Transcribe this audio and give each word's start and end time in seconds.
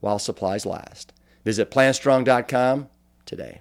while 0.00 0.18
supplies 0.18 0.66
last. 0.66 1.12
Visit 1.44 1.70
plantstrong.com 1.70 2.88
today. 3.24 3.60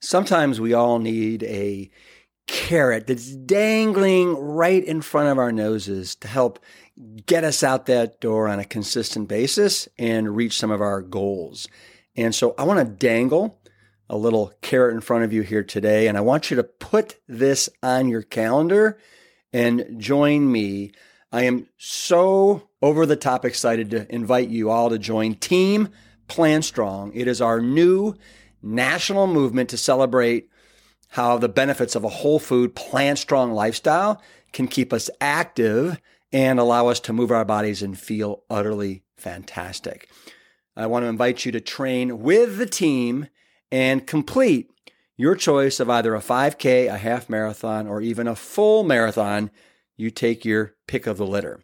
Sometimes 0.00 0.60
we 0.60 0.74
all 0.74 0.98
need 0.98 1.42
a 1.44 1.90
carrot 2.46 3.06
that's 3.06 3.34
dangling 3.34 4.34
right 4.34 4.84
in 4.84 5.02
front 5.02 5.28
of 5.28 5.38
our 5.38 5.50
noses 5.50 6.14
to 6.16 6.28
help 6.28 6.60
get 7.26 7.44
us 7.44 7.62
out 7.62 7.86
that 7.86 8.20
door 8.20 8.48
on 8.48 8.58
a 8.58 8.64
consistent 8.64 9.28
basis 9.28 9.88
and 9.98 10.36
reach 10.36 10.58
some 10.58 10.70
of 10.70 10.80
our 10.80 11.02
goals. 11.02 11.66
And 12.14 12.34
so 12.34 12.54
I 12.56 12.64
want 12.64 12.78
to 12.78 12.84
dangle 12.84 13.60
a 14.08 14.16
little 14.16 14.52
carrot 14.62 14.94
in 14.94 15.00
front 15.00 15.24
of 15.24 15.32
you 15.32 15.42
here 15.42 15.64
today, 15.64 16.06
and 16.06 16.16
I 16.16 16.20
want 16.20 16.50
you 16.50 16.56
to 16.56 16.62
put 16.62 17.16
this 17.26 17.68
on 17.82 18.08
your 18.08 18.22
calendar 18.22 18.98
and 19.52 19.96
join 19.98 20.50
me. 20.50 20.92
I 21.32 21.42
am 21.42 21.66
so 21.76 22.68
over 22.80 23.04
the 23.04 23.16
top 23.16 23.44
excited 23.44 23.90
to 23.90 24.12
invite 24.14 24.48
you 24.48 24.70
all 24.70 24.90
to 24.90 24.98
join 24.98 25.34
Team 25.34 25.88
Plant 26.28 26.64
Strong. 26.64 27.12
It 27.14 27.26
is 27.28 27.40
our 27.40 27.60
new 27.60 28.14
national 28.62 29.26
movement 29.26 29.70
to 29.70 29.76
celebrate 29.76 30.48
how 31.10 31.38
the 31.38 31.48
benefits 31.48 31.94
of 31.94 32.04
a 32.04 32.08
whole 32.08 32.38
food, 32.38 32.74
plant 32.74 33.18
strong 33.18 33.52
lifestyle 33.52 34.20
can 34.52 34.68
keep 34.68 34.92
us 34.92 35.08
active 35.20 36.00
and 36.32 36.58
allow 36.58 36.88
us 36.88 37.00
to 37.00 37.12
move 37.12 37.30
our 37.30 37.44
bodies 37.44 37.82
and 37.82 37.98
feel 37.98 38.42
utterly 38.50 39.02
fantastic. 39.16 40.08
I 40.76 40.86
want 40.86 41.04
to 41.04 41.08
invite 41.08 41.44
you 41.44 41.52
to 41.52 41.60
train 41.60 42.20
with 42.20 42.58
the 42.58 42.66
team 42.66 43.28
and 43.72 44.06
complete 44.06 44.70
your 45.16 45.34
choice 45.34 45.80
of 45.80 45.88
either 45.88 46.14
a 46.14 46.20
5K, 46.20 46.92
a 46.92 46.98
half 46.98 47.30
marathon, 47.30 47.86
or 47.86 48.00
even 48.00 48.28
a 48.28 48.36
full 48.36 48.84
marathon. 48.84 49.50
You 49.96 50.10
take 50.10 50.44
your 50.44 50.74
pick 50.86 51.06
of 51.06 51.16
the 51.16 51.26
litter. 51.26 51.60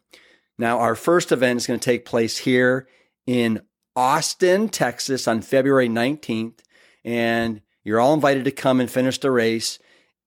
Now, 0.59 0.79
our 0.79 0.95
first 0.95 1.33
event 1.33 1.59
is 1.59 1.67
going 1.67 1.81
to 1.81 1.85
take 1.85 2.05
place 2.05 2.39
here 2.39 2.87
in 3.27 3.63
Austin, 3.95 4.69
Texas 4.69 5.29
on 5.29 5.43
February 5.43 5.89
19th. 5.89 6.61
And 7.05 7.63
you're 7.85 8.01
all 8.01 8.15
invited 8.15 8.45
to 8.45 8.51
come 8.51 8.81
and 8.81 8.91
finish 8.91 9.19
the 9.19 9.31
race 9.31 9.79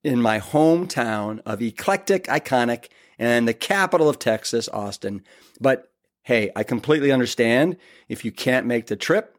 in 0.04 0.22
my 0.22 0.40
hometown 0.40 1.40
of 1.46 1.62
eclectic, 1.62 2.26
iconic, 2.26 2.90
and 3.18 3.48
the 3.48 3.54
capital 3.54 4.10
of 4.10 4.20
Texas, 4.20 4.70
Austin. 4.70 5.24
But 5.60 5.92
hey, 6.24 6.52
I 6.56 6.64
completely 6.64 7.12
understand 7.12 7.78
if 8.10 8.26
you 8.26 8.32
can't 8.32 8.66
make 8.66 8.88
the 8.88 8.96
trip, 8.96 9.38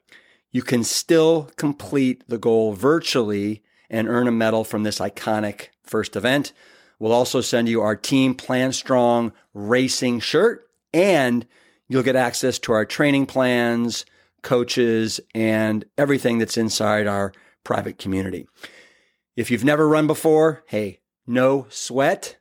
you 0.51 0.63
can 0.63 0.83
still 0.83 1.51
complete 1.57 2.25
the 2.29 2.39
goal 2.39 2.73
virtually 2.73 3.63
and 3.91 4.09
earn 4.09 4.27
a 4.27 4.33
medal 4.33 4.65
from 4.65 4.83
this 4.83 4.99
iconic 4.99 5.69
first 5.83 6.17
event. 6.17 6.53
We'll 6.99 7.13
also 7.13 7.41
send 7.41 7.69
you 7.69 7.83
our 7.83 7.97
Team 7.97 8.35
Plant 8.35 8.75
Strong 8.75 9.33
racing 9.53 10.21
shirt, 10.21 10.69
and 10.93 11.47
you'll 11.89 12.03
get 12.03 12.17
access 12.17 12.59
to 12.61 12.73
our 12.73 12.85
training 12.85 13.27
plans, 13.27 14.07
coaches, 14.43 15.21
and 15.35 15.85
everything 15.99 16.39
that's 16.39 16.57
inside 16.57 17.07
our 17.07 17.33
private 17.65 17.99
community. 17.99 18.47
If 19.37 19.51
you've 19.51 19.65
never 19.65 19.87
run 19.89 20.07
before, 20.07 20.65
hey, 20.69 21.01
no 21.27 21.67
sweat. 21.69 22.39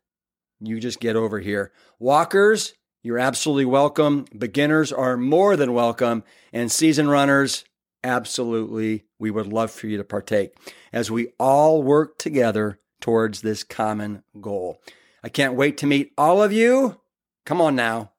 You 0.62 0.80
just 0.80 1.00
get 1.02 1.18
over 1.18 1.40
here. 1.40 1.74
Walkers, 2.00 2.74
you're 3.04 3.20
absolutely 3.20 3.66
welcome. 3.66 4.26
Beginners 4.38 4.94
are 4.94 5.18
more 5.18 5.58
than 5.58 5.74
welcome. 5.74 6.24
And 6.54 6.72
season 6.72 7.10
runners, 7.10 7.66
absolutely, 8.04 9.04
we 9.20 9.32
would 9.32 9.52
love 9.52 9.72
for 9.72 9.88
you 9.88 9.98
to 9.98 10.04
partake 10.04 10.56
as 10.94 11.12
we 11.12 11.34
all 11.38 11.84
work 11.84 12.18
together 12.18 12.80
towards 13.02 13.42
this 13.42 13.64
common 13.64 14.24
goal. 14.40 14.82
I 15.24 15.30
can't 15.30 15.56
wait 15.56 15.78
to 15.80 15.88
meet 15.88 16.12
all 16.18 16.42
of 16.42 16.54
you. 16.54 17.00
Come 17.46 17.62
on 17.62 17.76
now. 17.76 18.12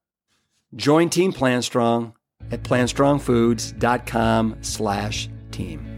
Join 0.74 1.08
Team 1.10 1.32
Plant 1.32 1.64
Strong 1.64 2.14
at 2.50 2.62
plantstrongfoods.com 2.62 4.56
slash 4.60 5.28
team. 5.50 5.96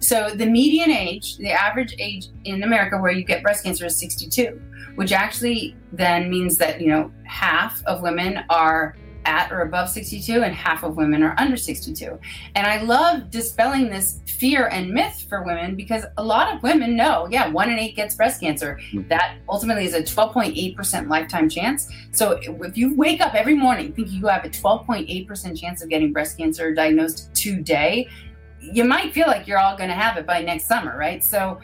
So 0.00 0.30
the 0.30 0.46
median 0.46 0.90
age, 0.90 1.36
the 1.38 1.50
average 1.50 1.94
age 1.98 2.28
in 2.44 2.62
America 2.62 2.98
where 2.98 3.12
you 3.12 3.24
get 3.24 3.42
breast 3.42 3.64
cancer 3.64 3.86
is 3.86 3.98
62, 3.98 4.60
which 4.94 5.12
actually 5.12 5.76
then 5.92 6.30
means 6.30 6.56
that, 6.58 6.80
you 6.80 6.88
know, 6.88 7.12
half 7.24 7.82
of 7.86 8.02
women 8.02 8.44
are 8.48 8.96
at 9.28 9.52
or 9.52 9.60
above 9.60 9.90
62 9.90 10.42
and 10.42 10.54
half 10.54 10.82
of 10.82 10.96
women 10.96 11.22
are 11.22 11.34
under 11.38 11.56
62. 11.56 12.18
And 12.54 12.66
I 12.66 12.80
love 12.82 13.30
dispelling 13.30 13.90
this 13.90 14.20
fear 14.26 14.68
and 14.68 14.90
myth 14.90 15.26
for 15.28 15.42
women 15.42 15.76
because 15.76 16.04
a 16.16 16.24
lot 16.24 16.54
of 16.54 16.62
women 16.62 16.96
know, 16.96 17.28
yeah, 17.30 17.48
one 17.48 17.70
in 17.70 17.78
eight 17.78 17.94
gets 17.94 18.14
breast 18.14 18.40
cancer. 18.40 18.80
Hmm. 18.90 19.06
That 19.08 19.36
ultimately 19.48 19.84
is 19.84 19.94
a 19.94 20.02
12.8% 20.02 21.08
lifetime 21.08 21.48
chance. 21.48 21.88
So 22.12 22.40
if 22.42 22.76
you 22.76 22.96
wake 22.96 23.20
up 23.20 23.34
every 23.34 23.54
morning 23.54 23.92
thinking 23.92 24.14
you 24.14 24.26
have 24.28 24.44
a 24.44 24.48
12.8% 24.48 25.60
chance 25.60 25.82
of 25.82 25.90
getting 25.90 26.12
breast 26.12 26.38
cancer 26.38 26.74
diagnosed 26.74 27.32
today, 27.34 28.08
you 28.60 28.84
might 28.84 29.12
feel 29.12 29.26
like 29.26 29.46
you're 29.46 29.58
all 29.58 29.76
going 29.76 29.90
to 29.90 29.94
have 29.94 30.16
it 30.16 30.26
by 30.26 30.40
next 30.40 30.66
summer, 30.66 30.96
right? 30.96 31.22
So 31.22 31.60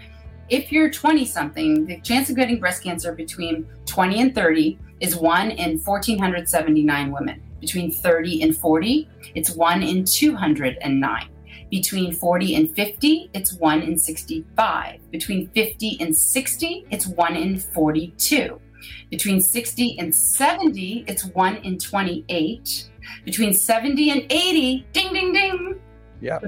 if 0.51 0.71
you're 0.71 0.91
20 0.91 1.25
something, 1.25 1.87
the 1.87 2.01
chance 2.01 2.29
of 2.29 2.37
getting 2.37 2.61
breast 2.61 2.83
cancer 2.83 3.13
between 3.15 3.67
20 3.87 4.21
and 4.21 4.35
30 4.35 4.79
is 5.01 5.17
1 5.17 5.51
in 5.51 5.79
1479 5.79 7.11
women. 7.11 7.43
Between 7.65 7.91
30 7.91 8.43
and 8.43 8.55
40, 8.55 9.09
it's 9.35 9.51
1 9.57 9.83
in 9.83 10.05
209. 10.05 11.29
Between 11.71 12.13
40 12.13 12.55
and 12.57 12.77
50, 12.77 13.31
it's 13.33 13.55
1 13.55 13.81
in 13.81 13.97
65. 13.97 15.11
Between 15.11 15.49
50 15.49 15.97
and 15.99 16.15
60, 16.15 16.87
it's 16.91 17.07
1 17.07 17.37
in 17.37 17.57
42. 17.57 18.61
Between 19.11 19.41
60 19.41 19.99
and 19.99 20.15
70, 20.15 21.07
it's 21.09 21.25
1 21.25 21.57
in 21.57 21.79
28. 21.79 22.91
Between 23.25 23.55
70 23.55 24.11
and 24.11 24.27
80, 24.31 24.87
ding, 24.93 25.13
ding, 25.15 25.33
ding. 25.33 25.81
Yeah. 26.21 26.41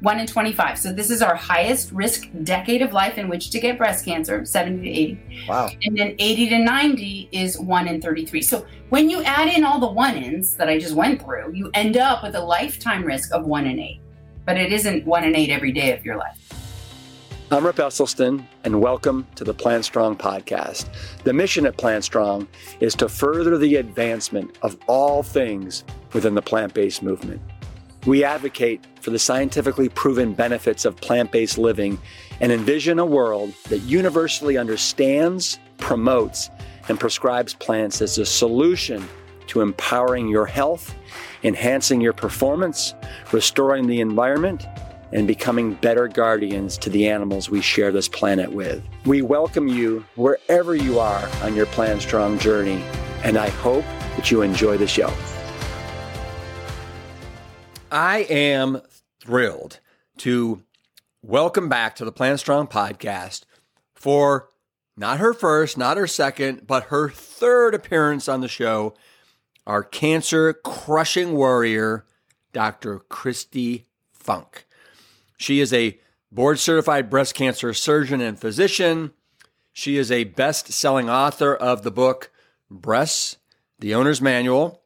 1 0.00 0.20
in 0.20 0.26
25. 0.26 0.78
So 0.78 0.92
this 0.92 1.10
is 1.10 1.22
our 1.22 1.34
highest 1.34 1.90
risk 1.90 2.28
decade 2.44 2.82
of 2.82 2.92
life 2.92 3.18
in 3.18 3.28
which 3.28 3.50
to 3.50 3.58
get 3.58 3.76
breast 3.76 4.04
cancer, 4.04 4.44
70 4.44 4.82
to 4.82 4.88
80. 4.88 5.46
Wow. 5.48 5.70
And 5.82 5.98
then 5.98 6.14
80 6.18 6.48
to 6.50 6.58
90 6.58 7.28
is 7.32 7.58
1 7.58 7.88
in 7.88 8.00
33. 8.00 8.42
So 8.42 8.64
when 8.90 9.10
you 9.10 9.22
add 9.24 9.48
in 9.48 9.64
all 9.64 9.80
the 9.80 9.90
one 9.90 10.16
ins 10.16 10.54
that 10.56 10.68
I 10.68 10.78
just 10.78 10.94
went 10.94 11.22
through, 11.22 11.52
you 11.52 11.70
end 11.74 11.96
up 11.96 12.22
with 12.22 12.36
a 12.36 12.40
lifetime 12.40 13.04
risk 13.04 13.32
of 13.32 13.46
1 13.46 13.66
in 13.66 13.80
8. 13.80 14.00
But 14.46 14.56
it 14.56 14.72
isn't 14.72 15.04
1 15.04 15.24
in 15.24 15.34
8 15.34 15.50
every 15.50 15.72
day 15.72 15.92
of 15.92 16.04
your 16.04 16.16
life. 16.16 16.36
I'm 17.50 17.64
Rip 17.64 17.76
Esselstyn, 17.76 18.44
and 18.64 18.80
welcome 18.80 19.26
to 19.34 19.42
the 19.42 19.54
Plant 19.54 19.86
Strong 19.86 20.18
podcast. 20.18 20.86
The 21.24 21.32
mission 21.32 21.64
at 21.64 21.78
Plant 21.78 22.04
Strong 22.04 22.46
is 22.80 22.94
to 22.96 23.08
further 23.08 23.56
the 23.56 23.76
advancement 23.76 24.58
of 24.60 24.76
all 24.86 25.22
things 25.22 25.82
within 26.12 26.34
the 26.34 26.42
plant 26.42 26.74
based 26.74 27.02
movement. 27.02 27.40
We 28.06 28.24
advocate 28.24 28.84
for 29.00 29.10
the 29.10 29.18
scientifically 29.18 29.88
proven 29.88 30.32
benefits 30.32 30.84
of 30.84 30.96
plant 30.96 31.32
based 31.32 31.58
living 31.58 31.98
and 32.40 32.52
envision 32.52 32.98
a 32.98 33.06
world 33.06 33.52
that 33.68 33.80
universally 33.80 34.56
understands, 34.56 35.58
promotes, 35.78 36.50
and 36.88 36.98
prescribes 36.98 37.54
plants 37.54 38.00
as 38.00 38.18
a 38.18 38.24
solution 38.24 39.06
to 39.48 39.60
empowering 39.60 40.28
your 40.28 40.46
health, 40.46 40.94
enhancing 41.42 42.00
your 42.00 42.12
performance, 42.12 42.94
restoring 43.32 43.86
the 43.86 44.00
environment, 44.00 44.66
and 45.12 45.26
becoming 45.26 45.74
better 45.74 46.06
guardians 46.06 46.76
to 46.78 46.90
the 46.90 47.08
animals 47.08 47.48
we 47.48 47.62
share 47.62 47.90
this 47.90 48.08
planet 48.08 48.52
with. 48.52 48.82
We 49.06 49.22
welcome 49.22 49.66
you 49.68 50.04
wherever 50.16 50.74
you 50.74 50.98
are 50.98 51.28
on 51.42 51.54
your 51.56 51.66
Plant 51.66 52.02
Strong 52.02 52.40
journey, 52.40 52.82
and 53.24 53.38
I 53.38 53.48
hope 53.48 53.84
that 54.16 54.30
you 54.30 54.42
enjoy 54.42 54.76
the 54.76 54.86
show. 54.86 55.12
I 57.90 58.18
am 58.28 58.82
thrilled 59.18 59.80
to 60.18 60.62
welcome 61.22 61.70
back 61.70 61.96
to 61.96 62.04
the 62.04 62.12
Plant 62.12 62.38
Strong 62.40 62.66
podcast 62.66 63.44
for 63.94 64.50
not 64.94 65.18
her 65.18 65.32
first, 65.32 65.78
not 65.78 65.96
her 65.96 66.06
second, 66.06 66.66
but 66.66 66.84
her 66.84 67.08
third 67.08 67.74
appearance 67.74 68.28
on 68.28 68.42
the 68.42 68.48
show, 68.48 68.94
our 69.66 69.82
cancer 69.82 70.52
crushing 70.52 71.32
warrior, 71.32 72.04
Dr. 72.52 73.00
Kristi 73.10 73.84
Funk. 74.12 74.66
She 75.38 75.60
is 75.60 75.72
a 75.72 75.98
board 76.30 76.58
certified 76.58 77.08
breast 77.08 77.34
cancer 77.34 77.72
surgeon 77.72 78.20
and 78.20 78.38
physician. 78.38 79.12
She 79.72 79.96
is 79.96 80.12
a 80.12 80.24
best 80.24 80.72
selling 80.72 81.08
author 81.08 81.54
of 81.54 81.84
the 81.84 81.90
book 81.90 82.30
Breasts, 82.70 83.38
the 83.78 83.94
Owner's 83.94 84.20
Manual 84.20 84.77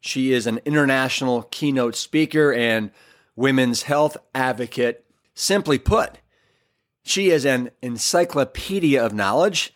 She 0.00 0.32
is 0.32 0.46
an 0.46 0.60
international 0.64 1.42
keynote 1.42 1.96
speaker 1.96 2.52
and 2.52 2.90
women's 3.36 3.82
health 3.82 4.16
advocate. 4.34 5.04
Simply 5.34 5.78
put, 5.78 6.18
she 7.04 7.30
is 7.30 7.44
an 7.44 7.70
encyclopedia 7.80 9.04
of 9.04 9.14
knowledge 9.14 9.74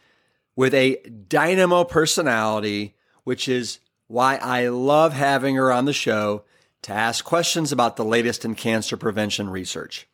with 0.56 0.74
a 0.74 0.96
dynamo 1.28 1.84
personality, 1.84 2.96
which 3.24 3.48
is 3.48 3.78
why 4.06 4.36
I 4.36 4.68
love 4.68 5.12
having 5.12 5.54
her 5.56 5.72
on 5.72 5.86
the 5.86 5.92
show 5.92 6.44
to 6.82 6.92
ask 6.92 7.24
questions 7.24 7.72
about 7.72 7.96
the 7.96 8.04
latest 8.04 8.44
in 8.44 8.54
cancer 8.54 8.96
prevention 8.96 9.48
research. 9.48 10.08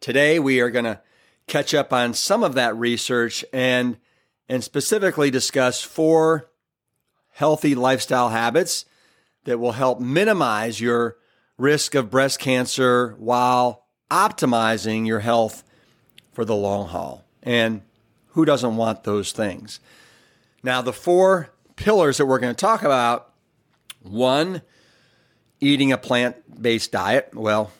Today, 0.00 0.38
we 0.38 0.60
are 0.60 0.70
going 0.70 0.84
to 0.84 1.00
catch 1.46 1.72
up 1.72 1.92
on 1.92 2.12
some 2.12 2.42
of 2.42 2.54
that 2.54 2.76
research 2.76 3.44
and, 3.52 3.96
and 4.48 4.62
specifically 4.62 5.30
discuss 5.30 5.80
four 5.80 6.50
healthy 7.30 7.74
lifestyle 7.74 8.30
habits 8.30 8.84
that 9.44 9.58
will 9.58 9.72
help 9.72 10.00
minimize 10.00 10.80
your 10.80 11.16
risk 11.56 11.94
of 11.94 12.10
breast 12.10 12.38
cancer 12.38 13.14
while 13.18 13.86
optimizing 14.10 15.06
your 15.06 15.20
health 15.20 15.64
for 16.32 16.44
the 16.44 16.54
long 16.54 16.88
haul. 16.88 17.24
And 17.42 17.82
who 18.28 18.44
doesn't 18.44 18.76
want 18.76 19.04
those 19.04 19.32
things? 19.32 19.80
Now, 20.62 20.82
the 20.82 20.92
four 20.92 21.50
pillars 21.76 22.16
that 22.16 22.26
we're 22.26 22.38
going 22.38 22.54
to 22.54 22.60
talk 22.60 22.82
about 22.82 23.32
one, 24.02 24.62
eating 25.60 25.92
a 25.92 25.98
plant 25.98 26.62
based 26.62 26.92
diet. 26.92 27.30
Well, 27.32 27.70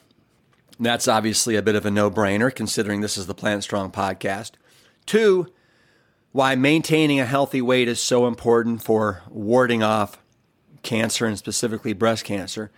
that's 0.78 1.08
obviously 1.08 1.56
a 1.56 1.62
bit 1.62 1.74
of 1.74 1.86
a 1.86 1.90
no 1.90 2.10
brainer 2.10 2.54
considering 2.54 3.00
this 3.00 3.16
is 3.16 3.26
the 3.26 3.34
Plant 3.34 3.62
Strong 3.62 3.92
podcast. 3.92 4.52
Two, 5.06 5.52
why 6.32 6.54
maintaining 6.56 7.20
a 7.20 7.26
healthy 7.26 7.62
weight 7.62 7.88
is 7.88 8.00
so 8.00 8.26
important 8.26 8.82
for 8.82 9.22
warding 9.28 9.82
off 9.82 10.18
cancer 10.84 11.26
and 11.26 11.36
specifically 11.36 11.92
breast 11.92 12.24
cancer. 12.24 12.70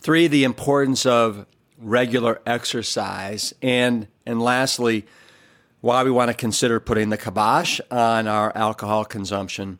Three, 0.00 0.26
the 0.26 0.44
importance 0.44 1.06
of 1.06 1.46
regular 1.78 2.40
exercise. 2.46 3.54
And, 3.62 4.08
and 4.26 4.42
lastly, 4.42 5.06
why 5.80 6.02
we 6.04 6.10
want 6.10 6.30
to 6.30 6.36
consider 6.36 6.80
putting 6.80 7.10
the 7.10 7.16
kibosh 7.16 7.80
on 7.90 8.26
our 8.26 8.56
alcohol 8.56 9.04
consumption. 9.04 9.78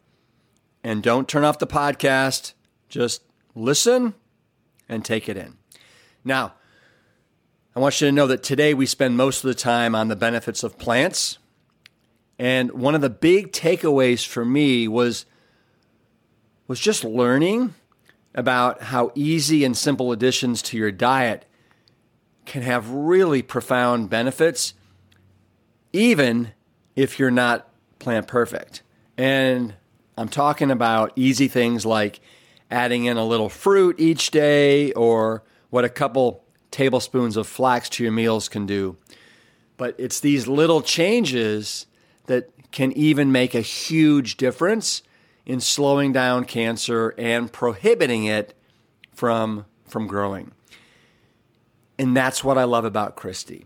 And 0.84 1.02
don't 1.02 1.28
turn 1.28 1.44
off 1.44 1.58
the 1.58 1.66
podcast, 1.66 2.54
just 2.88 3.22
listen 3.54 4.14
and 4.88 5.04
take 5.04 5.28
it 5.28 5.36
in. 5.36 5.56
Now, 6.24 6.54
I 7.74 7.80
want 7.80 8.00
you 8.00 8.08
to 8.08 8.12
know 8.12 8.26
that 8.26 8.42
today 8.42 8.74
we 8.74 8.84
spend 8.84 9.16
most 9.16 9.44
of 9.44 9.48
the 9.48 9.54
time 9.54 9.94
on 9.94 10.08
the 10.08 10.16
benefits 10.16 10.62
of 10.62 10.78
plants. 10.78 11.38
And 12.38 12.72
one 12.72 12.94
of 12.94 13.00
the 13.00 13.10
big 13.10 13.52
takeaways 13.52 14.26
for 14.26 14.44
me 14.44 14.88
was, 14.88 15.24
was 16.72 16.80
just 16.80 17.04
learning 17.04 17.74
about 18.34 18.80
how 18.80 19.12
easy 19.14 19.62
and 19.62 19.76
simple 19.76 20.10
additions 20.10 20.62
to 20.62 20.78
your 20.78 20.90
diet 20.90 21.44
can 22.46 22.62
have 22.62 22.88
really 22.88 23.42
profound 23.42 24.08
benefits 24.08 24.72
even 25.92 26.50
if 26.96 27.18
you're 27.18 27.30
not 27.30 27.68
plant 27.98 28.26
perfect. 28.26 28.82
And 29.18 29.74
I'm 30.16 30.30
talking 30.30 30.70
about 30.70 31.12
easy 31.14 31.46
things 31.46 31.84
like 31.84 32.20
adding 32.70 33.04
in 33.04 33.18
a 33.18 33.26
little 33.26 33.50
fruit 33.50 33.96
each 34.00 34.30
day 34.30 34.92
or 34.92 35.42
what 35.68 35.84
a 35.84 35.90
couple 35.90 36.42
tablespoons 36.70 37.36
of 37.36 37.46
flax 37.46 37.90
to 37.90 38.02
your 38.02 38.12
meals 38.12 38.48
can 38.48 38.64
do. 38.64 38.96
But 39.76 39.94
it's 39.98 40.20
these 40.20 40.48
little 40.48 40.80
changes 40.80 41.84
that 42.28 42.48
can 42.70 42.92
even 42.92 43.30
make 43.30 43.54
a 43.54 43.60
huge 43.60 44.38
difference 44.38 45.02
in 45.44 45.60
slowing 45.60 46.12
down 46.12 46.44
cancer 46.44 47.14
and 47.18 47.52
prohibiting 47.52 48.24
it 48.24 48.54
from, 49.12 49.66
from 49.86 50.06
growing. 50.06 50.52
And 51.98 52.16
that's 52.16 52.42
what 52.42 52.58
I 52.58 52.64
love 52.64 52.84
about 52.84 53.16
Kristi. 53.16 53.64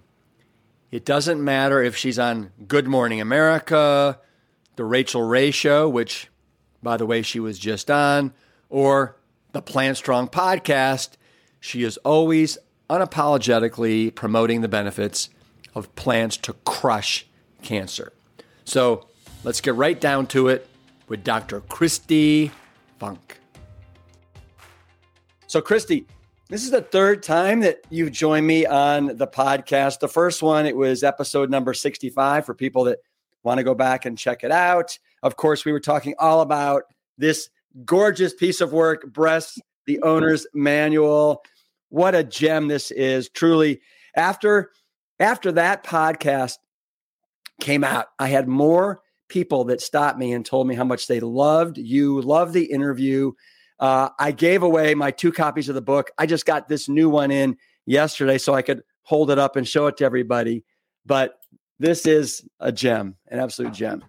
It 0.90 1.04
doesn't 1.04 1.42
matter 1.42 1.82
if 1.82 1.96
she's 1.96 2.18
on 2.18 2.52
Good 2.66 2.86
Morning 2.86 3.20
America, 3.20 4.18
The 4.76 4.84
Rachael 4.84 5.22
Ray 5.22 5.50
Show, 5.50 5.88
which, 5.88 6.28
by 6.82 6.96
the 6.96 7.06
way, 7.06 7.22
she 7.22 7.40
was 7.40 7.58
just 7.58 7.90
on, 7.90 8.32
or 8.68 9.16
the 9.52 9.62
Plant 9.62 9.96
Strong 9.96 10.28
podcast. 10.28 11.10
She 11.60 11.82
is 11.82 11.96
always 11.98 12.56
unapologetically 12.88 14.14
promoting 14.14 14.60
the 14.60 14.68
benefits 14.68 15.28
of 15.74 15.94
plants 15.96 16.36
to 16.38 16.52
crush 16.64 17.26
cancer. 17.62 18.12
So 18.64 19.06
let's 19.44 19.60
get 19.60 19.74
right 19.74 20.00
down 20.00 20.26
to 20.28 20.48
it 20.48 20.68
with 21.08 21.24
Dr. 21.24 21.60
Kristi 21.62 22.50
Funk. 22.98 23.38
So, 25.46 25.60
Kristi, 25.60 26.06
this 26.48 26.64
is 26.64 26.70
the 26.70 26.82
third 26.82 27.22
time 27.22 27.60
that 27.60 27.80
you've 27.90 28.12
joined 28.12 28.46
me 28.46 28.66
on 28.66 29.16
the 29.16 29.26
podcast. 29.26 30.00
The 30.00 30.08
first 30.08 30.42
one, 30.42 30.66
it 30.66 30.76
was 30.76 31.02
episode 31.02 31.50
number 31.50 31.74
65 31.74 32.46
for 32.46 32.54
people 32.54 32.84
that 32.84 32.98
want 33.42 33.58
to 33.58 33.64
go 33.64 33.74
back 33.74 34.06
and 34.06 34.18
check 34.18 34.44
it 34.44 34.50
out. 34.50 34.98
Of 35.22 35.36
course, 35.36 35.64
we 35.64 35.72
were 35.72 35.80
talking 35.80 36.14
all 36.18 36.40
about 36.40 36.84
this 37.18 37.48
gorgeous 37.84 38.34
piece 38.34 38.60
of 38.60 38.72
work, 38.72 39.12
Breast, 39.12 39.60
the 39.86 40.00
owner's 40.02 40.46
manual. 40.52 41.42
What 41.88 42.14
a 42.14 42.24
gem 42.24 42.68
this 42.68 42.90
is. 42.90 43.28
Truly, 43.28 43.80
after 44.14 44.70
after 45.18 45.52
that 45.52 45.84
podcast 45.84 46.58
came 47.60 47.84
out, 47.84 48.06
I 48.18 48.28
had 48.28 48.48
more 48.48 49.00
people 49.28 49.64
that 49.64 49.80
stopped 49.80 50.18
me 50.18 50.32
and 50.32 50.44
told 50.44 50.66
me 50.66 50.74
how 50.74 50.84
much 50.84 51.06
they 51.06 51.20
loved 51.20 51.78
you, 51.78 52.20
loved 52.20 52.52
the 52.52 52.64
interview 52.64 53.32
uh, 53.78 54.08
I 54.18 54.32
gave 54.32 54.62
away 54.62 54.94
my 54.94 55.10
two 55.10 55.32
copies 55.32 55.68
of 55.68 55.74
the 55.74 55.82
book. 55.82 56.10
I 56.18 56.26
just 56.26 56.46
got 56.46 56.68
this 56.68 56.88
new 56.88 57.08
one 57.08 57.30
in 57.30 57.56
yesterday 57.84 58.38
so 58.38 58.54
I 58.54 58.62
could 58.62 58.82
hold 59.02 59.30
it 59.30 59.38
up 59.38 59.56
and 59.56 59.68
show 59.68 59.86
it 59.86 59.98
to 59.98 60.04
everybody. 60.04 60.64
But 61.04 61.38
this 61.78 62.06
is 62.06 62.44
a 62.58 62.72
gem, 62.72 63.16
an 63.28 63.38
absolute 63.38 63.74
gem. 63.74 64.02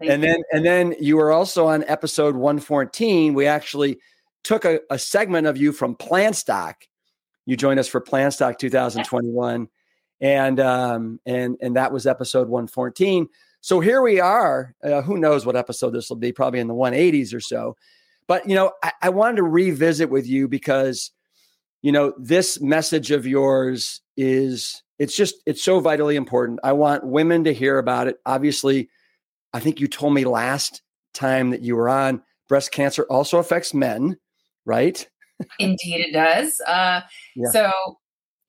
Thank 0.00 0.10
and 0.10 0.22
you. 0.22 0.28
then 0.28 0.42
and 0.52 0.66
then 0.66 0.94
you 1.00 1.16
were 1.16 1.30
also 1.30 1.68
on 1.68 1.84
episode 1.84 2.34
114. 2.34 3.34
We 3.34 3.46
actually 3.46 3.98
took 4.42 4.64
a, 4.64 4.80
a 4.90 4.98
segment 4.98 5.46
of 5.46 5.56
you 5.56 5.72
from 5.72 5.94
Plant 5.94 6.36
Stock. 6.36 6.84
You 7.46 7.56
joined 7.56 7.78
us 7.78 7.88
for 7.88 8.00
Plant 8.00 8.34
Stock 8.34 8.58
2021. 8.58 9.68
And 10.20 10.60
um, 10.60 11.20
and 11.24 11.56
and 11.60 11.76
that 11.76 11.92
was 11.92 12.06
episode 12.06 12.48
114. 12.48 13.28
So 13.64 13.80
here 13.80 14.02
we 14.02 14.20
are. 14.20 14.74
Uh, 14.84 15.00
who 15.00 15.16
knows 15.16 15.46
what 15.46 15.56
episode 15.56 15.92
this 15.92 16.10
will 16.10 16.18
be? 16.18 16.32
Probably 16.32 16.60
in 16.60 16.68
the 16.68 16.74
180s 16.74 17.32
or 17.32 17.40
so. 17.40 17.78
But 18.28 18.46
you 18.46 18.54
know, 18.54 18.72
I, 18.82 18.92
I 19.00 19.08
wanted 19.08 19.36
to 19.36 19.42
revisit 19.42 20.10
with 20.10 20.26
you 20.26 20.48
because 20.48 21.12
you 21.80 21.90
know 21.90 22.12
this 22.18 22.60
message 22.60 23.10
of 23.10 23.26
yours 23.26 24.02
is 24.18 24.82
it's 24.98 25.16
just 25.16 25.36
it's 25.46 25.64
so 25.64 25.80
vitally 25.80 26.14
important. 26.14 26.60
I 26.62 26.72
want 26.72 27.06
women 27.06 27.44
to 27.44 27.54
hear 27.54 27.78
about 27.78 28.06
it. 28.06 28.18
Obviously, 28.26 28.90
I 29.54 29.60
think 29.60 29.80
you 29.80 29.88
told 29.88 30.12
me 30.12 30.26
last 30.26 30.82
time 31.14 31.48
that 31.48 31.62
you 31.62 31.74
were 31.74 31.88
on 31.88 32.22
breast 32.50 32.70
cancer 32.70 33.04
also 33.04 33.38
affects 33.38 33.72
men, 33.72 34.18
right? 34.66 35.08
Indeed, 35.58 36.08
it 36.08 36.12
does. 36.12 36.60
Uh, 36.68 37.00
yeah. 37.34 37.48
So 37.50 37.70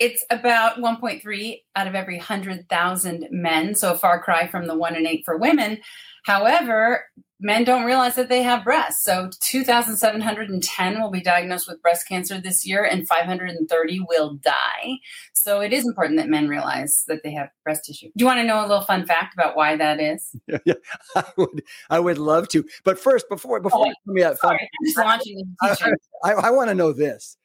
it's 0.05 0.23
about 0.29 0.77
1.3 0.77 1.61
out 1.75 1.87
of 1.87 1.95
every 1.95 2.17
100,000 2.17 3.27
men. 3.31 3.73
So 3.73 3.93
a 3.93 3.97
far 3.97 4.21
cry 4.21 4.45
from 4.47 4.67
the 4.67 4.77
one 4.77 4.95
in 4.95 5.07
eight 5.07 5.23
for 5.25 5.35
women. 5.35 5.79
However, 6.25 7.05
men 7.39 7.63
don't 7.63 7.85
realize 7.85 8.13
that 8.15 8.29
they 8.29 8.43
have 8.43 8.63
breasts. 8.63 9.03
So 9.03 9.31
2,710 9.41 11.01
will 11.01 11.09
be 11.09 11.21
diagnosed 11.21 11.67
with 11.67 11.81
breast 11.81 12.07
cancer 12.07 12.39
this 12.39 12.67
year 12.67 12.83
and 12.83 13.07
530 13.07 13.99
will 14.07 14.35
die. 14.35 14.97
So 15.33 15.61
it 15.61 15.73
is 15.73 15.87
important 15.87 16.19
that 16.19 16.29
men 16.29 16.47
realize 16.47 17.03
that 17.07 17.23
they 17.23 17.31
have 17.31 17.49
breast 17.63 17.85
tissue. 17.85 18.07
Do 18.15 18.23
you 18.23 18.25
want 18.27 18.39
to 18.39 18.43
know 18.43 18.61
a 18.61 18.67
little 18.67 18.81
fun 18.81 19.07
fact 19.07 19.33
about 19.33 19.55
why 19.55 19.75
that 19.75 19.99
is? 19.99 20.35
Yeah, 20.47 20.59
yeah 20.65 20.73
I 21.15 21.23
would. 21.37 21.63
I 21.89 21.99
would 21.99 22.19
love 22.19 22.47
to. 22.49 22.63
But 22.83 22.99
first, 22.99 23.27
before 23.27 23.59
before 23.59 23.87
oh, 23.87 23.93
you 24.05 24.13
me 24.13 24.21
that 24.21 24.39
fun, 24.39 24.53
I'm 24.53 24.85
just 24.85 24.97
launching. 24.97 25.55
I, 25.61 25.75
I, 26.23 26.31
I 26.33 26.49
want 26.51 26.69
to 26.69 26.75
know 26.75 26.93
this: 26.93 27.37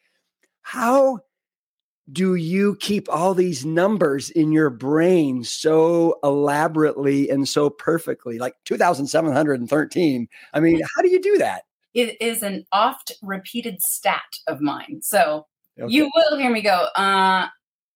How 0.62 1.21
do 2.12 2.35
you 2.35 2.76
keep 2.76 3.09
all 3.09 3.35
these 3.35 3.64
numbers 3.64 4.31
in 4.31 4.52
your 4.52 4.71
brain 4.71 5.45
so 5.45 6.19
elaborately 6.25 7.29
and 7.29 7.49
so 7.49 7.71
perfectly? 7.71 8.38
Like 8.38 8.55
2713 8.64 10.29
i 10.55 10.61
mean 10.61 10.81
how 10.97 11.02
do 11.02 11.09
you 11.09 11.21
do 11.21 11.38
that? 11.38 11.64
It 11.95 12.21
is 12.21 12.43
an 12.43 12.64
oft 12.73 13.12
repeated 13.23 13.83
stat 13.83 14.23
of 14.47 14.61
mine. 14.61 15.00
So 15.02 15.47
okay. 15.79 15.93
you 15.93 16.11
will 16.14 16.38
hear 16.38 16.50
me 16.50 16.62
go 16.62 16.87
uh 16.97 17.49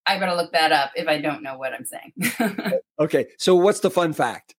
i 0.06 0.18
better 0.18 0.34
look 0.34 0.52
that 0.52 0.72
up 0.72 0.90
if 0.96 1.08
i 1.08 1.20
don't 1.20 1.42
know 1.42 1.56
what 1.56 1.72
i'm 1.72 1.84
saying. 1.84 2.80
Okay 2.98 3.26
so 3.38 3.54
what's 3.56 3.80
the 3.80 3.90
fun 3.90 4.12
fact? 4.12 4.54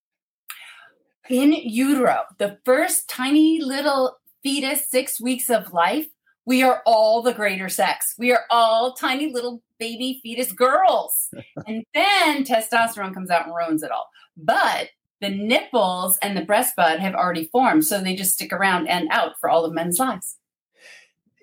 In 1.29 1.53
utero 1.53 2.24
the 2.38 2.57
first 2.65 3.09
tiny 3.09 3.62
little 3.62 4.17
fetus 4.43 4.89
six 4.89 5.19
weeks 5.21 5.50
of 5.50 5.74
life 5.74 6.07
we 6.45 6.61
are 6.63 6.81
all 6.85 7.21
the 7.21 7.33
greater 7.33 7.69
sex. 7.69 8.13
We 8.17 8.31
are 8.31 8.45
all 8.49 8.93
tiny 8.93 9.33
little 9.33 9.61
baby 9.79 10.19
fetus 10.21 10.51
girls. 10.51 11.29
and 11.67 11.83
then 11.93 12.43
testosterone 12.43 13.13
comes 13.13 13.29
out 13.29 13.47
and 13.47 13.55
ruins 13.55 13.83
it 13.83 13.91
all. 13.91 14.09
But 14.37 14.89
the 15.21 15.29
nipples 15.29 16.17
and 16.21 16.37
the 16.37 16.45
breast 16.45 16.75
bud 16.75 16.99
have 16.99 17.15
already 17.15 17.45
formed, 17.51 17.85
so 17.85 17.99
they 17.99 18.15
just 18.15 18.33
stick 18.33 18.53
around 18.53 18.87
and 18.87 19.07
out 19.11 19.33
for 19.39 19.49
all 19.49 19.65
of 19.65 19.73
men's 19.73 19.97
lives. 19.97 20.37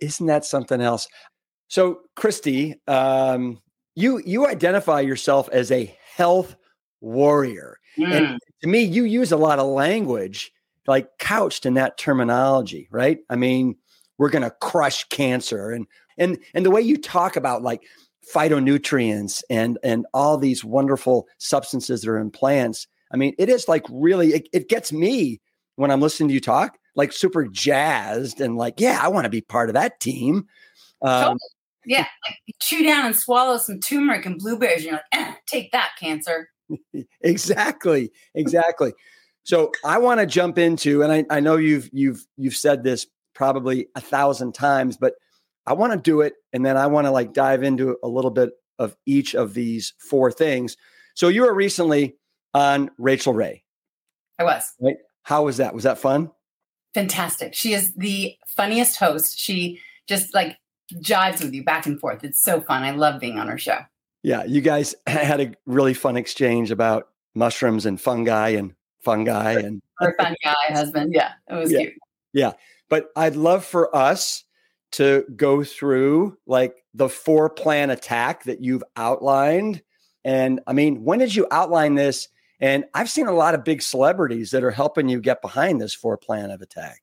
Isn't 0.01 0.27
that 0.27 0.45
something 0.45 0.81
else? 0.81 1.09
So, 1.69 2.01
Kristi, 2.17 2.75
um, 2.87 3.61
you 3.95 4.21
you 4.27 4.47
identify 4.47 5.01
yourself 5.01 5.49
as 5.53 5.71
a 5.71 5.97
health 6.17 6.55
warrior, 7.01 7.79
mm. 7.99 8.13
and 8.13 8.39
to 8.63 8.69
me, 8.69 8.83
you 8.83 9.05
use 9.05 9.33
a 9.33 9.37
lot 9.37 9.59
of 9.59 9.67
language 9.67 10.53
like 10.87 11.09
couched 11.19 11.65
in 11.65 11.75
that 11.75 11.97
terminology, 11.97 12.89
right? 12.91 13.19
I 13.31 13.37
mean, 13.37 13.77
we're 14.23 14.31
going 14.31 14.45
to 14.45 14.55
crush 14.61 15.03
cancer, 15.09 15.73
and 15.73 15.85
and 16.17 16.39
and 16.55 16.65
the 16.65 16.71
way 16.71 16.81
you 16.81 16.97
talk 16.97 17.35
about 17.35 17.63
like 17.63 17.83
phytonutrients 18.33 19.43
and 19.51 19.79
and 19.83 20.07
all 20.15 20.39
these 20.39 20.65
wonderful 20.65 21.27
substances 21.39 22.03
that 22.03 22.09
are 22.09 22.21
in 22.21 22.31
plants. 22.31 22.87
I 23.13 23.17
mean, 23.17 23.35
it 23.37 23.49
is 23.49 23.67
like 23.67 23.85
really 23.91 24.29
it, 24.35 24.49
it 24.53 24.69
gets 24.69 24.93
me 24.93 25.41
when 25.75 25.91
I'm 25.91 26.01
listening 26.01 26.29
to 26.29 26.35
you 26.35 26.41
talk, 26.41 26.79
like 26.95 27.11
super 27.13 27.49
jazzed 27.49 28.41
and 28.41 28.57
like, 28.57 28.75
yeah, 28.79 29.01
I 29.03 29.09
want 29.09 29.25
to 29.25 29.29
be 29.29 29.41
part 29.41 29.69
of 29.69 29.75
that 29.75 29.99
team. 29.99 30.47
Um, 31.03 31.37
Yeah, 31.85 32.07
like 32.29 32.37
chew 32.61 32.85
down 32.85 33.07
and 33.07 33.17
swallow 33.17 33.59
some 33.59 33.81
turmeric 33.81 34.25
and 34.25 34.39
blueberries, 34.39 34.77
and 34.77 34.85
you're 34.85 34.93
like, 34.93 35.03
eh, 35.15 35.35
take 35.49 35.73
that, 35.73 35.91
cancer. 35.99 36.49
exactly, 37.23 38.13
exactly. 38.37 38.93
so 39.43 39.73
I 39.85 39.99
want 39.99 40.21
to 40.21 40.27
jump 40.27 40.59
into, 40.59 41.03
and 41.03 41.13
I, 41.13 41.25
I 41.29 41.41
know 41.41 41.57
you've 41.57 41.91
you've 41.93 42.25
you've 42.37 42.55
said 42.55 42.85
this 42.85 43.09
probably 43.35 43.89
a 43.95 44.01
thousand 44.01 44.55
times, 44.55 44.97
but 44.97 45.15
I 45.67 45.75
want 45.75 45.93
to 45.93 45.99
do 45.99 46.21
it, 46.21 46.35
and 46.53 46.65
then 46.65 46.77
I 46.77 46.87
want 46.87 47.07
to 47.07 47.11
like 47.11 47.33
dive 47.33 47.63
into 47.63 47.97
a 48.03 48.09
little 48.09 48.31
bit 48.31 48.51
of 48.79 48.97
each 49.07 49.35
of 49.35 49.55
these 49.55 49.95
four 49.99 50.33
things. 50.33 50.77
So 51.15 51.29
you 51.29 51.43
were 51.43 51.55
recently 51.55 52.17
on 52.55 52.91
Rachael 52.99 53.35
Ray. 53.35 53.65
I 54.39 54.45
was. 54.45 54.73
Right? 54.81 54.97
How 55.23 55.45
was 55.45 55.59
that? 55.59 55.75
Was 55.75 55.85
that 55.85 55.99
fun? 55.99 56.31
Fantastic. 56.95 57.55
She 57.55 57.75
is 57.75 57.95
the 57.95 58.37
funniest 58.47 58.97
host. 58.97 59.39
She 59.39 59.81
just 60.09 60.35
like 60.35 60.59
jives 60.95 61.43
with 61.43 61.55
you 61.55 61.65
back 61.65 61.87
and 61.87 61.99
forth. 61.99 62.25
It's 62.25 62.43
so 62.43 62.61
fun. 62.61 62.83
I 62.83 62.91
love 62.91 63.21
being 63.21 63.39
on 63.39 63.49
her 63.49 63.59
show. 63.59 63.79
Yeah, 64.23 64.45
you 64.45 64.61
guys 64.61 64.95
had 65.07 65.41
a 65.41 65.53
really 65.67 65.95
fun 65.95 66.17
exchange 66.17 66.71
about 66.71 67.09
mushrooms 67.35 67.87
and 67.87 68.01
fungi 68.01 68.51
and 68.51 68.75
fungi 69.01 69.53
and 69.53 69.81
her 69.99 70.15
fungi 70.19 70.55
husband. 70.69 71.13
Yeah, 71.15 71.33
it 71.49 71.55
was 71.55 71.73
yeah. 71.73 71.79
cute. 71.79 71.95
Yeah, 72.33 72.53
but 72.93 73.11
I'd 73.17 73.37
love 73.37 73.65
for 73.65 73.97
us 73.97 74.45
to 74.91 75.25
go 75.35 75.65
through 75.65 76.37
like 76.47 76.85
the 76.93 77.09
four 77.09 77.49
plan 77.49 77.89
attack 77.89 78.45
that 78.45 78.63
you've 78.63 78.85
outlined. 78.97 79.81
And 80.27 80.61
I 80.67 80.75
mean, 80.75 81.03
when 81.03 81.19
did 81.19 81.35
you 81.35 81.47
outline 81.51 81.95
this? 81.95 82.29
And 82.61 82.85
I've 82.93 83.09
seen 83.09 83.29
a 83.29 83.33
lot 83.33 83.55
of 83.55 83.65
big 83.65 83.81
celebrities 83.81 84.51
that 84.51 84.63
are 84.63 84.71
helping 84.71 85.09
you 85.09 85.23
get 85.23 85.41
behind 85.41 85.81
this 85.81 85.95
four 85.95 86.19
plan 86.19 86.51
of 86.51 86.61
attack. 86.61 87.01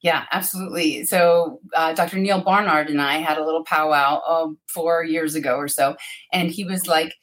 Yeah, 0.00 0.26
absolutely. 0.30 1.06
So, 1.06 1.58
uh, 1.74 1.92
Dr. 1.92 2.18
Neal 2.18 2.40
Barnard 2.40 2.88
and 2.88 3.02
I 3.02 3.14
had 3.14 3.36
a 3.36 3.44
little 3.44 3.64
powwow 3.64 4.22
um, 4.24 4.58
four 4.68 5.02
years 5.02 5.34
ago 5.34 5.56
or 5.56 5.66
so, 5.66 5.96
and 6.32 6.52
he 6.52 6.62
was 6.62 6.86
like, 6.86 7.14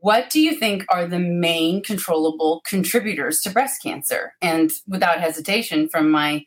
What 0.00 0.28
do 0.28 0.38
you 0.38 0.54
think 0.54 0.84
are 0.90 1.06
the 1.06 1.18
main 1.18 1.82
controllable 1.82 2.60
contributors 2.66 3.40
to 3.40 3.50
breast 3.50 3.82
cancer? 3.82 4.34
And 4.42 4.70
without 4.86 5.20
hesitation, 5.20 5.88
from 5.88 6.10
my 6.10 6.44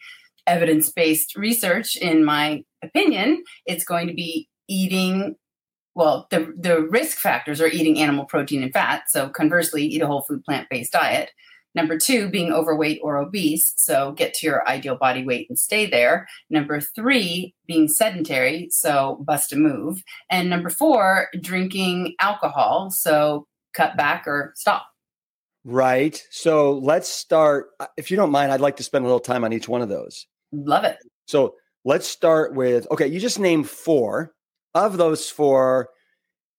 evidence 0.48 0.90
based 0.90 1.36
research, 1.36 1.96
in 1.96 2.26
my 2.26 2.64
opinion, 2.84 3.44
it's 3.66 3.84
going 3.84 4.08
to 4.08 4.14
be 4.14 4.48
eating 4.68 5.36
well, 5.98 6.28
the, 6.30 6.54
the 6.56 6.84
risk 6.84 7.18
factors 7.18 7.60
are 7.60 7.68
eating 7.68 7.98
animal 7.98 8.26
protein 8.26 8.62
and 8.62 8.72
fat. 8.72 9.06
So 9.08 9.30
conversely, 9.30 9.84
eat 9.84 10.04
a 10.04 10.06
whole 10.06 10.22
food 10.22 10.44
plant 10.44 10.70
based 10.70 10.92
diet. 10.92 11.32
Number 11.74 11.98
two, 11.98 12.30
being 12.30 12.54
overweight 12.54 13.00
or 13.02 13.18
obese. 13.18 13.74
So 13.78 14.12
get 14.12 14.36
to 14.36 14.46
your 14.46 14.68
ideal 14.68 14.96
body 14.96 15.26
weight 15.26 15.48
and 15.50 15.58
stay 15.58 15.88
there. 15.88 16.28
Number 16.52 16.80
three, 16.82 17.56
being 17.66 17.88
sedentary. 17.88 18.68
So 18.72 19.24
bust 19.26 19.54
a 19.54 19.56
move. 19.56 20.04
And 20.30 20.52
number 20.52 20.70
four, 20.70 21.30
drinking 21.42 22.14
alcohol. 22.20 22.92
So 22.92 23.48
cut 23.74 23.98
back 23.98 24.28
or 24.28 24.54
stop. 24.56 24.86
Right. 25.64 26.24
So 26.30 26.78
let's 26.78 27.10
start. 27.10 27.70
Uh, 27.80 27.88
if 27.98 28.12
you 28.12 28.18
don't 28.18 28.32
mind, 28.32 28.52
I'd 28.52 28.62
like 28.62 28.78
to 28.78 28.84
spend 28.84 29.04
a 29.04 29.08
little 29.08 29.20
time 29.20 29.44
on 29.44 29.52
each 29.52 29.68
one 29.68 29.82
of 29.82 29.90
those. 29.90 30.28
Love 30.52 30.84
it. 30.84 30.98
So 31.26 31.56
let's 31.86 32.08
start 32.08 32.54
with 32.54 32.88
okay, 32.92 33.08
you 33.08 33.20
just 33.20 33.40
named 33.40 33.70
four 33.70 34.34
of 34.74 34.98
those 34.98 35.30
four, 35.30 35.90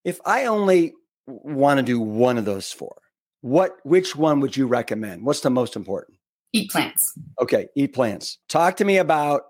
if 0.05 0.21
I 0.25 0.47
only 0.47 0.95
want 1.27 1.79
to 1.79 1.85
do 1.85 2.01
one 2.01 2.39
of 2.39 2.45
those 2.45 2.73
four, 2.73 2.97
what 3.41 3.77
which 3.85 4.17
one 4.17 4.41
would 4.41 4.57
you 4.57 4.67
recommend? 4.67 5.25
What's 5.25 5.41
the 5.41 5.51
most 5.51 5.77
important? 5.77 6.19
Eat 6.53 6.71
plants. 6.71 7.13
Okay, 7.41 7.69
eat 7.77 7.93
plants. 7.93 8.39
Talk 8.49 8.77
to 8.79 8.85
me 8.85 8.97
about 8.97 9.43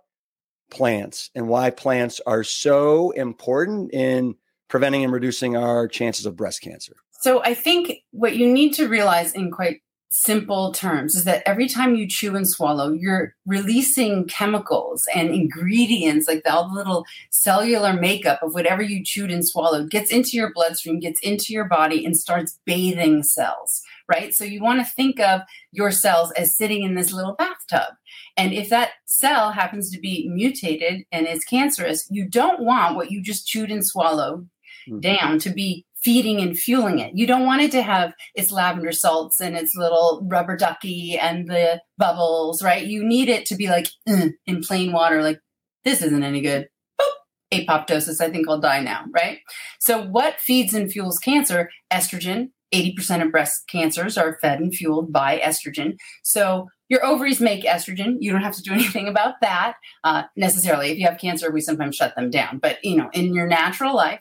plants 0.71 1.31
and 1.35 1.49
why 1.49 1.71
plants 1.71 2.21
are 2.27 2.45
so 2.45 3.11
important 3.13 3.93
in 3.95 4.35
preventing 4.69 5.05
and 5.05 5.13
reducing 5.13 5.57
our 5.57 5.89
chances 5.89 6.27
of 6.27 6.37
breast 6.37 6.61
cancer. 6.61 6.95
So 7.21 7.43
I 7.43 7.55
think 7.55 7.93
what 8.11 8.37
you 8.37 8.53
need 8.53 8.75
to 8.75 8.89
realize 8.89 9.33
in 9.33 9.51
quite 9.51 9.81
simple 10.11 10.73
terms 10.73 11.15
is 11.15 11.25
that 11.25 11.43
every 11.45 11.69
time 11.69 11.95
you 11.95 12.09
chew 12.09 12.35
and 12.35 12.49
swallow, 12.49 12.93
you're 12.93 13.35
releasing 13.47 14.27
chemicals 14.27 15.07
and 15.15 15.31
ingredients, 15.31 16.27
like 16.27 16.43
the, 16.45 16.53
all 16.53 16.69
the 16.69 16.75
little 16.75 17.05
cellular 17.31 17.93
makeup 17.93 18.43
of 18.43 18.55
whatever 18.55 18.83
you 18.83 19.05
chewed 19.05 19.31
and 19.31 19.47
swallowed, 19.47 19.91
gets 19.91 20.11
into 20.11 20.31
your 20.31 20.53
bloodstream, 20.53 20.99
gets 20.99 21.21
into 21.21 21.53
your 21.53 21.67
body, 21.67 22.05
and 22.05 22.17
starts 22.17 22.59
bathing 22.65 23.23
cells, 23.23 23.83
right? 24.09 24.35
So 24.35 24.45
you 24.45 24.63
want 24.63 24.81
to 24.81 24.93
think 24.93 25.21
of 25.21 25.43
your 25.73 25.91
cells 25.91 26.33
as 26.33 26.57
sitting 26.57 26.83
in 26.83 26.95
this 26.95 27.13
little 27.13 27.35
bathtub. 27.35 27.95
And 28.37 28.53
if 28.53 28.71
that 28.71 28.93
cell 29.05 29.53
happens 29.53 29.91
to 29.91 30.01
be 30.01 30.29
mutated 30.29 31.05
and 31.13 31.27
is 31.27 31.45
cancerous, 31.45 32.07
you 32.11 32.27
don't 32.27 32.61
want 32.61 32.97
what 32.97 33.11
you 33.11 33.23
just 33.23 33.47
chewed 33.47 33.71
and 33.71 33.87
swallowed 33.87 34.49
mm-hmm. 34.89 35.01
down 35.01 35.39
to 35.41 35.51
be 35.51 35.85
feeding 36.03 36.41
and 36.41 36.59
fueling 36.59 36.99
it. 36.99 37.13
You 37.15 37.27
don't 37.27 37.47
want 37.47 37.63
it 37.63 37.73
to 37.73 37.83
have 37.83 38.15
its 38.35 38.53
lavender 38.53 38.93
salts 38.93 39.41
and 39.41 39.57
its 39.57 39.75
little 39.75 40.27
rubber 40.31 40.57
ducky 40.57 41.19
and 41.19 41.49
the 41.49 41.81
bubbles, 41.97 42.63
right? 42.63 42.87
You 42.87 43.05
need 43.05 43.29
it 43.29 43.47
to 43.47 43.57
be 43.57 43.69
like 43.69 43.89
in 44.07 44.35
plain 44.63 44.93
water, 44.93 45.23
like 45.23 45.41
this 45.85 46.03
isn't 46.03 46.23
any 46.23 46.41
good. 46.41 46.69
Boop, 47.01 47.67
apoptosis, 47.67 48.21
I 48.21 48.31
think 48.31 48.49
I'll 48.49 48.61
die 48.61 48.81
now, 48.81 49.05
right? 49.13 49.39
So, 49.81 50.03
what 50.03 50.41
feeds 50.41 50.75
and 50.75 50.91
fuels 50.91 51.19
cancer? 51.19 51.71
Estrogen. 51.93 52.51
80% 52.75 53.25
of 53.25 53.33
breast 53.33 53.63
cancers 53.71 54.19
are 54.19 54.37
fed 54.43 54.61
and 54.61 54.75
fueled 54.75 55.11
by 55.11 55.39
estrogen. 55.39 55.97
So, 56.23 56.67
your 56.91 57.05
ovaries 57.05 57.41
make 57.41 57.65
estrogen. 57.65 58.17
You 58.21 58.33
don't 58.33 58.43
have 58.43 58.57
to 58.57 58.63
do 58.63 58.73
anything 58.75 59.09
about 59.09 59.35
that 59.41 59.75
uh, 60.05 60.25
necessarily. 60.37 60.91
If 60.91 60.99
you 60.99 61.07
have 61.07 61.19
cancer, 61.19 61.51
we 61.51 61.61
sometimes 61.61 61.97
shut 61.97 62.15
them 62.15 62.31
down. 62.31 62.59
But 62.59 62.85
you 62.85 62.97
know, 62.97 63.09
in 63.13 63.35
your 63.35 63.47
natural 63.47 63.95
life, 63.95 64.21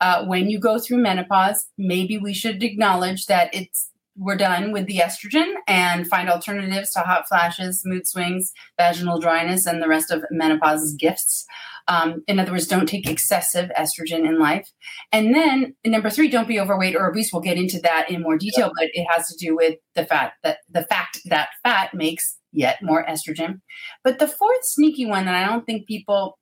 uh, 0.00 0.24
when 0.24 0.48
you 0.48 0.58
go 0.58 0.78
through 0.78 0.98
menopause, 0.98 1.68
maybe 1.78 2.18
we 2.18 2.34
should 2.34 2.62
acknowledge 2.62 3.26
that 3.26 3.54
it's 3.54 3.90
we're 4.16 4.36
done 4.36 4.72
with 4.72 4.86
the 4.86 4.98
estrogen 4.98 5.54
and 5.66 6.06
find 6.06 6.30
alternatives 6.30 6.92
to 6.92 7.00
hot 7.00 7.26
flashes, 7.28 7.82
mood 7.84 8.06
swings, 8.06 8.52
vaginal 8.78 9.18
dryness, 9.18 9.66
and 9.66 9.82
the 9.82 9.88
rest 9.88 10.10
of 10.10 10.24
menopause's 10.30 10.94
gifts. 10.94 11.44
Um, 11.88 12.22
in 12.26 12.38
other 12.38 12.52
words, 12.52 12.66
don't 12.66 12.86
take 12.86 13.08
excessive 13.08 13.70
estrogen 13.78 14.26
in 14.26 14.38
life. 14.38 14.70
And 15.12 15.34
then 15.34 15.74
number 15.84 16.10
three, 16.10 16.28
don't 16.28 16.48
be 16.48 16.60
overweight 16.60 16.96
or 16.96 17.08
obese. 17.08 17.32
We'll 17.32 17.42
get 17.42 17.58
into 17.58 17.80
that 17.80 18.10
in 18.10 18.22
more 18.22 18.38
detail, 18.38 18.70
but 18.78 18.88
it 18.92 19.06
has 19.10 19.28
to 19.28 19.36
do 19.36 19.56
with 19.56 19.78
the 19.94 20.06
fat 20.06 20.34
that 20.42 20.58
the 20.70 20.84
fact 20.84 21.20
that 21.26 21.48
fat 21.62 21.92
makes 21.92 22.38
yet 22.52 22.82
more 22.82 23.04
estrogen. 23.04 23.60
But 24.02 24.18
the 24.18 24.28
fourth 24.28 24.64
sneaky 24.64 25.06
one 25.06 25.26
that 25.26 25.34
I 25.34 25.46
don't 25.46 25.66
think 25.66 25.86
people 25.86 26.38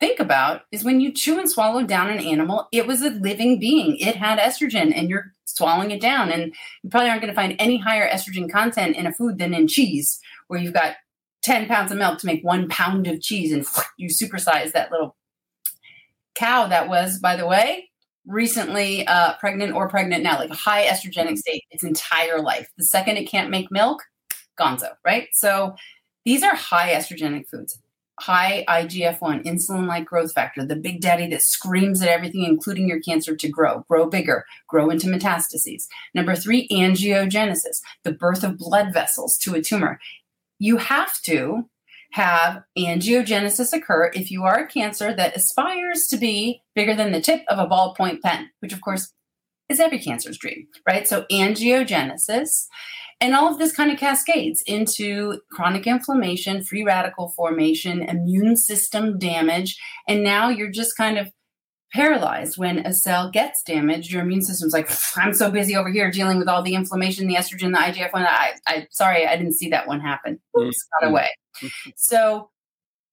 think 0.00 0.20
about 0.20 0.62
is 0.72 0.84
when 0.84 1.00
you 1.00 1.12
chew 1.12 1.38
and 1.38 1.50
swallow 1.50 1.82
down 1.82 2.10
an 2.10 2.18
animal, 2.18 2.68
it 2.72 2.86
was 2.86 3.02
a 3.02 3.10
living 3.10 3.58
being. 3.58 3.96
It 3.96 4.16
had 4.16 4.38
estrogen 4.38 4.92
and 4.94 5.08
you're 5.08 5.32
swallowing 5.44 5.90
it 5.90 6.00
down. 6.00 6.30
And 6.30 6.54
you 6.82 6.90
probably 6.90 7.08
aren't 7.08 7.22
going 7.22 7.32
to 7.32 7.36
find 7.36 7.56
any 7.58 7.78
higher 7.78 8.08
estrogen 8.08 8.50
content 8.50 8.96
in 8.96 9.06
a 9.06 9.12
food 9.12 9.38
than 9.38 9.54
in 9.54 9.68
cheese, 9.68 10.20
where 10.48 10.60
you've 10.60 10.74
got 10.74 10.96
10 11.42 11.66
pounds 11.66 11.92
of 11.92 11.98
milk 11.98 12.18
to 12.18 12.26
make 12.26 12.44
one 12.44 12.68
pound 12.68 13.06
of 13.06 13.20
cheese 13.20 13.52
and 13.52 13.66
you 13.96 14.08
supersize 14.08 14.72
that 14.72 14.90
little 14.90 15.16
cow 16.34 16.66
that 16.66 16.88
was, 16.88 17.18
by 17.18 17.36
the 17.36 17.46
way, 17.46 17.88
recently 18.26 19.06
uh, 19.06 19.34
pregnant 19.34 19.72
or 19.72 19.88
pregnant 19.88 20.22
now, 20.22 20.38
like 20.38 20.50
a 20.50 20.54
high 20.54 20.84
estrogenic 20.86 21.38
state 21.38 21.64
its 21.70 21.84
entire 21.84 22.42
life. 22.42 22.68
The 22.76 22.84
second 22.84 23.16
it 23.16 23.30
can't 23.30 23.50
make 23.50 23.70
milk, 23.70 24.02
gonzo, 24.60 24.90
right? 25.04 25.28
So 25.32 25.74
these 26.24 26.42
are 26.42 26.54
high 26.54 26.92
estrogenic 26.92 27.48
foods 27.48 27.78
high 28.20 28.64
IGF 28.68 29.20
1, 29.20 29.42
insulin 29.44 29.86
like 29.86 30.06
growth 30.06 30.32
factor, 30.32 30.64
the 30.64 30.76
big 30.76 31.00
daddy 31.00 31.28
that 31.28 31.42
screams 31.42 32.02
at 32.02 32.08
everything, 32.08 32.44
including 32.44 32.88
your 32.88 33.00
cancer, 33.00 33.36
to 33.36 33.48
grow, 33.48 33.84
grow 33.88 34.08
bigger, 34.08 34.44
grow 34.68 34.90
into 34.90 35.06
metastases. 35.06 35.84
Number 36.14 36.34
three, 36.34 36.66
angiogenesis, 36.68 37.80
the 38.04 38.12
birth 38.12 38.42
of 38.42 38.58
blood 38.58 38.92
vessels 38.92 39.36
to 39.38 39.54
a 39.54 39.62
tumor. 39.62 39.98
You 40.58 40.78
have 40.78 41.20
to 41.22 41.68
have 42.12 42.62
angiogenesis 42.78 43.72
occur 43.72 44.10
if 44.14 44.30
you 44.30 44.44
are 44.44 44.60
a 44.60 44.66
cancer 44.66 45.14
that 45.14 45.36
aspires 45.36 46.06
to 46.08 46.16
be 46.16 46.62
bigger 46.74 46.94
than 46.94 47.12
the 47.12 47.20
tip 47.20 47.42
of 47.48 47.58
a 47.58 47.66
ballpoint 47.66 48.22
pen, 48.22 48.50
which 48.60 48.72
of 48.72 48.80
course 48.80 49.12
is 49.68 49.80
every 49.80 49.98
cancer's 49.98 50.38
dream, 50.38 50.68
right? 50.86 51.06
So 51.06 51.26
angiogenesis 51.30 52.66
and 53.20 53.34
all 53.34 53.50
of 53.50 53.58
this 53.58 53.74
kind 53.74 53.90
of 53.90 53.98
cascades 53.98 54.62
into 54.66 55.40
chronic 55.50 55.86
inflammation, 55.86 56.62
free 56.62 56.84
radical 56.84 57.30
formation, 57.30 58.02
immune 58.02 58.56
system 58.56 59.18
damage. 59.18 59.78
And 60.06 60.22
now 60.22 60.48
you're 60.48 60.70
just 60.70 60.96
kind 60.96 61.16
of 61.18 61.28
paralyzed 61.92 62.58
when 62.58 62.78
a 62.80 62.92
cell 62.92 63.30
gets 63.30 63.62
damaged. 63.62 64.10
Your 64.10 64.22
immune 64.22 64.42
system's 64.42 64.74
like, 64.74 64.90
I'm 65.16 65.32
so 65.32 65.50
busy 65.50 65.74
over 65.76 65.90
here 65.90 66.10
dealing 66.10 66.38
with 66.38 66.48
all 66.48 66.62
the 66.62 66.74
inflammation, 66.74 67.26
the 67.26 67.36
estrogen, 67.36 67.72
the 67.72 67.78
IGF 67.78 68.12
one. 68.12 68.24
I, 68.24 68.52
I 68.66 68.86
sorry, 68.90 69.26
I 69.26 69.36
didn't 69.36 69.54
see 69.54 69.70
that 69.70 69.88
one 69.88 70.00
happen. 70.00 70.38
Oops, 70.58 70.86
got 71.00 71.06
mm-hmm. 71.06 71.12
away. 71.12 71.28
so 71.96 72.50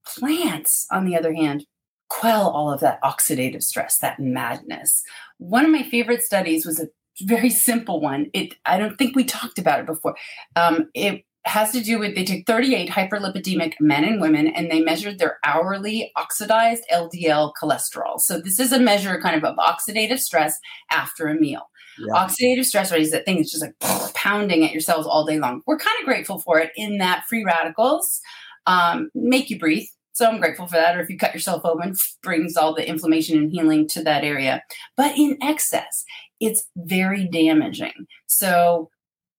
plants, 0.06 0.86
on 0.92 1.06
the 1.06 1.16
other 1.16 1.34
hand, 1.34 1.66
quell 2.10 2.50
all 2.50 2.72
of 2.72 2.82
that 2.82 3.02
oxidative 3.04 3.64
stress, 3.64 4.00
that 4.00 4.20
madness. 4.20 5.02
One 5.38 5.64
of 5.64 5.72
my 5.72 5.84
favorite 5.84 6.24
studies 6.24 6.66
was 6.66 6.80
a 6.80 6.88
very 7.22 7.50
simple 7.50 8.02
one. 8.02 8.28
It 8.34 8.56
I 8.66 8.78
don't 8.78 8.98
think 8.98 9.16
we 9.16 9.24
talked 9.24 9.60
about 9.60 9.80
it 9.80 9.86
before. 9.86 10.16
Um, 10.56 10.90
it 10.94 11.26
has 11.46 11.72
to 11.74 11.82
do 11.82 12.00
with 12.00 12.16
they 12.16 12.24
took 12.24 12.46
38 12.46 12.90
hyperlipidemic 12.90 13.74
men 13.80 14.06
and 14.06 14.22
women 14.22 14.48
and 14.48 14.72
they 14.72 14.80
measured 14.82 15.20
their 15.20 15.40
hourly 15.44 16.12
oxidized 16.16 16.84
LDL 16.92 17.52
cholesterol. 17.62 18.20
So 18.20 18.40
this 18.40 18.60
is 18.60 18.72
a 18.72 18.80
measure 18.80 19.20
kind 19.22 19.36
of 19.36 19.44
of 19.44 19.58
oxidative 19.58 20.20
stress 20.20 20.58
after 20.92 21.28
a 21.28 21.36
meal. 21.36 21.70
Yeah. 22.00 22.14
Oxidative 22.14 22.66
stress 22.66 22.92
right, 22.92 23.02
is 23.02 23.12
that 23.12 23.26
thing 23.26 23.38
that's 23.38 23.52
just 23.52 23.64
like 23.64 23.78
pounding 24.14 24.64
at 24.64 24.72
your 24.72 24.82
cells 24.82 25.06
all 25.06 25.26
day 25.26 25.38
long. 25.38 25.62
We're 25.68 25.78
kind 25.78 25.96
of 26.00 26.06
grateful 26.06 26.40
for 26.40 26.60
it 26.60 26.72
in 26.76 26.98
that 27.00 27.26
free 27.28 27.44
radicals 27.44 28.22
um, 28.66 29.10
make 29.14 29.50
you 29.50 29.60
breathe. 29.60 29.88
So 30.14 30.28
I'm 30.28 30.40
grateful 30.40 30.68
for 30.68 30.76
that. 30.76 30.96
Or 30.96 31.02
if 31.02 31.10
you 31.10 31.18
cut 31.18 31.34
yourself 31.34 31.64
open, 31.66 31.96
brings 32.22 32.56
all 32.56 32.74
the 32.74 32.88
inflammation 32.88 33.38
and 33.38 33.52
healing 33.52 33.88
to 33.90 34.04
that 34.04 34.24
area. 34.24 34.64
But 34.96 35.18
in 35.18 35.38
excess, 35.42 36.06
it's 36.44 36.66
very 36.76 37.26
damaging. 37.26 38.06
So 38.28 38.90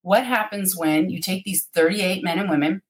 what 0.00 0.25
happens 0.25 0.75
when 0.75 1.11
you 1.11 1.20
take 1.20 1.44
these 1.44 1.66
38 1.75 2.25
men 2.25 2.38
and 2.38 2.49
women 2.49 2.80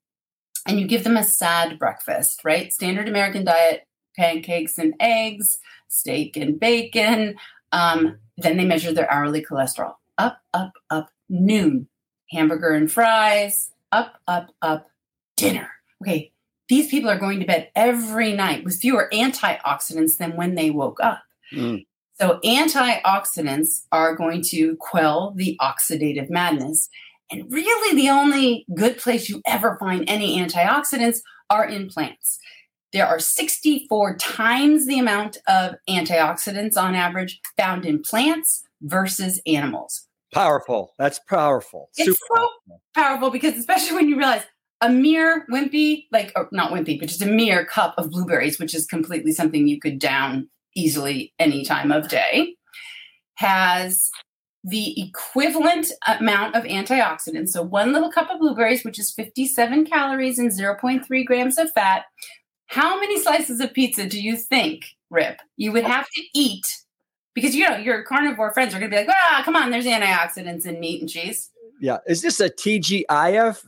and 0.66 0.78
you 0.78 0.86
give 0.86 1.02
them 1.02 1.16
a 1.16 1.24
sad 1.24 1.78
breakfast, 1.80 2.40
right? 2.44 2.72
Standard 2.72 3.08
American 3.08 3.44
diet, 3.44 3.82
pancakes 4.16 4.78
and 4.78 4.94
eggs, 5.00 5.58
steak 5.88 6.36
and 6.36 6.60
bacon. 6.60 7.34
Um, 7.72 8.18
then 8.36 8.56
they 8.56 8.64
measure 8.64 8.92
their 8.92 9.12
hourly 9.12 9.44
cholesterol 9.44 9.94
up, 10.16 10.40
up, 10.52 10.72
up, 10.90 11.10
noon, 11.28 11.88
hamburger 12.30 12.70
and 12.70 12.90
fries, 12.90 13.72
up, 13.90 14.20
up, 14.28 14.54
up, 14.62 14.86
dinner. 15.36 15.70
Okay, 16.02 16.30
these 16.68 16.88
people 16.88 17.10
are 17.10 17.18
going 17.18 17.40
to 17.40 17.46
bed 17.46 17.70
every 17.74 18.32
night 18.32 18.62
with 18.62 18.80
fewer 18.80 19.08
antioxidants 19.12 20.18
than 20.18 20.36
when 20.36 20.54
they 20.54 20.70
woke 20.70 21.00
up. 21.02 21.22
Mm. 21.52 21.84
So, 22.20 22.38
antioxidants 22.44 23.82
are 23.90 24.14
going 24.14 24.42
to 24.50 24.76
quell 24.76 25.32
the 25.36 25.58
oxidative 25.60 26.30
madness. 26.30 26.88
And 27.30 27.50
really, 27.50 27.96
the 27.96 28.10
only 28.10 28.64
good 28.74 28.98
place 28.98 29.28
you 29.28 29.42
ever 29.46 29.76
find 29.80 30.04
any 30.06 30.38
antioxidants 30.38 31.20
are 31.50 31.66
in 31.66 31.88
plants. 31.88 32.38
There 32.92 33.06
are 33.06 33.18
64 33.18 34.16
times 34.18 34.86
the 34.86 35.00
amount 35.00 35.38
of 35.48 35.74
antioxidants 35.88 36.76
on 36.76 36.94
average 36.94 37.40
found 37.56 37.84
in 37.84 38.00
plants 38.02 38.62
versus 38.82 39.40
animals. 39.46 40.06
Powerful. 40.32 40.94
That's 40.98 41.18
powerful. 41.28 41.90
It's 41.96 42.06
Super 42.06 42.16
so 42.16 42.34
powerful. 42.36 42.82
powerful 42.94 43.30
because, 43.30 43.54
especially 43.54 43.96
when 43.96 44.08
you 44.08 44.16
realize 44.16 44.42
a 44.80 44.88
mere 44.88 45.46
wimpy, 45.50 46.06
like 46.12 46.30
oh, 46.36 46.46
not 46.52 46.72
wimpy, 46.72 46.98
but 46.98 47.08
just 47.08 47.22
a 47.22 47.26
mere 47.26 47.64
cup 47.64 47.94
of 47.98 48.10
blueberries, 48.10 48.60
which 48.60 48.74
is 48.74 48.86
completely 48.86 49.32
something 49.32 49.66
you 49.66 49.80
could 49.80 49.98
down 49.98 50.48
easily 50.74 51.32
any 51.38 51.64
time 51.64 51.92
of 51.92 52.08
day, 52.08 52.56
has 53.34 54.10
the 54.64 55.00
equivalent 55.00 55.92
amount 56.06 56.56
of 56.56 56.64
antioxidants. 56.64 57.50
So, 57.50 57.62
one 57.62 57.92
little 57.92 58.10
cup 58.10 58.30
of 58.30 58.40
blueberries, 58.40 58.84
which 58.84 58.98
is 58.98 59.12
57 59.12 59.84
calories 59.84 60.38
and 60.38 60.50
0.3 60.50 61.24
grams 61.26 61.58
of 61.58 61.70
fat. 61.72 62.04
How 62.66 62.98
many 62.98 63.20
slices 63.20 63.60
of 63.60 63.74
pizza 63.74 64.06
do 64.06 64.20
you 64.20 64.36
think, 64.36 64.86
Rip, 65.10 65.40
you 65.56 65.70
would 65.72 65.84
have 65.84 66.06
to 66.06 66.22
eat? 66.34 66.64
Because 67.34 67.54
you 67.54 67.68
know 67.68 67.76
your 67.76 68.02
carnivore 68.04 68.54
friends 68.54 68.74
are 68.74 68.78
going 68.78 68.90
to 68.90 68.96
be 68.96 69.04
like, 69.04 69.14
"Ah, 69.14 69.42
come 69.44 69.54
on, 69.54 69.70
there's 69.70 69.84
antioxidants 69.84 70.66
in 70.66 70.80
meat 70.80 71.00
and 71.00 71.10
cheese." 71.10 71.50
Yeah, 71.80 71.98
is 72.06 72.22
this 72.22 72.40
a 72.40 72.48
TGIF 72.48 73.64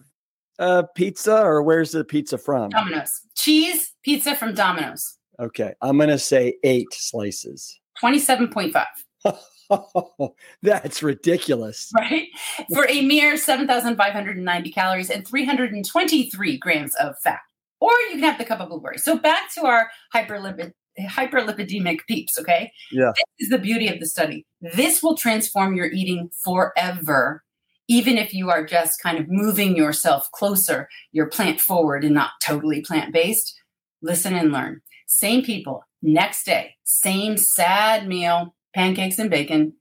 uh, 0.59 0.83
pizza, 0.95 1.43
or 1.43 1.63
where's 1.63 1.91
the 1.91 2.05
pizza 2.05 2.39
from? 2.39 2.71
Domino's 2.71 3.21
cheese 3.35 3.93
pizza 4.03 4.35
from 4.35 4.55
Domino's. 4.55 5.16
Okay, 5.39 5.75
I'm 5.83 5.99
gonna 5.99 6.19
say 6.19 6.55
eight 6.65 6.93
slices. 6.93 7.79
Twenty-seven 7.99 8.49
point 8.49 8.73
five. 8.73 9.37
Oh, 9.69 10.35
that's 10.63 11.03
ridiculous. 11.03 11.91
Right? 11.97 12.29
For 12.73 12.87
a 12.89 13.03
mere 13.03 13.37
7,590 13.37 14.71
calories 14.71 15.11
and 15.11 15.27
323 15.27 16.59
grams 16.59 16.95
of 16.95 17.19
fat. 17.19 17.41
Or 17.81 17.91
you 17.91 18.11
can 18.11 18.21
have 18.21 18.39
the 18.39 18.45
cup 18.45 18.61
of 18.61 18.69
blueberries. 18.69 19.03
So 19.03 19.19
back 19.19 19.53
to 19.55 19.67
our 19.67 19.91
hyperlipid 20.15 20.71
hyperlipidemic 21.01 21.99
peeps, 22.07 22.39
okay? 22.39 22.71
Yeah. 22.93 23.11
This 23.39 23.47
is 23.47 23.49
the 23.49 23.59
beauty 23.59 23.89
of 23.89 23.99
the 23.99 24.07
study. 24.07 24.47
This 24.61 25.03
will 25.03 25.17
transform 25.17 25.75
your 25.75 25.91
eating 25.91 26.31
forever 26.45 27.43
even 27.89 28.19
if 28.19 28.35
you 28.35 28.51
are 28.51 28.65
just 28.65 29.01
kind 29.01 29.19
of 29.19 29.29
moving 29.29 29.77
yourself 29.77 30.29
closer, 30.33 30.89
you're 31.13 31.29
plant 31.29 31.61
forward 31.61 32.05
and 32.05 32.15
not 32.15 32.31
totally 32.43 32.81
plant 32.81 33.13
based, 33.13 33.61
listen 34.03 34.35
and 34.35 34.53
learn. 34.53 34.81
Same 35.17 35.43
people, 35.43 35.83
next 36.03 36.45
day, 36.45 36.75
same 36.85 37.39
sad 37.39 38.07
meal, 38.07 38.55
pancakes 38.75 39.19
and 39.19 39.31
bacon 39.31 39.73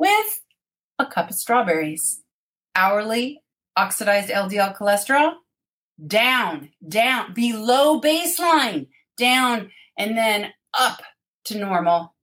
with 0.00 0.42
a 0.98 1.06
cup 1.06 1.30
of 1.30 1.36
strawberries. 1.36 2.22
Hourly 2.74 3.40
oxidized 3.76 4.30
LDL 4.30 4.76
cholesterol 4.76 5.34
down, 6.04 6.70
down, 6.88 7.34
below 7.34 8.00
baseline, 8.00 8.88
down, 9.16 9.70
and 9.96 10.18
then 10.18 10.48
up 10.76 11.02
to 11.44 11.56
normal 11.56 12.16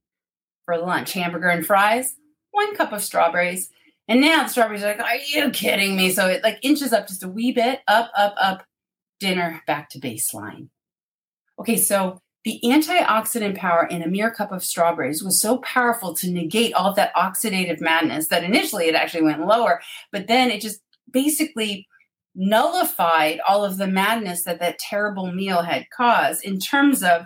for 0.65 0.77
lunch. 0.77 1.13
Hamburger 1.13 1.47
and 1.47 1.65
fries, 1.65 2.17
one 2.51 2.75
cup 2.75 2.91
of 2.91 3.01
strawberries, 3.01 3.69
and 4.09 4.19
now 4.19 4.43
the 4.43 4.49
strawberries 4.49 4.83
are 4.83 4.87
like, 4.87 4.99
are 4.99 5.15
you 5.15 5.51
kidding 5.51 5.95
me? 5.95 6.11
So 6.11 6.27
it 6.27 6.43
like 6.43 6.59
inches 6.63 6.91
up 6.91 7.07
just 7.07 7.23
a 7.23 7.29
wee 7.29 7.53
bit, 7.53 7.79
up, 7.87 8.11
up, 8.17 8.35
up, 8.37 8.65
dinner 9.21 9.63
back 9.67 9.89
to 9.91 10.01
baseline. 10.01 10.67
Okay, 11.59 11.77
so 11.77 12.21
the 12.47 12.61
antioxidant 12.63 13.57
power 13.57 13.85
in 13.87 14.01
a 14.01 14.07
mere 14.07 14.31
cup 14.31 14.53
of 14.53 14.63
strawberries 14.63 15.21
was 15.21 15.41
so 15.41 15.57
powerful 15.57 16.13
to 16.13 16.31
negate 16.31 16.73
all 16.73 16.89
of 16.89 16.95
that 16.95 17.13
oxidative 17.13 17.81
madness 17.81 18.29
that 18.29 18.45
initially 18.45 18.85
it 18.85 18.95
actually 18.95 19.23
went 19.23 19.45
lower, 19.45 19.81
but 20.13 20.27
then 20.27 20.49
it 20.49 20.61
just 20.61 20.79
basically 21.11 21.85
nullified 22.35 23.41
all 23.45 23.65
of 23.65 23.75
the 23.75 23.85
madness 23.85 24.45
that 24.45 24.61
that 24.61 24.79
terrible 24.79 25.29
meal 25.33 25.61
had 25.61 25.89
caused 25.89 26.41
in 26.45 26.57
terms 26.57 27.03
of 27.03 27.25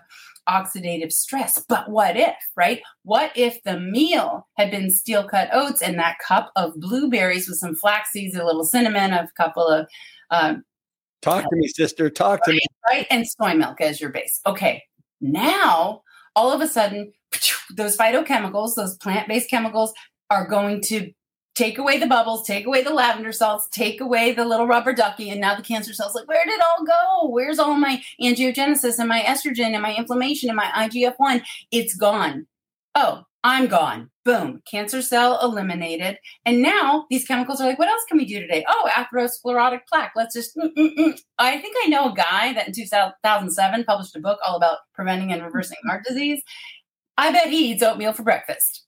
oxidative 0.49 1.12
stress. 1.12 1.63
But 1.69 1.88
what 1.91 2.17
if, 2.17 2.36
right? 2.55 2.81
What 3.03 3.31
if 3.36 3.62
the 3.62 3.79
meal 3.79 4.47
had 4.57 4.71
been 4.71 4.89
steel 4.89 5.27
cut 5.27 5.49
oats 5.53 5.84
and 5.84 5.99
that 5.99 6.17
cup 6.17 6.51
of 6.55 6.73
blueberries 6.79 7.47
with 7.47 7.60
some 7.60 7.75
flax 7.75 8.10
seeds, 8.10 8.36
a 8.36 8.43
little 8.43 8.63
cinnamon, 8.63 9.13
a 9.13 9.29
couple 9.38 9.67
of. 9.67 9.88
Um, 10.31 10.63
Talk 11.21 11.43
to 11.43 11.55
me, 11.55 11.67
sister. 11.67 12.10
Talk 12.10 12.43
to 12.45 12.49
right, 12.49 12.55
me. 12.55 12.62
Right. 12.89 13.07
And 13.12 13.27
soy 13.27 13.53
milk 13.53 13.81
as 13.81 14.01
your 14.01 14.10
base. 14.10 14.39
Okay. 14.47 14.81
Now, 15.21 16.01
all 16.36 16.51
of 16.51 16.62
a 16.62 16.67
sudden, 16.67 17.13
those 17.75 17.95
phytochemicals, 17.95 18.75
those 18.75 18.97
plant 18.97 19.27
based 19.27 19.49
chemicals, 19.49 19.93
are 20.29 20.47
going 20.47 20.81
to 20.81 21.12
take 21.55 21.77
away 21.77 21.97
the 21.97 22.07
bubbles, 22.07 22.45
take 22.47 22.65
away 22.65 22.84
the 22.84 22.93
lavender 22.93 23.31
salts, 23.31 23.67
take 23.69 23.99
away 23.99 24.31
the 24.31 24.45
little 24.45 24.67
rubber 24.67 24.93
ducky, 24.93 25.29
and 25.29 25.41
now 25.41 25.55
the 25.55 25.62
cancer 25.62 25.93
cells 25.93 26.15
like, 26.15 26.27
where 26.27 26.45
did 26.45 26.53
it 26.53 26.62
all 26.62 26.86
go? 26.86 27.29
Where's 27.29 27.60
all 27.60 27.75
my 27.75 28.01
angiogenesis 28.21 28.99
and 28.99 29.10
my 29.10 29.21
estrogen 29.21 29.73
and 29.73 29.81
my 29.81 29.93
inflammation 29.95 30.49
and 30.49 30.55
my 30.55 30.71
IGF 30.75 31.15
one? 31.17 31.43
It's 31.71 31.95
gone. 31.95 32.47
Oh, 32.95 33.23
I'm 33.43 33.67
gone. 33.67 34.11
Boom, 34.23 34.62
cancer 34.69 35.01
cell 35.01 35.39
eliminated. 35.41 36.17
And 36.45 36.62
now 36.62 37.05
these 37.10 37.25
chemicals 37.25 37.60
are 37.60 37.67
like, 37.67 37.79
what 37.79 37.88
else 37.88 38.03
can 38.07 38.17
we 38.17 38.25
do 38.25 38.39
today? 38.39 38.63
Oh, 38.67 38.89
atherosclerotic 38.91 39.81
plaque. 39.89 40.12
Let's 40.15 40.36
just. 40.36 40.55
Mm-mm-mm. 40.55 41.19
I 41.39 41.57
think 41.57 41.75
I 41.84 41.88
know 41.88 42.12
a 42.12 42.15
guy 42.15 42.53
that 42.53 42.67
in 42.67 42.73
2007 42.73 43.84
published 43.84 44.15
a 44.15 44.19
book 44.19 44.39
all 44.45 44.57
about 44.57 44.79
preventing 44.93 45.31
and 45.31 45.43
reversing 45.43 45.77
mm-hmm. 45.77 45.89
heart 45.89 46.03
disease. 46.07 46.41
I 47.17 47.31
bet 47.31 47.49
he 47.49 47.71
eats 47.71 47.81
oatmeal 47.81 48.13
for 48.13 48.23
breakfast. 48.23 48.86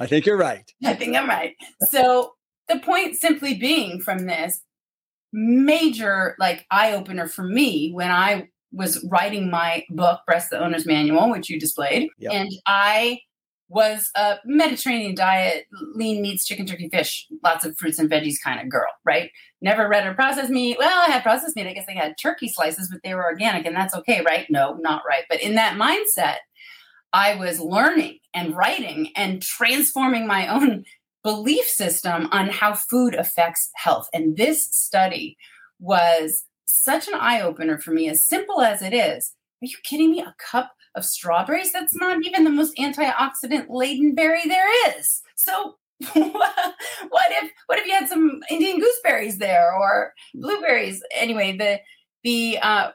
I 0.00 0.06
think 0.06 0.26
you're 0.26 0.36
right. 0.36 0.70
I 0.84 0.94
think 0.94 1.16
I'm 1.16 1.28
right. 1.28 1.54
So 1.88 2.32
the 2.68 2.78
point 2.78 3.16
simply 3.16 3.54
being 3.54 4.00
from 4.00 4.26
this 4.26 4.60
major 5.32 6.34
like 6.38 6.66
eye 6.70 6.92
opener 6.92 7.26
for 7.26 7.44
me 7.44 7.92
when 7.92 8.10
I 8.10 8.48
was 8.72 9.04
writing 9.10 9.50
my 9.50 9.84
book, 9.90 10.20
Breast 10.26 10.50
the 10.50 10.62
Owner's 10.62 10.86
Manual, 10.86 11.30
which 11.30 11.50
you 11.50 11.60
displayed, 11.60 12.08
yep. 12.18 12.32
and 12.32 12.50
I 12.66 13.20
was 13.72 14.10
a 14.14 14.36
Mediterranean 14.44 15.14
diet, 15.14 15.64
lean 15.94 16.20
meats, 16.20 16.44
chicken, 16.44 16.66
turkey, 16.66 16.90
fish, 16.90 17.26
lots 17.42 17.64
of 17.64 17.76
fruits 17.78 17.98
and 17.98 18.10
veggies 18.10 18.34
kind 18.44 18.60
of 18.60 18.68
girl, 18.68 18.90
right? 19.04 19.30
Never 19.62 19.88
read 19.88 20.06
or 20.06 20.12
processed 20.12 20.50
meat. 20.50 20.76
Well, 20.78 21.02
I 21.08 21.10
had 21.10 21.22
processed 21.22 21.56
meat. 21.56 21.66
I 21.66 21.72
guess 21.72 21.86
I 21.88 21.92
had 21.92 22.14
turkey 22.20 22.48
slices, 22.48 22.90
but 22.90 23.00
they 23.02 23.14
were 23.14 23.24
organic, 23.24 23.64
and 23.64 23.74
that's 23.74 23.94
okay, 23.94 24.22
right? 24.26 24.46
No, 24.50 24.74
not 24.74 25.02
right. 25.08 25.24
But 25.30 25.40
in 25.40 25.54
that 25.54 25.78
mindset, 25.78 26.36
I 27.14 27.34
was 27.36 27.60
learning 27.60 28.18
and 28.34 28.54
writing 28.54 29.10
and 29.16 29.40
transforming 29.40 30.26
my 30.26 30.48
own 30.48 30.84
belief 31.22 31.64
system 31.64 32.28
on 32.30 32.48
how 32.50 32.74
food 32.74 33.14
affects 33.14 33.70
health. 33.76 34.08
And 34.12 34.36
this 34.36 34.68
study 34.70 35.38
was 35.80 36.44
such 36.66 37.08
an 37.08 37.14
eye 37.14 37.40
opener 37.40 37.78
for 37.78 37.92
me, 37.92 38.08
as 38.10 38.26
simple 38.26 38.60
as 38.60 38.82
it 38.82 38.92
is. 38.92 39.32
Are 39.62 39.66
you 39.66 39.76
kidding 39.82 40.10
me? 40.10 40.20
A 40.20 40.34
cup 40.38 40.72
of 40.94 41.04
strawberries? 41.04 41.72
That's 41.72 41.94
not 41.94 42.24
even 42.24 42.44
the 42.44 42.50
most 42.50 42.76
antioxidant 42.76 43.66
laden 43.68 44.14
berry 44.14 44.42
there 44.46 44.98
is. 44.98 45.22
So 45.36 45.76
what 46.12 47.30
if 47.30 47.52
what 47.66 47.78
if 47.78 47.86
you 47.86 47.92
had 47.92 48.08
some 48.08 48.40
Indian 48.50 48.80
gooseberries 48.80 49.38
there 49.38 49.72
or 49.72 50.14
blueberries? 50.34 51.02
Anyway, 51.14 51.56
the 51.56 51.80
the 52.24 52.58
uh, 52.60 52.90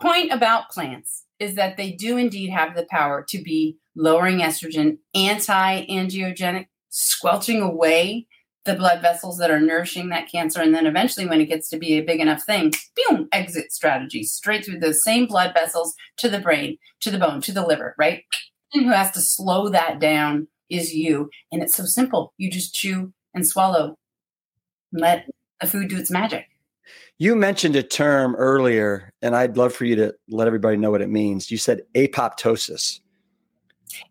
point 0.00 0.32
about 0.32 0.70
plants 0.70 1.24
is 1.38 1.54
that 1.56 1.76
they 1.76 1.92
do 1.92 2.16
indeed 2.16 2.50
have 2.50 2.74
the 2.74 2.86
power 2.90 3.24
to 3.28 3.42
be 3.42 3.76
lowering 3.96 4.38
estrogen, 4.38 4.98
anti-angiogenic, 5.14 6.66
squelching 6.90 7.60
away 7.60 8.26
the 8.64 8.74
blood 8.74 9.02
vessels 9.02 9.38
that 9.38 9.50
are 9.50 9.60
nourishing 9.60 10.08
that 10.08 10.30
cancer. 10.30 10.60
And 10.60 10.74
then 10.74 10.86
eventually, 10.86 11.26
when 11.26 11.40
it 11.40 11.46
gets 11.46 11.68
to 11.70 11.78
be 11.78 11.94
a 11.94 12.02
big 12.02 12.20
enough 12.20 12.42
thing, 12.42 12.72
boom, 13.08 13.28
exit 13.32 13.72
strategy 13.72 14.22
straight 14.22 14.64
through 14.64 14.80
those 14.80 15.04
same 15.04 15.26
blood 15.26 15.52
vessels 15.54 15.94
to 16.18 16.28
the 16.28 16.40
brain, 16.40 16.78
to 17.00 17.10
the 17.10 17.18
bone, 17.18 17.40
to 17.42 17.52
the 17.52 17.66
liver, 17.66 17.94
right? 17.98 18.24
And 18.72 18.84
who 18.86 18.92
has 18.92 19.10
to 19.12 19.20
slow 19.20 19.68
that 19.68 20.00
down 20.00 20.48
is 20.70 20.94
you. 20.94 21.30
And 21.52 21.62
it's 21.62 21.76
so 21.76 21.84
simple. 21.84 22.32
You 22.38 22.50
just 22.50 22.74
chew 22.74 23.12
and 23.34 23.46
swallow. 23.46 23.96
Let 24.92 25.26
the 25.60 25.66
food 25.66 25.88
do 25.88 25.98
its 25.98 26.10
magic. 26.10 26.46
You 27.18 27.36
mentioned 27.36 27.76
a 27.76 27.82
term 27.82 28.34
earlier, 28.34 29.12
and 29.22 29.36
I'd 29.36 29.56
love 29.56 29.72
for 29.72 29.84
you 29.84 29.96
to 29.96 30.14
let 30.28 30.46
everybody 30.46 30.76
know 30.76 30.90
what 30.90 31.00
it 31.00 31.08
means. 31.08 31.50
You 31.50 31.58
said 31.58 31.82
apoptosis. 31.94 33.00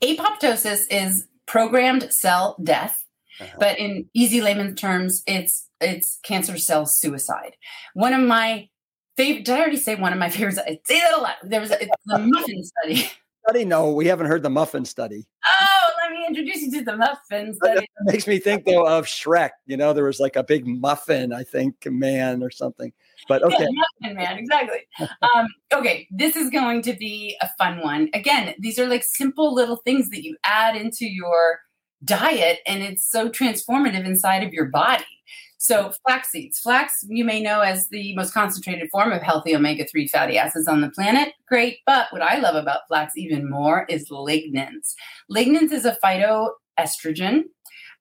Apoptosis 0.01 0.83
is 0.89 1.27
programmed 1.45 2.11
cell 2.13 2.55
death, 2.63 3.02
uh-huh. 3.39 3.57
but 3.59 3.79
in 3.79 4.05
easy 4.13 4.41
layman 4.41 4.75
terms, 4.75 5.23
it's 5.27 5.67
it's 5.81 6.19
cancer 6.23 6.57
cell 6.57 6.85
suicide. 6.85 7.55
One 7.93 8.13
of 8.13 8.21
my 8.21 8.69
favorite. 9.17 9.45
Did 9.45 9.55
I 9.55 9.59
already 9.59 9.77
say 9.77 9.95
one 9.95 10.13
of 10.13 10.19
my 10.19 10.29
favorites? 10.31 10.59
I 10.59 10.79
say 10.85 10.99
that 10.99 11.17
a 11.17 11.21
lot. 11.21 11.35
There 11.43 11.61
was 11.61 11.71
a, 11.71 11.87
the 12.05 12.19
muffin 12.19 12.63
study. 12.63 13.09
Study? 13.45 13.65
No, 13.65 13.91
we 13.91 14.05
haven't 14.05 14.27
heard 14.27 14.41
the 14.41 14.49
muffin 14.49 14.85
study. 14.85 15.27
Oh, 15.45 15.89
let 16.01 16.13
me 16.13 16.25
introduce 16.25 16.61
you 16.61 16.71
to 16.79 16.85
the 16.85 16.95
muffin 16.95 17.53
study. 17.61 17.81
That 17.97 18.13
makes 18.13 18.25
me 18.25 18.39
think 18.39 18.63
though 18.63 18.87
of 18.87 19.05
Shrek. 19.05 19.49
You 19.65 19.75
know, 19.75 19.91
there 19.91 20.05
was 20.05 20.21
like 20.21 20.37
a 20.37 20.43
big 20.43 20.65
muffin, 20.65 21.33
I 21.33 21.43
think, 21.43 21.75
man 21.85 22.41
or 22.41 22.49
something. 22.49 22.93
But 23.27 23.43
okay. 23.43 23.57
Yeah, 23.59 23.67
muffin 24.01 24.15
man, 24.15 24.37
exactly. 24.37 24.79
um, 25.21 25.47
okay, 25.73 26.07
this 26.09 26.37
is 26.37 26.49
going 26.51 26.83
to 26.83 26.93
be 26.93 27.35
a 27.41 27.49
fun 27.57 27.81
one. 27.81 28.09
Again, 28.13 28.55
these 28.59 28.79
are 28.79 28.87
like 28.87 29.03
simple 29.03 29.53
little 29.53 29.75
things 29.75 30.09
that 30.11 30.23
you 30.23 30.37
add 30.45 30.77
into 30.77 31.05
your 31.05 31.59
diet, 32.03 32.59
and 32.65 32.83
it's 32.83 33.09
so 33.09 33.29
transformative 33.29 34.05
inside 34.05 34.43
of 34.43 34.53
your 34.53 34.65
body. 34.65 35.05
So, 35.63 35.93
flax 36.05 36.29
seeds. 36.31 36.59
Flax, 36.59 37.05
you 37.07 37.23
may 37.23 37.41
know 37.41 37.61
as 37.61 37.87
the 37.87 38.13
most 38.17 38.33
concentrated 38.33 38.89
form 38.89 39.13
of 39.13 39.21
healthy 39.21 39.55
omega 39.55 39.85
3 39.85 40.09
fatty 40.09 40.37
acids 40.37 40.67
on 40.67 40.81
the 40.81 40.89
planet. 40.89 41.35
Great. 41.47 41.77
But 41.85 42.07
what 42.11 42.21
I 42.21 42.37
love 42.39 42.55
about 42.55 42.81
flax 42.89 43.15
even 43.15 43.49
more 43.49 43.85
is 43.87 44.09
lignans. 44.09 44.93
Lignans 45.31 45.71
is 45.71 45.85
a 45.85 45.97
phytoestrogen, 46.03 47.43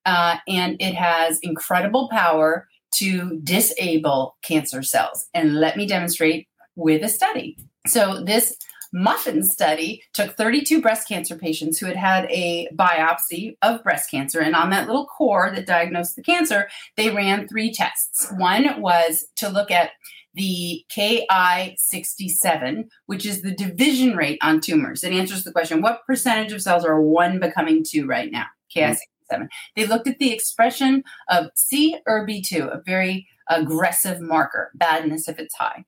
uh, 0.07 0.39
and 0.49 0.77
it 0.81 0.97
has 0.97 1.39
incredible 1.41 2.09
power 2.09 2.67
to 2.97 3.39
disable 3.45 4.37
cancer 4.43 4.83
cells. 4.83 5.29
And 5.33 5.61
let 5.61 5.77
me 5.77 5.87
demonstrate 5.87 6.49
with 6.75 7.05
a 7.05 7.09
study. 7.09 7.57
So, 7.87 8.25
this 8.25 8.57
Muffin 8.93 9.43
study 9.43 10.03
took 10.13 10.37
32 10.37 10.83
breast 10.83 11.09
cancer 11.09 11.37
patients 11.37 11.79
who 11.79 11.87
had 11.87 11.97
had 11.97 12.27
a 12.31 12.69
biopsy 12.75 13.57
of 13.63 13.83
breast 13.83 14.11
cancer. 14.11 14.41
And 14.41 14.55
on 14.55 14.71
that 14.71 14.87
little 14.87 15.07
core 15.07 15.51
that 15.55 15.67
diagnosed 15.67 16.17
the 16.17 16.23
cancer, 16.23 16.69
they 16.97 17.11
ran 17.11 17.49
three 17.49 17.73
tests. 17.73 18.31
One 18.37 18.81
was 18.81 19.27
to 19.37 19.49
look 19.49 19.71
at 19.71 19.93
the 20.35 20.85
Ki67, 20.91 22.89
which 23.07 23.27
is 23.27 23.43
the 23.43 23.55
division 23.55 24.17
rate 24.17 24.39
on 24.43 24.61
tumors. 24.61 25.05
It 25.05 25.13
answers 25.13 25.45
the 25.45 25.53
question 25.53 25.83
what 25.83 26.07
percentage 26.07 26.53
of 26.53 26.63
cells 26.63 26.85
are 26.85 27.01
one 27.01 27.39
becoming 27.39 27.85
two 27.85 28.07
right 28.07 28.31
now? 28.31 28.47
Ki67. 28.75 28.97
Mm-hmm. 29.33 29.45
They 29.77 29.87
looked 29.87 30.07
at 30.07 30.19
the 30.19 30.33
expression 30.33 31.05
of 31.29 31.51
C 31.55 31.97
or 32.07 32.27
B2, 32.27 32.61
a 32.61 32.83
very 32.85 33.27
aggressive 33.49 34.21
marker, 34.21 34.71
badness 34.75 35.29
if 35.29 35.39
it's 35.39 35.55
high. 35.55 35.85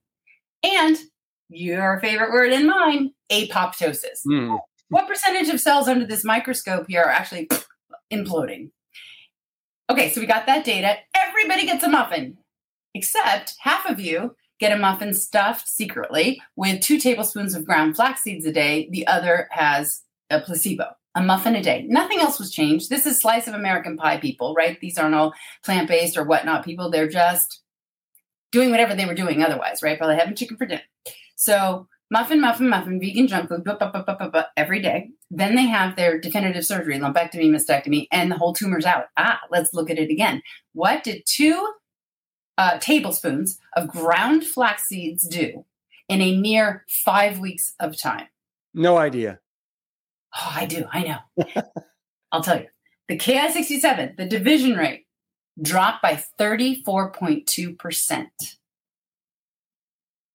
And 0.63 0.97
your 1.49 2.01
favorite 2.01 2.33
word 2.33 2.53
and 2.53 2.67
mine, 2.67 3.11
apoptosis. 3.31 4.27
Mm. 4.27 4.59
What 4.89 5.09
percentage 5.09 5.49
of 5.49 5.61
cells 5.61 5.89
under 5.89 6.07
this 6.07 6.25
microscope 6.25 6.87
here 6.89 7.03
are 7.03 7.11
actually 7.11 7.49
imploding? 8.13 8.71
Okay, 9.91 10.11
so 10.11 10.21
we 10.21 10.27
got 10.27 10.47
that 10.47 10.65
data. 10.65 10.97
Everybody 11.15 11.67
gets 11.67 11.85
a 11.85 11.89
muffin, 11.89 12.39
except 12.95 13.57
half 13.61 13.89
of 13.89 14.01
you 14.01 14.35
get 14.61 14.73
a 14.73 14.81
muffin 14.81 15.13
stuffed 15.13 15.69
secretly 15.69 16.41
with 16.57 16.81
two 16.81 16.99
tablespoons 16.99 17.55
of 17.55 17.65
ground 17.65 17.97
flax 17.97 18.23
seeds 18.23 18.47
a 18.47 18.53
day. 18.53 18.89
The 18.91 19.07
other 19.07 19.49
has 19.51 20.03
a 20.31 20.41
placebo, 20.41 20.87
a 21.15 21.23
muffin 21.23 21.57
a 21.57 21.63
day. 21.63 21.85
Nothing 21.89 22.21
else 22.21 22.39
was 22.39 22.51
changed. 22.53 22.89
This 22.89 23.05
is 23.05 23.21
slice 23.21 23.47
of 23.47 23.55
American 23.55 23.97
pie 23.97 24.19
people, 24.19 24.55
right? 24.55 24.81
These 24.81 24.97
aren't 24.97 25.15
all 25.15 25.35
plant 25.65 25.89
based 25.89 26.17
or 26.17 26.25
whatnot 26.25 26.65
people. 26.65 26.91
They're 26.91 27.09
just 27.09 27.63
doing 28.53 28.71
whatever 28.71 28.95
they 28.95 29.07
were 29.07 29.15
doing 29.15 29.43
otherwise, 29.43 29.83
right? 29.83 29.99
Probably 29.99 30.17
having 30.17 30.37
chicken 30.37 30.57
for 30.57 30.67
dinner. 30.67 30.83
So 31.37 31.89
muffin, 32.11 32.41
muffin, 32.41 32.69
muffin, 32.69 33.01
vegan 33.01 33.27
junk 33.27 33.49
food, 33.49 33.67
every 34.57 34.81
day. 34.81 35.11
Then 35.31 35.55
they 35.57 35.67
have 35.67 35.97
their 35.97 36.19
definitive 36.19 36.65
surgery, 36.65 36.99
lumpectomy, 36.99 37.51
mastectomy, 37.51 38.07
and 38.13 38.31
the 38.31 38.37
whole 38.37 38.53
tumor's 38.53 38.85
out. 38.85 39.07
Ah, 39.17 39.41
let's 39.51 39.75
look 39.75 39.91
at 39.91 39.99
it 39.99 40.11
again. 40.11 40.43
What 40.73 41.03
did 41.03 41.23
two 41.27 41.73
uh, 42.57 42.79
tablespoons 42.79 43.59
of 43.77 43.89
ground 43.89 44.45
flax 44.45 44.85
seeds 44.85 45.27
do 45.27 45.65
in 46.09 46.21
a 46.21 46.39
mere 46.39 46.85
five 46.89 47.41
weeks 47.41 47.75
of 47.81 48.01
time? 48.01 48.29
No 48.73 48.97
idea. 48.97 49.41
Oh, 50.37 50.53
I 50.55 50.67
do. 50.67 50.85
I 50.93 51.03
know. 51.03 51.19
I'll 52.33 52.43
tell 52.43 52.61
you. 52.61 52.67
The 53.09 53.19
Ki67, 53.19 54.17
the 54.17 54.27
division 54.27 54.77
rate, 54.77 55.07
dropped 55.61 56.03
by 56.03 56.23
34.2% 56.41 58.27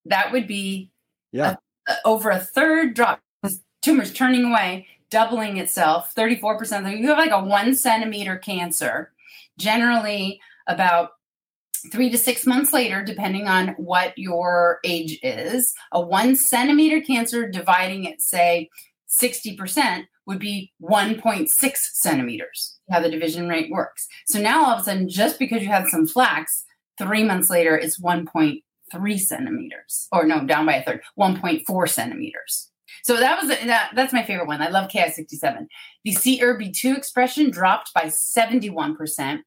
that 0.09 0.31
would 0.31 0.47
be 0.47 0.91
yeah. 1.31 1.55
A, 1.87 1.91
a, 1.91 1.95
over 2.05 2.29
a 2.29 2.39
third 2.39 2.93
drop. 2.93 3.19
Tumor's 3.81 4.11
turning 4.11 4.43
away, 4.43 4.87
doubling 5.09 5.57
itself, 5.57 6.13
34%. 6.15 6.99
You 6.99 7.07
have 7.07 7.17
like 7.17 7.31
a 7.31 7.43
one 7.43 7.75
centimeter 7.75 8.37
cancer, 8.37 9.11
generally 9.57 10.41
about 10.67 11.11
three 11.91 12.09
to 12.09 12.17
six 12.17 12.45
months 12.45 12.73
later, 12.73 13.03
depending 13.03 13.47
on 13.47 13.69
what 13.77 14.17
your 14.17 14.79
age 14.83 15.17
is, 15.23 15.73
a 15.93 16.01
one 16.01 16.35
centimeter 16.35 16.99
cancer 17.01 17.49
dividing 17.49 18.03
it, 18.03 18.21
say, 18.21 18.69
60% 19.09 20.05
would 20.25 20.39
be 20.39 20.71
1.6 20.81 21.49
centimeters, 21.93 22.79
how 22.91 22.99
the 22.99 23.09
division 23.09 23.47
rate 23.47 23.71
works. 23.71 24.07
So 24.27 24.39
now 24.39 24.65
all 24.65 24.73
of 24.73 24.81
a 24.81 24.83
sudden, 24.83 25.09
just 25.09 25.39
because 25.39 25.61
you 25.61 25.69
have 25.69 25.87
some 25.89 26.05
flax, 26.05 26.65
three 26.99 27.23
months 27.23 27.49
later, 27.49 27.75
it's 27.77 27.99
1.8 27.99 28.61
three 28.91 29.17
centimeters, 29.17 30.07
or 30.11 30.25
no, 30.25 30.45
down 30.45 30.65
by 30.65 30.75
a 30.75 30.83
third, 30.83 31.01
1.4 31.19 31.89
centimeters. 31.89 32.69
So 33.03 33.17
that 33.17 33.39
was 33.39 33.49
that. 33.49 33.91
That's 33.95 34.13
my 34.13 34.23
favorite 34.23 34.47
one. 34.47 34.61
I 34.61 34.69
love 34.69 34.89
Ki67. 34.89 35.67
The 36.03 36.11
CERB2 36.11 36.97
expression 36.97 37.49
dropped 37.51 37.93
by 37.93 38.05
71%, 38.05 39.39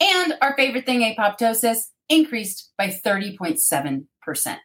and 0.00 0.34
our 0.40 0.54
favorite 0.56 0.86
thing, 0.86 1.00
apoptosis, 1.00 1.86
increased 2.08 2.72
by 2.76 2.88
30.7%, 2.88 4.56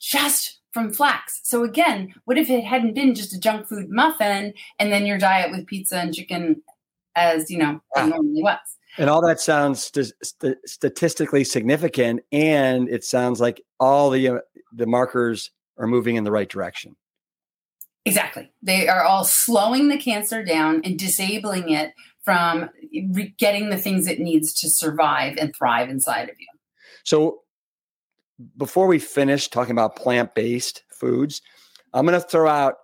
just 0.00 0.60
from 0.72 0.92
flax. 0.92 1.40
So 1.44 1.64
again, 1.64 2.12
what 2.24 2.36
if 2.36 2.50
it 2.50 2.64
hadn't 2.64 2.94
been 2.94 3.14
just 3.14 3.32
a 3.32 3.40
junk 3.40 3.66
food 3.66 3.88
muffin 3.88 4.52
and 4.78 4.92
then 4.92 5.06
your 5.06 5.16
diet 5.16 5.50
with 5.50 5.66
pizza 5.66 5.96
and 5.98 6.12
chicken, 6.12 6.62
as 7.14 7.50
you 7.50 7.58
know, 7.58 7.80
normally 7.96 8.42
was? 8.42 8.58
And 8.98 9.10
all 9.10 9.26
that 9.26 9.40
sounds 9.40 9.84
st- 9.84 10.12
st- 10.22 10.58
statistically 10.64 11.44
significant, 11.44 12.20
and 12.32 12.88
it 12.88 13.04
sounds 13.04 13.40
like 13.40 13.62
all 13.78 14.10
the 14.10 14.28
uh, 14.28 14.38
the 14.72 14.86
markers 14.86 15.50
are 15.78 15.86
moving 15.86 16.16
in 16.16 16.24
the 16.24 16.30
right 16.30 16.48
direction. 16.48 16.96
Exactly, 18.04 18.50
they 18.62 18.88
are 18.88 19.02
all 19.02 19.24
slowing 19.24 19.88
the 19.88 19.98
cancer 19.98 20.44
down 20.44 20.80
and 20.84 20.98
disabling 20.98 21.70
it 21.70 21.92
from 22.22 22.70
re- 23.12 23.34
getting 23.38 23.70
the 23.70 23.76
things 23.76 24.06
it 24.06 24.18
needs 24.20 24.52
to 24.60 24.68
survive 24.70 25.36
and 25.36 25.54
thrive 25.54 25.88
inside 25.88 26.28
of 26.28 26.36
you. 26.38 26.46
So, 27.04 27.42
before 28.56 28.86
we 28.86 28.98
finish 28.98 29.48
talking 29.48 29.72
about 29.72 29.96
plant 29.96 30.34
based 30.34 30.82
foods, 30.90 31.42
I'm 31.92 32.06
going 32.06 32.20
to 32.20 32.26
throw 32.26 32.48
out 32.48 32.74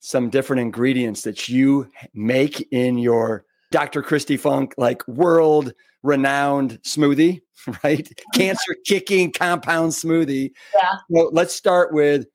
some 0.00 0.30
different 0.30 0.60
ingredients 0.60 1.22
that 1.22 1.48
you 1.48 1.88
make 2.12 2.66
in 2.72 2.98
your 2.98 3.44
Dr. 3.72 4.02
Kristi 4.02 4.38
Funk, 4.38 4.74
like 4.76 5.06
world 5.08 5.72
renowned 6.02 6.80
smoothie, 6.82 7.40
right? 7.84 8.08
Cancer 8.34 8.76
kicking 8.86 9.32
compound 9.32 9.92
smoothie. 9.92 10.52
Yeah. 10.74 10.98
Well, 11.08 11.30
let's 11.32 11.54
start 11.54 11.92
with 11.92 12.26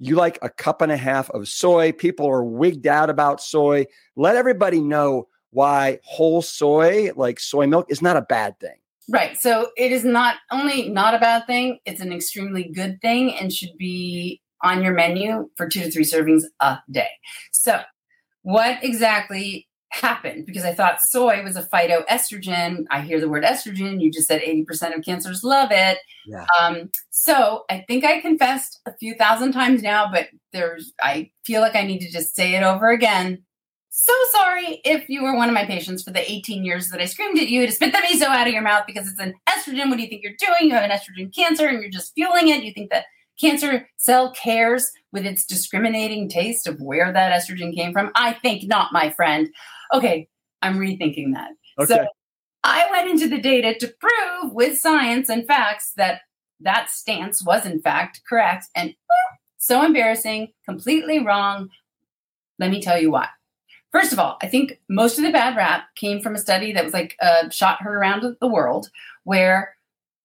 you 0.00 0.16
like 0.16 0.38
a 0.42 0.48
cup 0.48 0.82
and 0.82 0.90
a 0.90 0.96
half 0.96 1.30
of 1.30 1.48
soy. 1.48 1.92
People 1.92 2.26
are 2.26 2.44
wigged 2.44 2.86
out 2.86 3.10
about 3.10 3.40
soy. 3.40 3.86
Let 4.16 4.36
everybody 4.36 4.80
know 4.80 5.28
why 5.50 5.98
whole 6.04 6.42
soy, 6.42 7.10
like 7.16 7.40
soy 7.40 7.66
milk, 7.66 7.86
is 7.88 8.02
not 8.02 8.16
a 8.16 8.22
bad 8.22 8.58
thing. 8.60 8.76
Right. 9.10 9.38
So 9.40 9.70
it 9.76 9.90
is 9.90 10.04
not 10.04 10.36
only 10.50 10.88
not 10.90 11.14
a 11.14 11.18
bad 11.18 11.46
thing, 11.46 11.78
it's 11.86 12.00
an 12.00 12.12
extremely 12.12 12.70
good 12.74 13.00
thing 13.00 13.34
and 13.34 13.52
should 13.52 13.76
be 13.78 14.42
on 14.62 14.82
your 14.82 14.92
menu 14.92 15.48
for 15.56 15.68
two 15.68 15.80
to 15.80 15.90
three 15.90 16.04
servings 16.04 16.42
a 16.60 16.78
day. 16.90 17.08
So, 17.52 17.80
what 18.42 18.82
exactly 18.82 19.67
happened? 19.90 20.46
Because 20.46 20.64
I 20.64 20.74
thought 20.74 21.02
soy 21.02 21.42
was 21.42 21.56
a 21.56 21.62
phytoestrogen. 21.62 22.84
I 22.90 23.00
hear 23.00 23.20
the 23.20 23.28
word 23.28 23.44
estrogen. 23.44 24.00
You 24.00 24.10
just 24.10 24.28
said 24.28 24.42
80% 24.42 24.96
of 24.96 25.04
cancers 25.04 25.42
love 25.42 25.70
it. 25.72 25.98
Yeah. 26.26 26.46
Um, 26.60 26.90
so, 27.10 27.64
I 27.70 27.84
think 27.88 28.04
I 28.04 28.20
confessed 28.20 28.80
a 28.86 28.94
few 28.96 29.14
thousand 29.14 29.52
times 29.52 29.82
now, 29.82 30.10
but 30.10 30.28
there's, 30.52 30.92
I 31.00 31.30
feel 31.44 31.60
like 31.60 31.74
I 31.74 31.82
need 31.82 32.00
to 32.00 32.10
just 32.10 32.34
say 32.34 32.54
it 32.54 32.62
over 32.62 32.90
again 32.90 33.44
so 34.00 34.12
sorry 34.30 34.80
if 34.84 35.08
you 35.08 35.24
were 35.24 35.34
one 35.34 35.48
of 35.48 35.54
my 35.54 35.64
patients 35.64 36.04
for 36.04 36.12
the 36.12 36.30
18 36.30 36.64
years 36.64 36.88
that 36.90 37.00
I 37.00 37.04
screamed 37.06 37.36
at 37.38 37.48
you 37.48 37.66
to 37.66 37.72
spit 37.72 37.92
the 37.92 37.98
miso 37.98 38.26
out 38.26 38.46
of 38.46 38.52
your 38.52 38.62
mouth 38.62 38.84
because 38.86 39.08
it's 39.08 39.18
an 39.18 39.34
estrogen. 39.48 39.88
What 39.88 39.96
do 39.96 40.02
you 40.02 40.08
think 40.08 40.22
you're 40.22 40.34
doing? 40.38 40.70
You 40.70 40.74
have 40.74 40.88
an 40.88 40.96
estrogen 40.96 41.34
cancer 41.34 41.66
and 41.66 41.80
you're 41.80 41.90
just 41.90 42.14
fueling 42.14 42.46
it. 42.46 42.62
You 42.62 42.72
think 42.72 42.90
that 42.90 43.06
cancer 43.40 43.88
cell 43.96 44.32
cares 44.32 44.88
with 45.10 45.26
its 45.26 45.44
discriminating 45.44 46.28
taste 46.28 46.68
of 46.68 46.80
where 46.80 47.12
that 47.12 47.32
estrogen 47.32 47.74
came 47.74 47.92
from? 47.92 48.12
I 48.14 48.34
think 48.34 48.68
not, 48.68 48.92
my 48.92 49.10
friend. 49.10 49.48
Okay, 49.92 50.28
I'm 50.62 50.78
rethinking 50.78 51.34
that. 51.34 51.50
Okay. 51.78 51.94
So 51.94 52.06
I 52.64 52.88
went 52.90 53.08
into 53.10 53.28
the 53.28 53.40
data 53.40 53.74
to 53.78 53.94
prove 54.00 54.52
with 54.52 54.78
science 54.78 55.28
and 55.28 55.46
facts 55.46 55.92
that 55.96 56.22
that 56.60 56.90
stance 56.90 57.44
was 57.44 57.64
in 57.64 57.80
fact 57.80 58.20
correct 58.28 58.66
and 58.74 58.94
so 59.58 59.84
embarrassing, 59.84 60.52
completely 60.64 61.18
wrong. 61.18 61.68
Let 62.58 62.70
me 62.70 62.80
tell 62.80 63.00
you 63.00 63.10
why. 63.10 63.28
First 63.92 64.12
of 64.12 64.18
all, 64.18 64.38
I 64.42 64.46
think 64.46 64.80
most 64.88 65.18
of 65.18 65.24
the 65.24 65.32
bad 65.32 65.56
rap 65.56 65.84
came 65.96 66.20
from 66.20 66.34
a 66.34 66.38
study 66.38 66.72
that 66.72 66.84
was 66.84 66.92
like 66.92 67.16
uh, 67.20 67.48
shot 67.50 67.82
heard 67.82 67.96
around 67.96 68.36
the 68.40 68.46
world, 68.46 68.90
where 69.24 69.76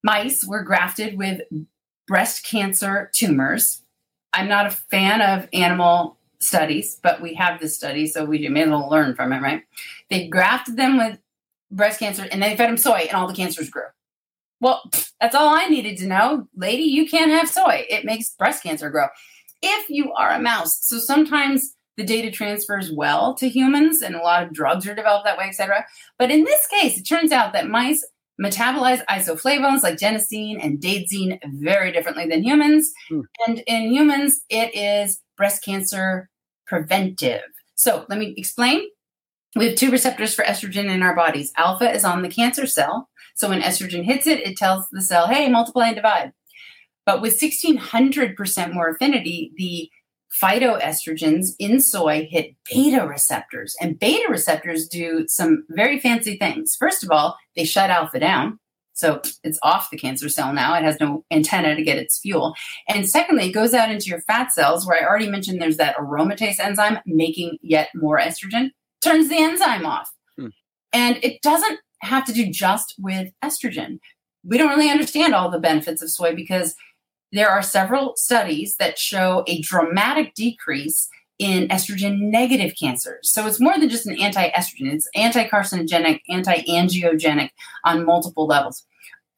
mice 0.04 0.46
were 0.46 0.64
grafted 0.64 1.18
with 1.18 1.42
breast 2.08 2.46
cancer 2.46 3.10
tumors. 3.14 3.82
I'm 4.34 4.48
not 4.48 4.68
a 4.68 4.72
fan 4.72 5.22
of 5.22 5.48
animal 5.54 6.18
studies, 6.44 7.00
but 7.02 7.22
we 7.22 7.34
have 7.36 7.60
this 7.60 7.76
study, 7.76 8.08
so 8.08 8.26
we 8.26 8.48
may 8.50 8.64
as 8.64 8.70
well 8.70 8.90
learn 8.90 9.16
from 9.16 9.34
it, 9.34 9.42
right? 9.42 9.64
They 10.10 10.28
grafted 10.28 10.78
them 10.78 10.98
with 10.98 11.20
breast 11.72 12.00
cancer 12.00 12.28
and 12.32 12.42
they 12.42 12.56
fed 12.56 12.70
them 12.70 12.78
soy, 12.78 13.08
and 13.10 13.14
all 13.14 13.28
the 13.28 13.34
cancers 13.34 13.70
grew. 13.70 13.84
Well, 14.60 14.90
that's 15.20 15.36
all 15.36 15.54
I 15.54 15.68
needed 15.68 15.98
to 15.98 16.08
know. 16.08 16.48
Lady, 16.56 16.84
you 16.84 17.08
can't 17.08 17.32
have 17.32 17.50
soy. 17.50 17.86
It 17.90 18.06
makes 18.06 18.30
breast 18.36 18.64
cancer 18.64 18.90
grow. 18.90 19.08
If 19.62 19.90
you 19.90 20.14
are 20.14 20.32
a 20.32 20.40
mouse, 20.40 20.80
so 20.86 21.00
sometimes 21.00 21.76
the 21.98 22.04
data 22.04 22.32
transfers 22.32 22.92
well 22.92 23.36
to 23.36 23.50
humans 23.50 24.02
and 24.02 24.16
a 24.16 24.22
lot 24.22 24.44
of 24.44 24.54
drugs 24.54 24.88
are 24.88 24.96
developed 24.96 25.26
that 25.26 25.38
way, 25.38 25.46
etc. 25.46 25.86
But 26.18 26.32
in 26.32 26.44
this 26.44 26.66
case, 26.68 26.98
it 26.98 27.04
turns 27.04 27.32
out 27.32 27.54
that 27.54 27.70
mice 27.70 28.06
metabolize 28.42 29.04
isoflavones 29.06 29.84
like 29.84 29.98
genistein 29.98 30.64
and 30.64 30.80
daidzein 30.80 31.40
very 31.60 31.92
differently 31.92 32.26
than 32.28 32.44
humans. 32.44 32.92
Hmm. 33.10 33.22
And 33.48 33.64
in 33.68 33.92
humans, 33.92 34.42
it 34.50 34.74
is 34.76 35.22
breast 35.38 35.64
cancer 35.64 36.30
preventive. 36.66 37.42
So 37.76 38.06
let 38.10 38.20
me 38.20 38.34
explain. 38.38 38.84
We 39.56 39.68
have 39.68 39.76
two 39.76 39.92
receptors 39.92 40.34
for 40.34 40.44
estrogen 40.44 40.86
in 40.86 41.04
our 41.04 41.16
bodies. 41.16 41.52
Alpha 41.58 41.92
is 41.92 42.04
on 42.04 42.22
the 42.22 42.30
cancer 42.30 42.66
cell. 42.66 43.10
So 43.36 43.50
when 43.50 43.62
estrogen 43.62 44.04
hits 44.04 44.28
it, 44.28 44.40
it 44.40 44.58
tells 44.58 44.88
the 44.92 45.02
cell, 45.02 45.28
hey, 45.28 45.50
multiply 45.50 45.88
and 45.88 45.96
divide. 45.96 46.34
But 47.06 47.22
with 47.22 47.40
1600% 47.40 48.74
more 48.74 48.90
affinity, 48.90 49.52
the 49.58 49.90
phytoestrogens 50.42 51.50
in 51.60 51.80
soy 51.80 52.28
hit 52.30 52.56
beta 52.70 53.06
receptors, 53.06 53.76
and 53.80 54.00
beta 54.00 54.28
receptors 54.30 54.88
do 54.88 55.26
some 55.28 55.66
very 55.70 56.00
fancy 56.00 56.38
things. 56.38 56.76
First 56.76 57.04
of 57.04 57.12
all, 57.12 57.38
they 57.56 57.66
shut 57.66 57.90
alpha 57.90 58.20
down. 58.20 58.60
So 58.94 59.22
it's 59.44 59.60
off 59.64 59.90
the 59.90 59.98
cancer 59.98 60.30
cell 60.30 60.54
now. 60.54 60.76
It 60.76 60.84
has 60.84 61.00
no 61.00 61.26
antenna 61.32 61.76
to 61.76 61.84
get 61.84 61.98
its 61.98 62.20
fuel. 62.20 62.56
And 62.88 63.10
secondly, 63.10 63.50
it 63.50 63.54
goes 63.54 63.74
out 63.74 63.92
into 63.92 64.06
your 64.06 64.22
fat 64.22 64.54
cells, 64.54 64.86
where 64.86 65.02
I 65.02 65.08
already 65.08 65.30
mentioned 65.30 65.62
there's 65.62 65.78
that 65.78 65.98
aromatase 65.98 66.60
enzyme 66.60 67.00
making 67.06 67.58
yet 67.62 67.90
more 67.96 68.20
estrogen, 68.20 68.70
turns 69.02 69.30
the 69.30 69.38
enzyme 69.38 69.86
off. 69.86 70.10
Hmm. 70.38 70.48
And 70.94 71.20
it 71.24 71.42
doesn't 71.42 71.80
have 72.02 72.26
to 72.26 72.34
do 72.34 72.50
just 72.50 72.96
with 73.00 73.32
estrogen. 73.44 74.00
We 74.46 74.58
don't 74.58 74.70
really 74.70 74.90
understand 74.90 75.34
all 75.34 75.50
the 75.50 75.60
benefits 75.60 76.02
of 76.02 76.12
soy 76.12 76.36
because 76.36 76.76
there 77.32 77.50
are 77.50 77.64
several 77.64 78.14
studies 78.16 78.76
that 78.78 79.00
show 79.00 79.44
a 79.48 79.62
dramatic 79.62 80.36
decrease 80.36 81.10
in 81.40 81.68
estrogen 81.70 82.20
negative 82.20 82.74
cancers. 82.80 83.32
So 83.32 83.48
it's 83.48 83.60
more 83.60 83.78
than 83.78 83.90
just 83.90 84.06
an 84.06 84.20
anti 84.20 84.50
estrogen, 84.52 84.94
it's 84.94 85.10
anti 85.16 85.48
carcinogenic, 85.48 86.22
anti 86.30 86.62
angiogenic 86.64 87.50
on 87.84 88.06
multiple 88.06 88.46
levels. 88.46 88.86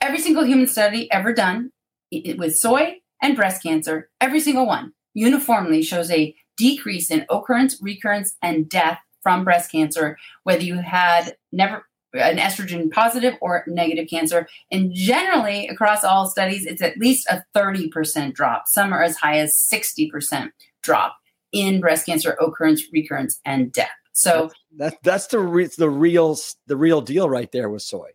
Every 0.01 0.19
single 0.19 0.45
human 0.45 0.67
study 0.67 1.11
ever 1.11 1.33
done 1.33 1.71
with 2.11 2.55
soy 2.55 2.97
and 3.21 3.35
breast 3.35 3.63
cancer, 3.63 4.09
every 4.21 4.39
single 4.39 4.65
one 4.65 4.93
uniformly 5.13 5.81
shows 5.81 6.11
a 6.11 6.35
decrease 6.57 7.09
in 7.09 7.25
occurrence, 7.29 7.81
recurrence, 7.81 8.35
and 8.41 8.69
death 8.69 8.99
from 9.23 9.43
breast 9.43 9.71
cancer, 9.71 10.17
whether 10.43 10.61
you 10.61 10.75
had 10.75 11.35
never 11.51 11.85
an 12.13 12.37
estrogen 12.37 12.91
positive 12.91 13.33
or 13.41 13.63
negative 13.67 14.07
cancer. 14.09 14.47
And 14.71 14.93
generally, 14.93 15.67
across 15.67 16.03
all 16.03 16.27
studies, 16.27 16.65
it's 16.65 16.81
at 16.81 16.97
least 16.97 17.27
a 17.29 17.43
30% 17.55 18.33
drop. 18.33 18.67
Some 18.67 18.93
are 18.93 19.03
as 19.03 19.17
high 19.17 19.39
as 19.39 19.53
60% 19.55 20.51
drop 20.81 21.17
in 21.55 21.79
breast 21.79 22.05
cancer 22.05 22.37
occurrence, 22.39 22.83
recurrence, 22.91 23.39
and 23.45 23.71
death. 23.71 23.89
So 24.11 24.51
that's 24.75 24.95
that's 25.03 25.27
the 25.27 25.39
re- 25.39 25.69
the 25.77 25.89
real 25.89 26.37
the 26.67 26.77
real 26.77 27.01
deal 27.01 27.29
right 27.29 27.51
there 27.51 27.69
with 27.69 27.81
soy. 27.81 28.11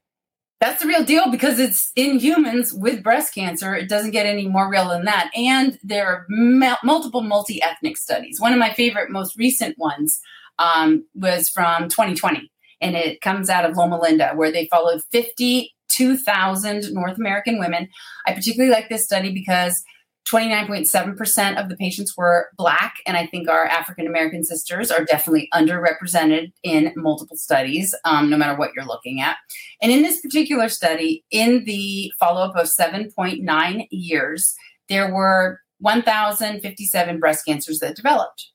That's 0.61 0.83
the 0.83 0.89
real 0.89 1.05
deal 1.05 1.31
because 1.31 1.59
it's 1.59 1.91
in 1.97 2.19
humans 2.19 2.75
with 2.75 3.03
breast 3.03 3.35
cancer. 3.35 3.75
It 3.75 3.89
doesn't 3.89 4.11
get 4.11 4.27
any 4.27 4.47
more 4.47 4.71
real 4.71 4.91
than 4.91 5.07
that. 5.07 5.31
And 5.35 5.79
there 5.83 6.07
are 6.07 6.27
m- 6.31 6.77
multiple 6.85 7.23
multi 7.23 7.63
ethnic 7.63 7.97
studies. 7.97 8.39
One 8.39 8.53
of 8.53 8.59
my 8.59 8.75
favorite, 8.75 9.11
most 9.11 9.39
recent 9.39 9.79
ones 9.79 10.21
um, 10.59 11.07
was 11.15 11.49
from 11.49 11.89
2020 11.89 12.51
and 12.81 12.97
it 12.97 13.21
comes 13.21 13.49
out 13.49 13.69
of 13.69 13.77
Loma 13.77 13.99
Linda, 14.01 14.33
where 14.35 14.53
they 14.53 14.67
followed 14.67 15.01
52,000 15.13 16.93
North 16.93 17.19
American 17.19 17.59
women. 17.59 17.89
I 18.27 18.33
particularly 18.33 18.73
like 18.73 18.89
this 18.89 19.05
study 19.05 19.33
because 19.33 19.83
29.7% 20.31 21.61
of 21.61 21.69
the 21.69 21.77
patients 21.77 22.17
were 22.17 22.51
Black, 22.57 22.97
and 23.07 23.17
I 23.17 23.27
think 23.27 23.49
our 23.49 23.65
African 23.67 24.07
American 24.07 24.45
sisters 24.45 24.91
are 24.91 25.05
definitely 25.05 25.49
underrepresented 25.53 26.53
in 26.63 26.93
multiple 26.97 27.37
studies, 27.37 27.95
um, 28.05 28.31
no 28.31 28.37
matter 28.37 28.57
what 28.57 28.71
you're 28.75 28.87
looking 28.87 29.21
at. 29.21 29.37
And 29.83 29.91
in 29.91 30.03
this 30.03 30.21
particular 30.21 30.69
study, 30.69 31.25
in 31.31 31.65
the 31.65 32.13
follow 32.19 32.43
up 32.43 32.57
of 32.57 32.69
7.9 32.69 33.87
years, 33.91 34.55
there 34.89 35.13
were 35.13 35.61
1,057 35.79 37.19
breast 37.19 37.45
cancers 37.45 37.79
that 37.81 37.97
developed. 37.97 38.51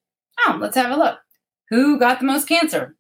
Oh, 0.46 0.58
let's 0.60 0.76
have 0.76 0.92
a 0.92 0.98
look. 0.98 1.20
Who 1.70 2.00
got 2.00 2.20
the 2.20 2.26
most 2.26 2.48
cancer? 2.48 2.96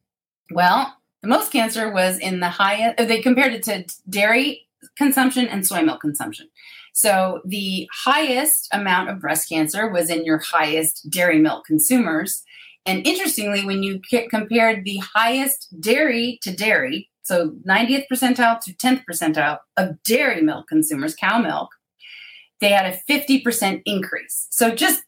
Well, 0.51 0.97
the 1.21 1.27
most 1.27 1.51
cancer 1.51 1.91
was 1.91 2.19
in 2.19 2.39
the 2.39 2.49
highest, 2.49 3.07
they 3.07 3.21
compared 3.21 3.53
it 3.53 3.63
to 3.63 3.85
dairy 4.09 4.67
consumption 4.97 5.47
and 5.47 5.65
soy 5.65 5.81
milk 5.81 6.01
consumption. 6.01 6.49
So 6.95 7.41
the 7.43 7.89
highest 7.91 8.69
amount 8.71 9.09
of 9.09 9.19
breast 9.19 9.49
cancer 9.49 9.89
was 9.89 10.09
in 10.09 10.23
your 10.23 10.37
highest 10.37 11.09
dairy 11.09 11.39
milk 11.39 11.65
consumers. 11.65 12.41
And 12.85 13.05
interestingly, 13.05 13.65
when 13.65 13.83
you 13.83 13.99
compared 14.29 14.85
the 14.85 15.01
highest 15.13 15.67
dairy 15.81 16.39
to 16.43 16.55
dairy, 16.55 17.09
so 17.23 17.49
90th 17.67 18.05
percentile 18.09 18.61
to 18.61 18.73
10th 18.73 19.03
percentile 19.09 19.57
of 19.75 20.01
dairy 20.03 20.41
milk 20.41 20.69
consumers, 20.69 21.15
cow 21.15 21.37
milk, 21.37 21.69
they 22.61 22.69
had 22.69 22.85
a 22.85 23.11
50% 23.11 23.81
increase. 23.85 24.47
So 24.51 24.73
just 24.73 25.03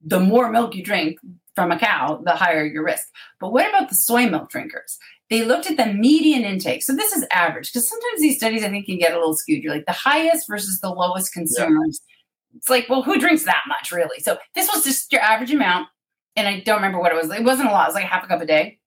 the 0.00 0.20
more 0.20 0.48
milk 0.48 0.76
you 0.76 0.84
drink 0.84 1.18
from 1.56 1.72
a 1.72 1.78
cow, 1.78 2.22
the 2.24 2.36
higher 2.36 2.64
your 2.64 2.84
risk. 2.84 3.08
But 3.40 3.52
what 3.52 3.68
about 3.68 3.88
the 3.88 3.96
soy 3.96 4.28
milk 4.28 4.48
drinkers? 4.48 4.96
They 5.32 5.46
looked 5.46 5.70
at 5.70 5.78
the 5.78 5.86
median 5.86 6.42
intake. 6.42 6.82
So 6.82 6.94
this 6.94 7.14
is 7.14 7.24
average 7.30 7.72
because 7.72 7.88
sometimes 7.88 8.20
these 8.20 8.36
studies 8.36 8.62
I 8.62 8.68
think 8.68 8.84
can 8.84 8.98
get 8.98 9.12
a 9.12 9.18
little 9.18 9.34
skewed. 9.34 9.62
You're 9.62 9.72
like 9.72 9.86
the 9.86 9.92
highest 9.92 10.46
versus 10.46 10.80
the 10.80 10.90
lowest 10.90 11.32
consumers. 11.32 12.00
Yeah. 12.06 12.58
It's 12.58 12.68
like, 12.68 12.86
well, 12.90 13.02
who 13.02 13.18
drinks 13.18 13.44
that 13.44 13.62
much 13.66 13.90
really? 13.90 14.20
So 14.20 14.36
this 14.54 14.68
was 14.72 14.84
just 14.84 15.10
your 15.10 15.22
average 15.22 15.50
amount. 15.50 15.88
And 16.36 16.46
I 16.46 16.60
don't 16.60 16.76
remember 16.76 17.00
what 17.00 17.12
it 17.12 17.14
was. 17.14 17.30
It 17.30 17.44
wasn't 17.44 17.70
a 17.70 17.72
lot. 17.72 17.86
It 17.86 17.88
was 17.88 17.94
like 17.94 18.04
half 18.04 18.24
a 18.24 18.26
cup 18.26 18.42
a 18.42 18.46
day. 18.46 18.78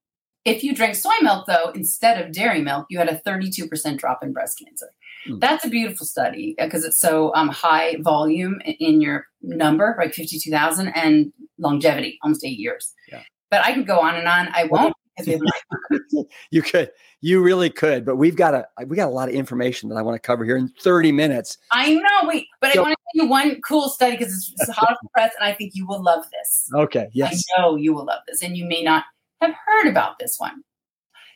If 0.45 0.63
you 0.63 0.75
drank 0.75 0.93
soy 0.93 1.15
milk, 1.23 1.47
though, 1.47 1.71
instead 1.73 2.23
of 2.23 2.31
dairy 2.31 2.61
milk, 2.61 2.85
you 2.91 2.99
had 2.99 3.09
a 3.09 3.19
32% 3.25 3.97
drop 3.97 4.23
in 4.23 4.31
breast 4.31 4.61
cancer. 4.63 4.91
Mm. 5.27 5.39
That's 5.39 5.65
a 5.65 5.69
beautiful 5.69 6.05
study 6.05 6.53
because 6.59 6.85
it's 6.85 6.99
so 6.99 7.33
um, 7.33 7.49
high 7.49 7.95
volume 8.01 8.61
in 8.63 9.01
your 9.01 9.25
number, 9.41 9.95
like 9.97 10.13
52,000, 10.13 10.89
and 10.89 11.33
longevity, 11.57 12.19
almost 12.21 12.45
eight 12.45 12.59
years. 12.59 12.93
Yeah. 13.11 13.23
But 13.49 13.65
I 13.65 13.73
could 13.73 13.87
go 13.87 13.99
on 13.99 14.13
and 14.13 14.27
on. 14.27 14.49
I 14.53 14.65
won't 14.65 14.93
you 16.51 16.61
could, 16.61 16.91
you 17.21 17.41
really 17.41 17.69
could, 17.69 18.05
but 18.05 18.17
we've 18.17 18.35
got 18.35 18.53
a 18.53 18.67
we 18.85 18.95
got 18.95 19.07
a 19.07 19.11
lot 19.11 19.29
of 19.29 19.35
information 19.35 19.89
that 19.89 19.95
I 19.95 20.01
want 20.01 20.15
to 20.15 20.25
cover 20.25 20.43
here 20.43 20.57
in 20.57 20.69
30 20.81 21.11
minutes. 21.11 21.57
I 21.71 21.93
know, 21.93 22.23
wait, 22.23 22.47
but 22.61 22.73
so, 22.73 22.79
I 22.79 22.83
want 22.83 22.93
to 22.93 23.17
tell 23.17 23.25
you 23.25 23.29
one 23.29 23.61
cool 23.61 23.89
study 23.89 24.17
because 24.17 24.33
it's, 24.33 24.53
it's 24.57 24.71
hot 24.71 24.91
off 24.91 24.97
the 25.01 25.09
press, 25.13 25.33
and 25.39 25.49
I 25.49 25.53
think 25.53 25.73
you 25.75 25.87
will 25.87 26.03
love 26.03 26.25
this. 26.31 26.69
Okay, 26.73 27.07
yes, 27.13 27.43
I 27.57 27.61
know 27.61 27.75
you 27.75 27.93
will 27.93 28.05
love 28.05 28.21
this, 28.27 28.41
and 28.41 28.57
you 28.57 28.65
may 28.65 28.83
not 28.83 29.05
have 29.41 29.53
heard 29.65 29.87
about 29.87 30.19
this 30.19 30.35
one. 30.37 30.63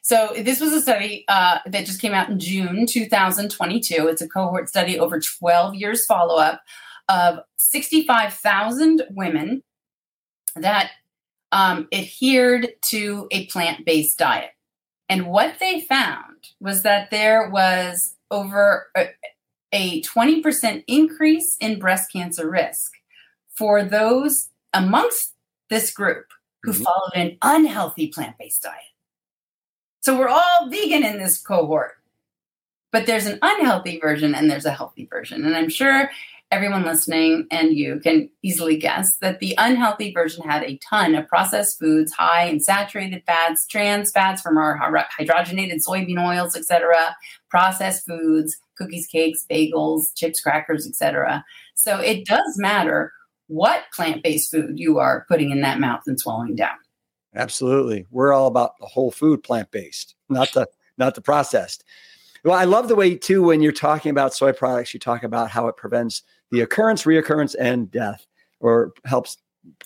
So 0.01 0.33
this 0.37 0.59
was 0.59 0.73
a 0.73 0.81
study 0.81 1.25
uh, 1.27 1.59
that 1.67 1.85
just 1.85 2.01
came 2.01 2.13
out 2.13 2.29
in 2.29 2.39
June 2.39 2.85
2022. 2.87 4.07
It's 4.07 4.21
a 4.21 4.27
cohort 4.27 4.69
study 4.69 4.97
over 4.97 5.19
12 5.19 5.75
years 5.75 6.05
follow 6.05 6.37
up 6.37 6.61
of 7.09 7.39
65,000 7.57 9.03
women 9.11 9.63
that 10.55 10.91
um, 11.51 11.88
adhered 11.91 12.69
to 12.83 13.27
a 13.31 13.45
plant 13.47 13.85
based 13.85 14.17
diet. 14.17 14.51
And 15.07 15.27
what 15.27 15.55
they 15.59 15.81
found 15.81 16.49
was 16.59 16.83
that 16.83 17.09
there 17.09 17.49
was 17.49 18.15
over 18.29 18.88
a, 18.95 19.07
a 19.73 20.01
20% 20.03 20.83
increase 20.88 21.57
in 21.59 21.79
breast 21.79 22.12
cancer 22.12 22.49
risk 22.49 22.93
for 23.49 23.83
those 23.83 24.49
amongst 24.73 25.33
this 25.69 25.91
group 25.91 26.27
who 26.63 26.71
mm-hmm. 26.71 26.83
followed 26.83 27.13
an 27.15 27.38
unhealthy 27.41 28.07
plant 28.07 28.38
based 28.38 28.63
diet. 28.63 28.75
So 30.01 30.17
we're 30.17 30.29
all 30.29 30.69
vegan 30.69 31.03
in 31.03 31.17
this 31.17 31.41
cohort, 31.41 31.97
but 32.91 33.05
there's 33.05 33.25
an 33.25 33.39
unhealthy 33.41 33.99
version 33.99 34.33
and 34.33 34.49
there's 34.49 34.65
a 34.65 34.71
healthy 34.71 35.05
version. 35.05 35.45
And 35.45 35.55
I'm 35.55 35.69
sure 35.69 36.09
everyone 36.51 36.83
listening 36.83 37.45
and 37.51 37.75
you 37.75 37.99
can 37.99 38.27
easily 38.41 38.75
guess 38.75 39.17
that 39.17 39.39
the 39.39 39.53
unhealthy 39.59 40.12
version 40.12 40.43
had 40.43 40.63
a 40.63 40.79
ton 40.89 41.13
of 41.13 41.27
processed 41.27 41.77
foods 41.77 42.12
high 42.12 42.45
in 42.45 42.59
saturated 42.59 43.21
fats 43.27 43.67
trans 43.67 44.12
fats 44.12 44.41
from 44.41 44.57
our 44.57 44.79
hydrogenated 45.19 45.79
soybean 45.88 46.17
oils 46.19 46.55
etc 46.55 47.15
processed 47.49 48.03
foods 48.05 48.57
cookies 48.77 49.05
cakes 49.05 49.45
bagels 49.49 50.07
chips 50.15 50.41
crackers 50.41 50.88
etc 50.88 51.45
so 51.75 51.99
it 51.99 52.25
does 52.25 52.55
matter 52.57 53.13
what 53.49 53.85
plant-based 53.93 54.51
food 54.51 54.79
you 54.79 54.99
are 54.99 55.25
putting 55.27 55.49
in 55.49 55.62
that 55.62 55.79
mouth 55.79 56.03
and 56.05 56.19
swallowing 56.19 56.55
down. 56.55 56.77
Absolutely. 57.35 58.05
We're 58.12 58.31
all 58.31 58.47
about 58.47 58.73
the 58.79 58.85
whole 58.85 59.12
food 59.12 59.43
plant-based 59.43 60.15
not 60.29 60.53
the 60.53 60.67
not 60.97 61.15
the 61.15 61.21
processed. 61.21 61.83
Well 62.43 62.55
i 62.55 62.63
love 62.63 62.88
the 62.88 62.95
way 62.95 63.15
too 63.15 63.43
when 63.43 63.62
you're 63.62 63.71
talking 63.71 64.12
about 64.12 64.33
soy 64.33 64.53
products 64.53 64.93
you 64.93 64.99
talk 64.99 65.23
about 65.23 65.49
how 65.49 65.67
it 65.67 65.77
prevents 65.77 66.23
the 66.51 66.62
occurrence, 66.62 67.03
reoccurrence, 67.03 67.55
and 67.59 67.89
death, 67.91 68.25
or 68.59 68.93
helps 69.05 69.38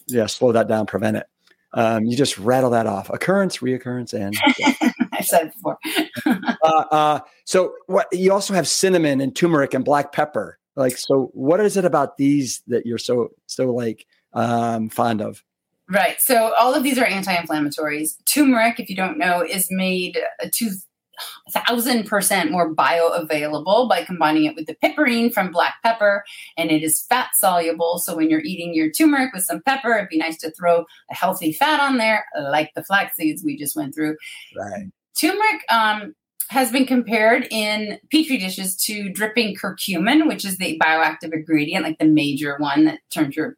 yeah 0.08 0.26
slow 0.26 0.52
that 0.52 0.68
down, 0.68 0.86
prevent 0.86 1.18
it. 1.18 1.28
Um, 1.74 2.06
you 2.06 2.16
just 2.16 2.38
rattle 2.38 2.70
that 2.72 2.88
off: 2.88 3.10
occurrence, 3.10 3.58
reoccurrence, 3.60 4.14
and 4.14 4.36
I 5.14 5.22
said 5.22 5.48
it 5.48 5.54
before. 5.54 5.78
uh, 6.64 6.86
uh, 6.92 7.20
so 7.46 7.74
what? 7.88 8.08
You 8.12 8.32
also 8.32 8.54
have 8.54 8.68
cinnamon 8.68 9.22
and 9.22 9.36
turmeric 9.36 9.74
and 9.74 9.84
black 9.84 10.12
pepper. 10.12 10.60
Like, 10.76 10.98
so 10.98 11.30
what 11.34 11.60
is 11.60 11.78
it 11.78 11.86
about 11.86 12.18
these 12.18 12.62
that 12.68 12.86
you're 12.86 12.98
so 12.98 13.30
so 13.48 13.72
like 13.72 14.06
um, 14.34 14.90
fond 14.90 15.22
of? 15.22 15.44
Right. 15.90 16.16
So 16.20 16.54
all 16.60 16.74
of 16.74 16.84
these 16.84 16.98
are 16.98 17.06
anti-inflammatories. 17.06 18.16
Turmeric, 18.26 18.80
if 18.80 18.90
you 18.90 18.96
don't 18.96 19.18
know, 19.18 19.42
is 19.42 19.68
made 19.70 20.18
to 20.54 20.72
thousand 21.52 22.06
percent 22.06 22.52
more 22.52 22.74
bioavailable 22.74 23.90
by 23.90 24.04
combining 24.04 24.46
it 24.46 24.56
with 24.56 24.66
the 24.66 24.76
piperine 24.76 25.34
from 25.34 25.52
black 25.52 25.76
pepper, 25.84 26.24
and 26.58 26.72
it 26.72 26.84
is 26.84 27.02
fat 27.10 27.30
soluble. 27.40 28.00
So 28.00 28.16
when 28.16 28.30
you're 28.30 28.42
eating 28.42 28.74
your 28.74 28.92
turmeric 28.92 29.34
with 29.34 29.44
some 29.44 29.62
pepper, 29.62 29.94
it'd 29.94 30.10
be 30.10 30.18
nice 30.18 30.38
to 30.38 30.52
throw 30.52 30.86
a 31.12 31.16
healthy 31.16 31.54
fat 31.54 31.80
on 31.80 31.98
there, 31.98 32.26
like 32.40 32.72
the 32.76 32.84
flax 32.84 33.16
seeds 33.16 33.44
we 33.44 33.58
just 33.58 33.76
went 33.76 33.94
through. 33.94 34.18
Right. 34.58 34.92
Turmeric 35.20 35.62
um, 35.70 36.16
has 36.50 36.72
been 36.72 36.86
compared 36.86 37.48
in 37.52 38.00
petri 38.12 38.38
dishes 38.38 38.76
to 38.76 39.10
dripping 39.10 39.56
curcumin, 39.56 40.28
which 40.28 40.46
is 40.46 40.58
the 40.58 40.80
bioactive 40.84 41.34
ingredient, 41.34 41.86
like 41.86 41.98
the 42.00 42.06
major 42.06 42.58
one 42.58 42.86
that 42.86 43.00
turns 43.12 43.36
your 43.36 43.58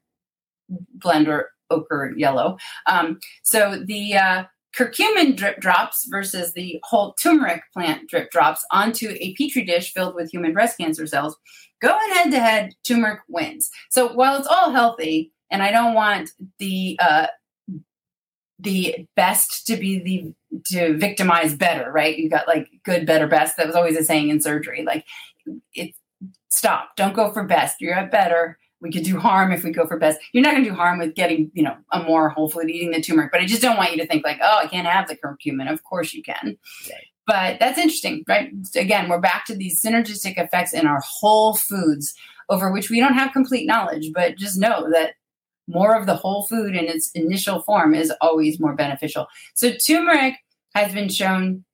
blender 0.97 1.43
ochre 1.69 2.13
yellow. 2.15 2.57
Um, 2.87 3.19
so 3.43 3.81
the 3.83 4.15
uh, 4.15 4.43
curcumin 4.77 5.35
drip 5.35 5.59
drops 5.59 6.05
versus 6.09 6.53
the 6.53 6.79
whole 6.83 7.13
turmeric 7.13 7.63
plant 7.73 8.09
drip 8.09 8.29
drops 8.31 8.65
onto 8.71 9.09
a 9.19 9.33
petri 9.35 9.63
dish 9.63 9.93
filled 9.93 10.15
with 10.15 10.31
human 10.31 10.53
breast 10.53 10.77
cancer 10.77 11.07
cells, 11.07 11.37
going 11.81 12.13
head 12.13 12.31
to 12.31 12.39
head, 12.39 12.73
turmeric 12.85 13.21
wins. 13.27 13.69
So 13.89 14.11
while 14.13 14.37
it's 14.37 14.47
all 14.47 14.71
healthy, 14.71 15.31
and 15.51 15.63
I 15.63 15.71
don't 15.71 15.93
want 15.93 16.31
the 16.59 16.97
uh, 17.01 17.27
the 18.59 19.07
best 19.15 19.67
to 19.67 19.77
be 19.77 19.99
the 19.99 20.33
to 20.67 20.97
victimize 20.97 21.53
better, 21.53 21.91
right? 21.91 22.17
You 22.17 22.29
got 22.29 22.47
like 22.47 22.69
good, 22.83 23.05
better, 23.05 23.27
best. 23.27 23.57
That 23.57 23.67
was 23.67 23.75
always 23.75 23.97
a 23.97 24.03
saying 24.03 24.29
in 24.29 24.41
surgery. 24.41 24.83
Like 24.83 25.05
it 25.73 25.95
stop, 26.49 26.95
don't 26.95 27.15
go 27.15 27.31
for 27.31 27.43
best. 27.43 27.77
You're 27.79 27.93
at 27.93 28.11
better 28.11 28.57
we 28.85 28.91
could 28.91 29.03
do 29.03 29.19
harm 29.19 29.51
if 29.51 29.63
we 29.63 29.71
go 29.71 29.87
for 29.87 29.97
best. 29.97 30.19
You're 30.31 30.43
not 30.43 30.51
going 30.51 30.63
to 30.63 30.69
do 30.69 30.75
harm 30.75 30.99
with 30.99 31.15
getting, 31.15 31.51
you 31.55 31.63
know, 31.63 31.75
a 31.91 32.03
more 32.03 32.29
whole 32.29 32.49
food, 32.49 32.69
eating 32.69 32.91
the 32.91 33.01
turmeric. 33.01 33.31
But 33.31 33.41
I 33.41 33.45
just 33.45 33.61
don't 33.61 33.77
want 33.77 33.91
you 33.91 33.97
to 33.97 34.05
think 34.05 34.23
like, 34.23 34.37
oh, 34.41 34.59
I 34.63 34.67
can't 34.67 34.87
have 34.87 35.07
the 35.07 35.17
curcumin. 35.17 35.71
Of 35.71 35.83
course 35.83 36.13
you 36.13 36.21
can. 36.21 36.55
Right. 36.89 37.05
But 37.25 37.59
that's 37.59 37.79
interesting, 37.79 38.23
right? 38.27 38.51
Again, 38.75 39.09
we're 39.09 39.19
back 39.19 39.45
to 39.45 39.55
these 39.55 39.81
synergistic 39.83 40.37
effects 40.37 40.73
in 40.73 40.85
our 40.85 41.01
whole 41.03 41.55
foods 41.55 42.13
over 42.49 42.71
which 42.71 42.91
we 42.91 42.99
don't 42.99 43.15
have 43.15 43.33
complete 43.33 43.65
knowledge, 43.65 44.11
but 44.13 44.37
just 44.37 44.59
know 44.59 44.87
that 44.91 45.15
more 45.67 45.95
of 45.95 46.05
the 46.05 46.15
whole 46.15 46.43
food 46.43 46.75
in 46.75 46.85
its 46.85 47.09
initial 47.11 47.63
form 47.63 47.95
is 47.95 48.13
always 48.21 48.59
more 48.59 48.75
beneficial. 48.75 49.25
So 49.55 49.71
turmeric 49.73 50.35
has 50.75 50.93
been 50.93 51.09
shown 51.09 51.65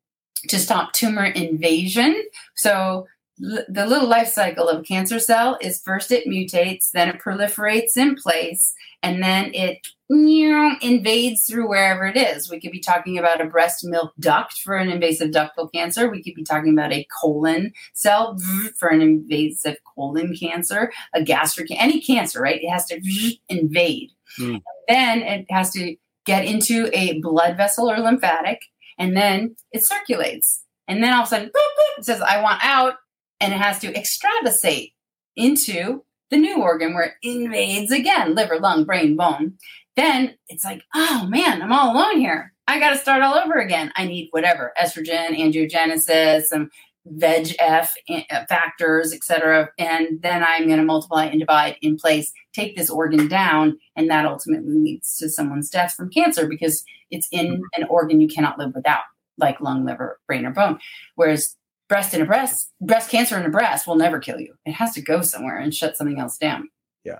to 0.48 0.58
stop 0.58 0.94
tumor 0.94 1.26
invasion. 1.26 2.24
So 2.56 3.08
the 3.42 3.88
little 3.88 4.08
life 4.08 4.28
cycle 4.28 4.70
of 4.70 4.82
a 4.82 4.84
cancer 4.84 5.20
cell 5.20 5.58
is 5.62 5.82
first 5.82 6.12
it 6.12 6.28
mutates, 6.28 6.92
then 6.92 7.10
it 7.10 7.20
proliferates 7.20 7.98
in 7.98 8.16
place, 8.16 8.76
and 9.02 9.24
then 9.24 9.52
it 9.56 9.80
invades 10.10 11.48
through 11.48 11.68
wherever 11.68 12.06
it 12.06 12.18
is. 12.18 12.52
We 12.52 12.60
could 12.60 12.72
be 12.72 12.80
talking 12.80 13.18
about 13.18 13.42
a 13.42 13.46
breast 13.46 13.84
milk 13.84 14.12
duct 14.20 14.62
for 14.62 14.76
an 14.76 14.90
invasive 14.90 15.32
ductal 15.32 15.72
cancer. 15.74 16.10
We 16.10 16.22
could 16.22 16.36
be 16.36 16.44
talking 16.44 16.74
about 16.74 16.94
a 16.94 17.08
colon 17.20 17.74
cell 17.94 18.38
for 18.78 18.90
an 18.90 19.02
invasive 19.02 19.78
colon 19.96 20.36
cancer, 20.36 20.92
a 21.16 21.24
gastric, 21.24 21.72
any 21.72 22.00
cancer, 22.00 22.42
right? 22.42 22.62
It 22.62 22.70
has 22.70 22.86
to 22.88 23.02
invade. 23.50 24.12
Mm. 24.40 24.62
Then 24.88 25.22
it 25.24 25.48
has 25.50 25.72
to 25.72 25.96
get 26.26 26.46
into 26.46 26.90
a 26.94 27.20
blood 27.22 27.58
vessel 27.58 27.90
or 27.90 27.98
lymphatic, 28.00 28.60
and 29.00 29.18
then 29.18 29.56
it 29.72 29.84
circulates. 29.84 30.64
And 30.88 31.04
then 31.04 31.14
all 31.14 31.22
of 31.22 31.28
a 31.28 31.30
sudden, 31.30 31.48
boop, 31.48 31.54
boop, 31.56 32.00
it 32.00 32.06
says, 32.06 32.22
I 32.22 32.42
want 32.42 32.64
out 32.64 32.96
and 33.42 33.54
it 33.54 33.58
has 33.58 33.80
to 33.80 33.94
extravasate 33.98 34.94
into 35.36 36.04
the 36.30 36.38
new 36.38 36.62
organ 36.62 36.94
where 36.94 37.04
it 37.04 37.14
invades 37.24 37.92
again 37.92 38.36
liver, 38.36 38.60
lung, 38.60 38.86
brain, 38.86 39.18
bone. 39.18 39.58
Then 39.98 40.36
it's 40.48 40.64
like, 40.64 40.84
oh 40.96 41.26
man, 41.28 41.62
I'm 41.62 41.74
all 41.74 41.94
alone 41.94 42.20
here. 42.20 42.54
I 42.68 42.80
got 42.80 42.92
to 42.92 42.98
start 42.98 43.22
all 43.22 43.36
over 43.36 43.56
again. 43.56 43.92
I 43.98 44.06
need 44.06 44.30
whatever 44.32 44.72
estrogen, 44.82 45.38
angiogenesis, 45.38 46.44
some 46.44 46.70
VEGF 47.08 47.90
uh, 48.10 48.46
factors, 48.48 49.12
etc. 49.12 49.72
And 49.78 50.22
then 50.22 50.44
I'm 50.44 50.68
going 50.68 50.78
to 50.78 50.86
multiply 50.86 51.26
and 51.26 51.40
divide 51.40 51.76
in 51.82 51.98
place, 51.98 52.32
take 52.54 52.78
this 52.78 52.90
organ 52.90 53.28
down, 53.28 53.78
and 53.96 54.10
that 54.10 54.26
ultimately 54.26 54.74
leads 54.76 55.18
to 55.18 55.30
someone's 55.30 55.70
death 55.70 55.94
from 55.94 56.12
cancer 56.12 56.48
because 56.48 56.86
it's 57.10 57.28
in 57.32 57.64
an 57.76 57.86
organ 57.90 58.22
you 58.22 58.28
cannot 58.28 58.58
live 58.58 58.74
without, 58.76 59.02
like 59.38 59.60
lung, 59.60 59.84
liver, 59.84 60.20
brain, 60.28 60.46
or 60.46 60.52
bone. 60.52 60.80
Whereas 61.16 61.58
breast 61.92 62.14
in 62.14 62.22
a 62.22 62.26
breast, 62.26 62.72
breast 62.80 63.12
cancer 63.12 63.38
in 63.38 63.46
a 63.46 63.50
breast 63.50 63.86
will 63.86 63.98
never 63.98 64.18
kill 64.18 64.40
you. 64.40 64.54
It 64.66 64.72
has 64.72 64.94
to 64.94 65.02
go 65.02 65.22
somewhere 65.22 65.58
and 65.58 65.76
shut 65.76 65.98
something 65.98 66.18
else 66.18 66.38
down. 66.38 66.70
Yeah. 67.04 67.20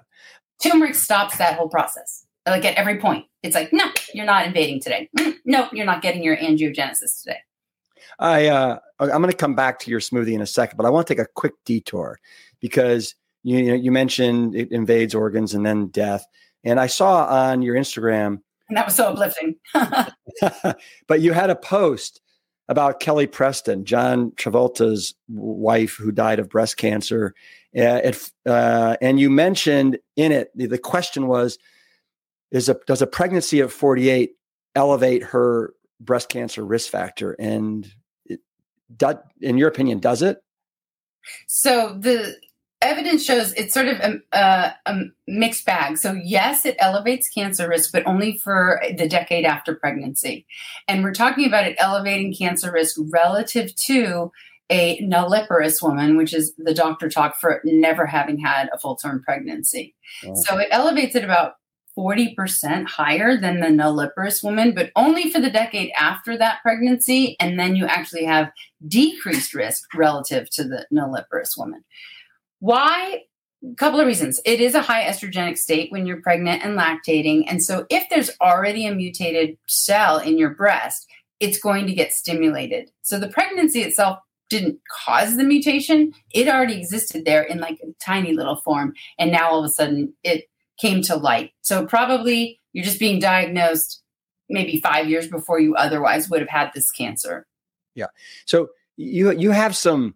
Turmeric 0.64 0.96
stops 0.96 1.38
that 1.40 1.58
whole 1.58 1.68
process. 1.68 2.26
Like 2.46 2.64
at 2.64 2.76
every 2.76 2.98
point, 2.98 3.26
it's 3.44 3.54
like, 3.54 3.74
no, 3.74 3.92
you're 4.14 4.26
not 4.26 4.46
invading 4.48 4.80
today. 4.80 5.10
Mm, 5.20 5.36
no, 5.44 5.68
you're 5.74 5.86
not 5.86 6.02
getting 6.02 6.24
your 6.24 6.38
angiogenesis 6.38 7.22
today. 7.22 7.40
I 8.18 8.48
uh, 8.48 8.80
I'm 9.00 9.10
going 9.10 9.30
to 9.30 9.36
come 9.36 9.56
back 9.56 9.78
to 9.80 9.92
your 9.92 10.00
smoothie 10.00 10.34
in 10.34 10.42
a 10.42 10.48
second, 10.48 10.78
but 10.78 10.86
I 10.86 10.90
want 10.90 11.06
to 11.06 11.14
take 11.14 11.22
a 11.22 11.28
quick 11.36 11.54
detour 11.66 12.18
because 12.62 13.14
you 13.44 13.58
you, 13.58 13.68
know, 13.72 13.76
you 13.76 13.92
mentioned 13.92 14.56
it 14.56 14.72
invades 14.72 15.14
organs 15.14 15.54
and 15.54 15.66
then 15.66 15.88
death, 15.88 16.26
and 16.64 16.80
I 16.80 16.88
saw 16.88 17.26
on 17.26 17.62
your 17.62 17.76
Instagram, 17.76 18.40
and 18.70 18.78
that 18.78 18.86
was 18.86 18.96
so 18.96 19.10
uplifting. 19.10 19.56
but 21.08 21.22
you 21.22 21.34
had 21.34 21.50
a 21.50 21.56
post 21.56 22.22
about 22.72 23.02
Kelly 23.02 23.28
Preston, 23.28 23.84
John 23.84 24.32
Travolta's 24.32 25.14
wife 25.28 25.98
who 25.98 26.10
died 26.10 26.40
of 26.40 26.48
breast 26.48 26.78
cancer. 26.78 27.36
Uh, 27.78 28.00
it, 28.02 28.32
uh, 28.46 28.96
and 29.02 29.20
you 29.20 29.30
mentioned 29.30 30.00
in 30.16 30.32
it, 30.32 30.52
the, 30.56 30.68
the 30.68 30.78
question 30.78 31.28
was, 31.28 31.60
is 32.50 32.70
a, 32.70 32.78
does 32.88 33.02
a 33.02 33.08
pregnancy 33.08 33.60
at 33.60 33.74
48 33.74 34.32
elevate 34.74 35.22
her 35.22 35.74
breast 36.00 36.30
cancer 36.30 36.66
risk 36.66 36.90
factor? 36.90 37.34
And 37.34 37.94
it, 38.26 38.40
in 39.42 39.58
your 39.58 39.68
opinion, 39.68 40.00
does 40.00 40.22
it? 40.22 40.42
So 41.48 41.98
the 42.00 42.38
evidence 42.82 43.24
shows 43.24 43.54
it's 43.54 43.74
sort 43.74 43.88
of 43.88 44.00
a, 44.00 44.20
a, 44.32 44.74
a, 44.86 45.00
mixed 45.28 45.66
bag. 45.66 45.98
So, 45.98 46.14
yes, 46.24 46.66
it 46.66 46.76
elevates 46.80 47.30
cancer 47.30 47.68
risk, 47.68 47.92
but 47.92 48.06
only 48.06 48.38
for 48.38 48.82
the 48.98 49.08
decade 49.08 49.46
after 49.46 49.76
pregnancy. 49.76 50.46
And 50.88 51.04
we're 51.04 51.14
talking 51.14 51.46
about 51.46 51.68
it 51.68 51.76
elevating 51.80 52.34
cancer 52.34 52.72
risk 52.72 52.98
relative 53.12 53.76
to 53.88 54.32
a 54.70 55.00
nulliparous 55.02 55.82
woman, 55.82 56.18
which 56.18 56.34
is 56.34 56.54
the 56.58 56.74
doctor 56.74 57.10
talk 57.10 57.38
for 57.40 57.62
never 57.64 58.06
having 58.06 58.40
had 58.40 58.70
a 58.74 58.80
full 58.80 58.96
term 58.96 59.22
pregnancy. 59.24 59.96
Oh. 60.26 60.34
So, 60.36 60.58
it 60.58 60.68
elevates 60.72 61.16
it 61.16 61.24
about 61.24 61.56
40% 61.98 62.86
higher 62.86 63.38
than 63.38 63.60
the 63.60 63.68
nulliparous 63.68 64.42
woman, 64.42 64.74
but 64.74 64.92
only 64.96 65.30
for 65.30 65.42
the 65.42 65.50
decade 65.50 65.92
after 65.98 66.38
that 66.38 66.62
pregnancy. 66.62 67.36
And 67.40 67.60
then 67.60 67.76
you 67.76 67.86
actually 67.86 68.24
have 68.26 68.52
decreased 68.88 69.54
risk 69.54 69.94
relative 69.94 70.50
to 70.52 70.64
the 70.64 70.88
nulliparous 70.90 71.58
woman. 71.58 71.84
Why? 72.62 73.24
A 73.64 73.76
couple 73.76 74.00
of 74.00 74.08
reasons. 74.08 74.40
It 74.46 74.62
is 74.62 74.74
a 74.74 74.82
high 74.82 75.04
estrogenic 75.04 75.58
state 75.58 75.92
when 75.92 76.06
you're 76.06 76.22
pregnant 76.22 76.64
and 76.64 76.78
lactating. 76.78 77.44
And 77.48 77.62
so 77.62 77.86
if 77.90 78.08
there's 78.10 78.32
already 78.40 78.88
a 78.88 78.96
mutated 78.96 79.58
cell 79.68 80.18
in 80.18 80.38
your 80.38 80.52
breast, 80.52 81.08
it's 81.40 81.60
going 81.60 81.88
to 81.88 81.94
get 81.94 82.14
stimulated. 82.14 82.92
So 83.02 83.20
the 83.20 83.28
pregnancy 83.28 83.82
itself 83.82 84.20
didn't 84.50 84.80
cause 84.90 85.38
the 85.38 85.44
mutation. 85.44 86.14
It 86.34 86.48
already 86.48 86.78
existed 86.78 87.26
there 87.26 87.42
in 87.42 87.60
like 87.60 87.80
a 87.82 87.94
tiny 88.04 88.34
little 88.34 88.58
form. 88.58 88.94
And 89.18 89.32
now 89.32 89.50
all 89.50 89.60
of 89.60 89.66
a 89.66 89.74
sudden 89.74 90.14
it 90.24 90.46
came 90.80 91.02
to 91.04 91.16
light. 91.16 91.52
So 91.62 91.86
probably 91.86 92.60
you're 92.74 92.86
just 92.86 93.00
being 93.00 93.20
diagnosed 93.20 94.02
maybe 94.50 94.80
five 94.80 95.10
years 95.10 95.28
before 95.28 95.60
you 95.60 95.76
otherwise 95.76 96.30
would 96.30 96.42
have 96.42 96.50
had 96.50 96.72
this 96.76 96.92
cancer. 96.92 97.48
Yeah. 97.96 98.08
So 98.46 98.70
you 98.98 99.32
you 99.32 99.52
have 99.52 99.76
some 99.76 100.16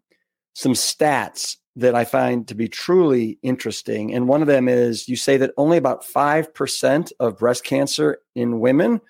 some 0.53 0.73
stats 0.73 1.57
that 1.75 1.95
I 1.95 2.05
find 2.05 2.47
to 2.47 2.55
be 2.55 2.69
truly 2.69 3.37
interesting. 3.41 4.13
And 4.13 4.27
one 4.27 4.41
of 4.41 4.47
them 4.47 4.67
is 4.67 5.09
you 5.09 5.15
say 5.15 5.37
that 5.37 5.51
only 5.57 5.77
about 5.77 6.03
5% 6.03 7.11
of 7.19 7.37
breast 7.37 7.63
cancer 7.63 8.19
in 8.33 8.59
women 8.59 9.01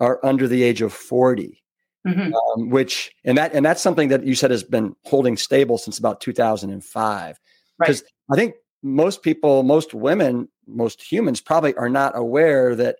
are 0.00 0.20
under 0.22 0.46
the 0.46 0.62
age 0.62 0.82
of 0.82 0.92
40. 0.92 1.62
Mm-hmm. 2.06 2.32
Um, 2.32 2.70
which 2.70 3.12
and 3.26 3.36
that 3.36 3.52
and 3.52 3.64
that's 3.64 3.82
something 3.82 4.08
that 4.08 4.24
you 4.24 4.34
said 4.34 4.50
has 4.50 4.64
been 4.64 4.96
holding 5.04 5.36
stable 5.36 5.76
since 5.76 5.98
about 5.98 6.22
2005 6.22 7.38
because 7.78 8.00
right. 8.00 8.34
i 8.34 8.40
think 8.40 8.54
most 8.82 9.22
people 9.22 9.62
most 9.64 9.92
women 9.92 10.48
most 10.66 11.02
humans 11.02 11.42
probably 11.42 11.74
are 11.74 11.90
not 11.90 12.16
aware 12.16 12.74
that 12.74 12.96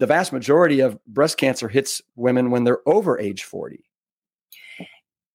the 0.00 0.06
vast 0.06 0.34
majority 0.34 0.80
of 0.80 1.02
breast 1.06 1.38
cancer 1.38 1.66
hits 1.66 2.02
women 2.14 2.50
when 2.50 2.64
they're 2.64 2.86
over 2.86 3.18
age 3.18 3.42
40 3.42 3.82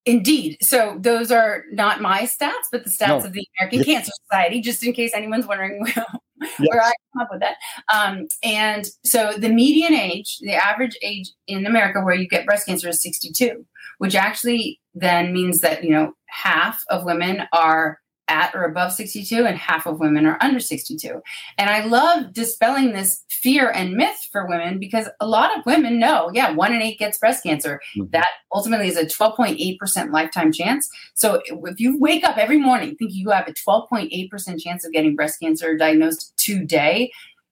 Indeed. 0.08 0.58
So 0.62 0.98
those 1.00 1.32
are 1.32 1.66
not 1.72 2.00
my 2.00 2.22
stats, 2.22 2.68
but 2.72 2.86
the 2.86 2.90
stats 2.90 3.08
no. 3.10 3.26
of 3.26 3.34
the 3.34 3.46
American 3.60 3.84
Cancer 3.84 4.12
Society, 4.24 4.62
just 4.62 4.82
in 4.82 4.94
case 4.94 5.12
anyone's 5.14 5.46
wondering 5.46 5.82
where, 5.82 6.06
yes. 6.40 6.52
where 6.60 6.82
I 6.82 6.94
come 7.14 7.22
up 7.24 7.28
with 7.30 7.42
that. 7.42 7.58
Um, 7.94 8.28
and 8.42 8.88
so 9.04 9.34
the 9.38 9.50
median 9.50 9.94
age, 9.94 10.38
the 10.40 10.56
average 10.56 10.98
age 11.02 11.30
in 11.46 11.66
America 11.66 12.00
where 12.00 12.16
you 12.16 12.28
get 12.28 12.46
breast 12.46 12.68
cancer 12.68 12.88
is 12.88 13.02
62, 13.02 13.66
which 13.98 14.16
actually 14.16 14.80
then 14.96 15.34
means 15.34 15.60
that, 15.60 15.84
you 15.84 15.92
know, 15.92 16.14
half 16.28 16.82
of 16.90 17.04
women 17.04 17.44
are 17.52 18.00
at 18.30 18.54
or 18.54 18.64
above 18.64 18.92
62 18.92 19.46
and 19.46 19.58
half 19.58 19.86
of 19.86 20.00
women 20.00 20.26
are 20.26 20.38
under 20.42 20.60
62 20.60 21.22
and 21.58 21.70
i 21.70 21.84
love 21.86 22.34
dispelling 22.34 22.94
this 22.94 23.24
fear 23.30 23.70
and 23.70 23.94
myth 23.94 24.28
for 24.32 24.48
women 24.48 24.80
because 24.80 25.08
a 25.20 25.28
lot 25.28 25.58
of 25.58 25.66
women 25.66 26.00
know 26.00 26.30
yeah 26.34 26.52
one 26.52 26.74
in 26.74 26.82
eight 26.82 27.00
gets 27.00 27.18
breast 27.18 27.44
cancer. 27.44 27.80
Mm-hmm. 27.96 28.10
that 28.12 28.28
ultimately 28.54 28.88
is 28.88 28.98
a 28.98 29.06
12.8% 29.06 30.12
lifetime 30.12 30.52
chance. 30.52 30.90
So 31.14 31.42
if 31.48 31.80
you 31.80 32.00
wake 32.00 32.24
up 32.24 32.38
every 32.38 32.58
morning 32.58 32.96
thinking 32.96 33.18
you 33.18 33.30
have 33.32 33.48
a 33.48 33.54
12.8% 33.54 34.62
chance 34.62 34.86
of 34.86 34.92
getting 34.92 35.16
breast 35.16 35.40
cancer 35.40 35.76
diagnosed 35.78 36.34
today 36.38 37.12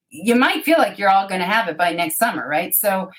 you 0.09 0.36
might 0.36 0.63
feel 0.63 0.78
like 0.78 0.97
you're 0.97 1.09
all 1.09 1.28
going 1.28 1.41
to 1.41 1.47
have 1.47 1.67
it 1.67 1.78
by 1.78 1.91
next 1.91 2.17
summer 2.17 2.47
right? 2.47 2.73
So 2.73 3.09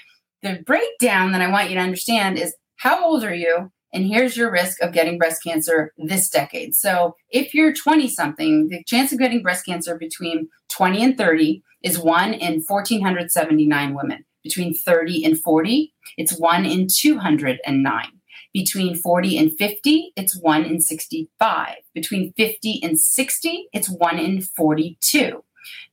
the 0.42 0.62
breakdown 0.64 1.32
that 1.32 1.40
i 1.40 1.50
want 1.50 1.70
you 1.70 1.76
to 1.76 1.80
understand 1.80 2.38
is 2.38 2.54
how 2.76 3.04
old 3.04 3.24
are 3.24 3.34
you 3.34 3.70
and 3.96 4.06
here's 4.06 4.36
your 4.36 4.50
risk 4.50 4.82
of 4.82 4.92
getting 4.92 5.16
breast 5.16 5.42
cancer 5.42 5.94
this 5.96 6.28
decade. 6.28 6.76
So 6.76 7.16
if 7.30 7.54
you're 7.54 7.72
20 7.72 8.08
something, 8.08 8.68
the 8.68 8.84
chance 8.84 9.10
of 9.10 9.18
getting 9.18 9.42
breast 9.42 9.64
cancer 9.64 9.96
between 9.96 10.48
20 10.68 11.02
and 11.02 11.18
30 11.18 11.62
is 11.82 11.98
one 11.98 12.34
in 12.34 12.60
1,479 12.60 13.94
women. 13.94 14.24
Between 14.42 14.74
30 14.74 15.24
and 15.24 15.40
40, 15.40 15.94
it's 16.18 16.38
one 16.38 16.66
in 16.66 16.88
209. 16.88 18.04
Between 18.52 18.94
40 18.94 19.38
and 19.38 19.58
50, 19.58 20.12
it's 20.14 20.36
one 20.36 20.64
in 20.66 20.80
65. 20.80 21.74
Between 21.94 22.34
50 22.34 22.80
and 22.82 23.00
60, 23.00 23.68
it's 23.72 23.88
one 23.88 24.18
in 24.18 24.42
42. 24.42 25.42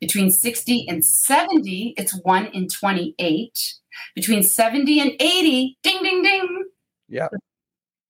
Between 0.01 0.29
60 0.29 0.85
and 0.89 1.05
70, 1.05 1.93
it's 1.97 2.19
one 2.23 2.47
in 2.47 2.67
28. 2.67 3.75
Between 4.13 4.43
70 4.43 4.99
and 4.99 5.11
80, 5.21 5.77
ding, 5.83 6.03
ding, 6.03 6.21
ding. 6.21 6.65
Yeah. 7.07 7.29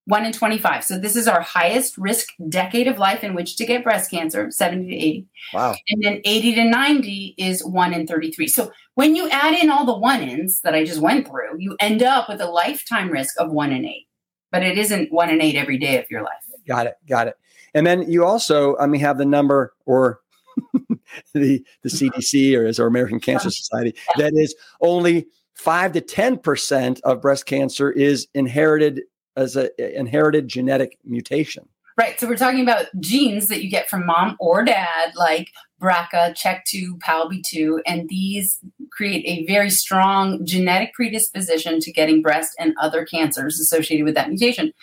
1 0.06 0.26
in 0.26 0.34
25. 0.34 0.84
So 0.84 0.98
this 0.98 1.16
is 1.16 1.28
our 1.28 1.42
highest 1.42 1.98
risk 1.98 2.28
decade 2.50 2.88
of 2.88 2.98
life 2.98 3.24
in 3.24 3.36
which 3.36 3.56
to 3.56 3.66
get 3.66 3.84
breast 3.84 4.12
cancer, 4.12 4.52
70 4.52 4.90
to 4.90 4.96
80. 4.96 5.28
Wow. 5.54 5.76
And 5.90 6.04
then 6.04 6.22
80 6.26 6.56
to 6.56 6.66
90 6.66 7.36
is 7.38 7.64
1 7.64 7.94
in 7.94 8.06
33. 8.06 8.48
So 8.48 8.72
when 8.96 9.16
you 9.16 9.30
add 9.30 9.54
in 9.54 9.70
all 9.70 9.86
the 9.86 9.98
one 9.98 10.22
ins 10.22 10.60
that 10.62 10.76
I 10.76 10.84
just 10.84 11.00
went 11.00 11.28
through, 11.28 11.58
you 11.58 11.78
end 11.80 12.04
up 12.04 12.28
with 12.28 12.42
a 12.42 12.48
lifetime 12.48 13.10
risk 13.10 13.40
of 13.40 13.52
1 13.52 13.72
in 13.72 13.86
8. 13.86 14.08
But 14.52 14.64
it 14.64 14.78
isn't 14.78 15.12
1 15.12 15.30
in 15.30 15.42
8 15.42 15.56
every 15.56 15.78
day 15.78 15.98
of 16.00 16.10
your 16.12 16.22
life. 16.22 16.34
Got 16.68 16.88
it. 16.88 16.96
Got 17.08 17.28
it. 17.28 17.38
And 17.74 17.88
then 17.88 18.10
you 18.10 18.26
also, 18.26 18.78
I 18.78 18.88
mean, 18.88 19.02
have 19.02 19.18
the 19.18 19.26
number 19.26 19.74
or 19.86 20.20
the 21.34 21.66
the 21.82 21.90
CDC 21.90 22.56
or 22.56 22.66
is 22.66 22.80
our 22.80 22.88
American 22.88 23.20
Cancer 23.20 23.50
Society 23.50 23.96
that 24.18 24.34
is 24.36 24.54
only 24.82 25.28
5 25.56 25.94
to 25.94 26.02
10% 26.02 27.02
of 27.02 27.22
breast 27.22 27.46
cancer 27.46 27.92
is 27.92 28.28
inherited 28.34 29.02
as 29.36 29.56
an 29.56 29.70
inherited 29.78 30.48
genetic 30.48 30.98
mutation. 31.04 31.68
Right. 31.96 32.20
So 32.20 32.28
we're 32.28 32.38
talking 32.38 32.62
about 32.62 32.88
genes 33.00 33.48
that 33.48 33.64
you 33.64 33.70
get 33.70 33.88
from 33.88 34.06
mom 34.08 34.36
or 34.40 34.66
dad, 34.66 35.14
like 35.16 35.50
BRCA, 35.80 36.36
CHEK2, 36.36 36.98
PALB2, 36.98 37.82
and 37.86 38.10
these 38.10 38.60
create 38.92 39.24
a 39.26 39.46
very 39.46 39.70
strong 39.70 40.44
genetic 40.44 40.94
predisposition 40.94 41.80
to 41.82 41.92
getting 41.92 42.24
breast 42.24 42.56
and 42.58 42.74
other 42.82 43.06
cancers 43.06 43.60
associated 43.60 44.06
with 44.06 44.16
that 44.16 44.30
mutation 44.30 44.74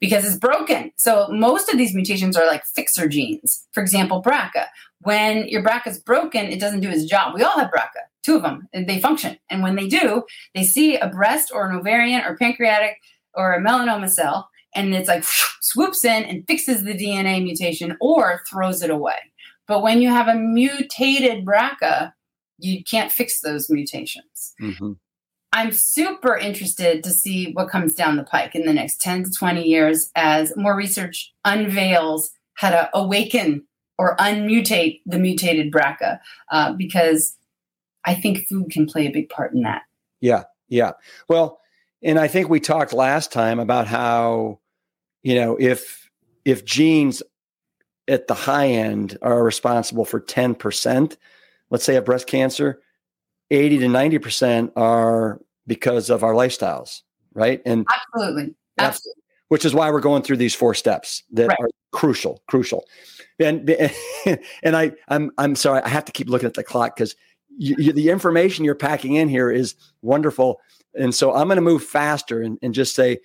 because 0.00 0.24
it's 0.24 0.36
broken. 0.36 0.90
So 0.96 1.28
most 1.30 1.68
of 1.68 1.78
these 1.78 1.94
mutations 1.94 2.36
are 2.36 2.46
like 2.46 2.64
fixer 2.66 3.08
genes. 3.08 3.66
For 3.72 3.80
example, 3.80 4.22
BRCA. 4.22 4.66
When 5.02 5.46
your 5.46 5.62
BRCA 5.62 5.88
is 5.88 5.98
broken, 6.00 6.46
it 6.46 6.58
doesn't 6.58 6.80
do 6.80 6.90
its 6.90 7.04
job. 7.04 7.34
We 7.34 7.42
all 7.44 7.58
have 7.58 7.70
BRCA, 7.70 8.06
two 8.24 8.36
of 8.36 8.42
them, 8.42 8.68
and 8.72 8.88
they 8.88 8.98
function. 8.98 9.38
And 9.48 9.62
when 9.62 9.76
they 9.76 9.86
do, 9.86 10.24
they 10.54 10.64
see 10.64 10.96
a 10.96 11.08
breast 11.08 11.52
or 11.54 11.68
an 11.68 11.76
ovarian 11.76 12.22
or 12.22 12.36
pancreatic 12.36 12.98
or 13.36 13.52
a 13.52 13.60
melanoma 13.60 14.08
cell 14.08 14.48
and 14.74 14.94
it's 14.94 15.08
like 15.08 15.24
swoops 15.60 16.04
in 16.04 16.24
and 16.24 16.46
fixes 16.46 16.84
the 16.84 16.94
DNA 16.94 17.42
mutation 17.42 17.96
or 18.00 18.42
throws 18.48 18.82
it 18.82 18.90
away. 18.90 19.16
But 19.66 19.82
when 19.82 20.00
you 20.00 20.10
have 20.10 20.28
a 20.28 20.34
mutated 20.34 21.44
BRCA, 21.44 22.12
you 22.58 22.84
can't 22.84 23.10
fix 23.10 23.40
those 23.40 23.68
mutations. 23.68 24.54
Mm-hmm. 24.60 24.92
I'm 25.52 25.72
super 25.72 26.36
interested 26.36 27.02
to 27.04 27.10
see 27.10 27.52
what 27.52 27.70
comes 27.70 27.94
down 27.94 28.16
the 28.16 28.24
pike 28.24 28.54
in 28.54 28.66
the 28.66 28.74
next 28.74 29.00
10 29.00 29.24
to 29.24 29.30
20 29.30 29.62
years 29.62 30.10
as 30.14 30.54
more 30.56 30.76
research 30.76 31.32
unveils 31.44 32.30
how 32.54 32.70
to 32.70 32.90
awaken 32.94 33.66
or 33.98 34.16
unmutate 34.16 35.00
the 35.06 35.18
mutated 35.18 35.72
BRCA 35.72 36.18
uh, 36.52 36.72
because 36.74 37.36
I 38.04 38.14
think 38.14 38.46
food 38.46 38.70
can 38.70 38.86
play 38.86 39.06
a 39.06 39.12
big 39.12 39.30
part 39.30 39.54
in 39.54 39.62
that. 39.62 39.82
Yeah, 40.20 40.44
yeah. 40.68 40.92
Well, 41.28 41.58
and 42.06 42.20
I 42.20 42.28
think 42.28 42.48
we 42.48 42.60
talked 42.60 42.92
last 42.92 43.32
time 43.32 43.58
about 43.58 43.88
how, 43.88 44.60
you 45.24 45.34
know, 45.34 45.56
if 45.58 46.08
if 46.44 46.64
genes 46.64 47.20
at 48.06 48.28
the 48.28 48.34
high 48.34 48.68
end 48.68 49.18
are 49.22 49.42
responsible 49.42 50.04
for 50.04 50.20
10%, 50.20 51.16
let's 51.70 51.84
say 51.84 51.96
of 51.96 52.04
breast 52.04 52.28
cancer, 52.28 52.80
80 53.50 53.78
to 53.78 53.86
90% 53.86 54.70
are 54.76 55.40
because 55.66 56.08
of 56.08 56.22
our 56.22 56.32
lifestyles, 56.32 57.02
right? 57.34 57.60
And 57.66 57.84
absolutely. 57.92 58.54
Absolutely. 58.78 59.22
Which 59.48 59.64
is 59.64 59.74
why 59.74 59.90
we're 59.90 59.98
going 59.98 60.22
through 60.22 60.36
these 60.36 60.54
four 60.54 60.74
steps 60.74 61.24
that 61.32 61.48
right. 61.48 61.58
are 61.60 61.68
crucial, 61.90 62.40
crucial. 62.46 62.84
And 63.40 63.68
and 64.62 64.76
I 64.76 64.92
I'm 65.08 65.32
I'm 65.38 65.56
sorry, 65.56 65.82
I 65.82 65.88
have 65.88 66.04
to 66.04 66.12
keep 66.12 66.28
looking 66.28 66.46
at 66.46 66.54
the 66.54 66.62
clock 66.62 66.94
because 66.94 67.16
the 67.58 68.10
information 68.10 68.64
you're 68.64 68.76
packing 68.76 69.14
in 69.14 69.28
here 69.28 69.50
is 69.50 69.74
wonderful. 70.02 70.60
And 70.98 71.14
so 71.14 71.34
I'm 71.34 71.46
going 71.48 71.56
to 71.56 71.62
move 71.62 71.84
faster 71.84 72.42
and, 72.42 72.58
and 72.62 72.74
just 72.74 72.94
say, 72.94 73.18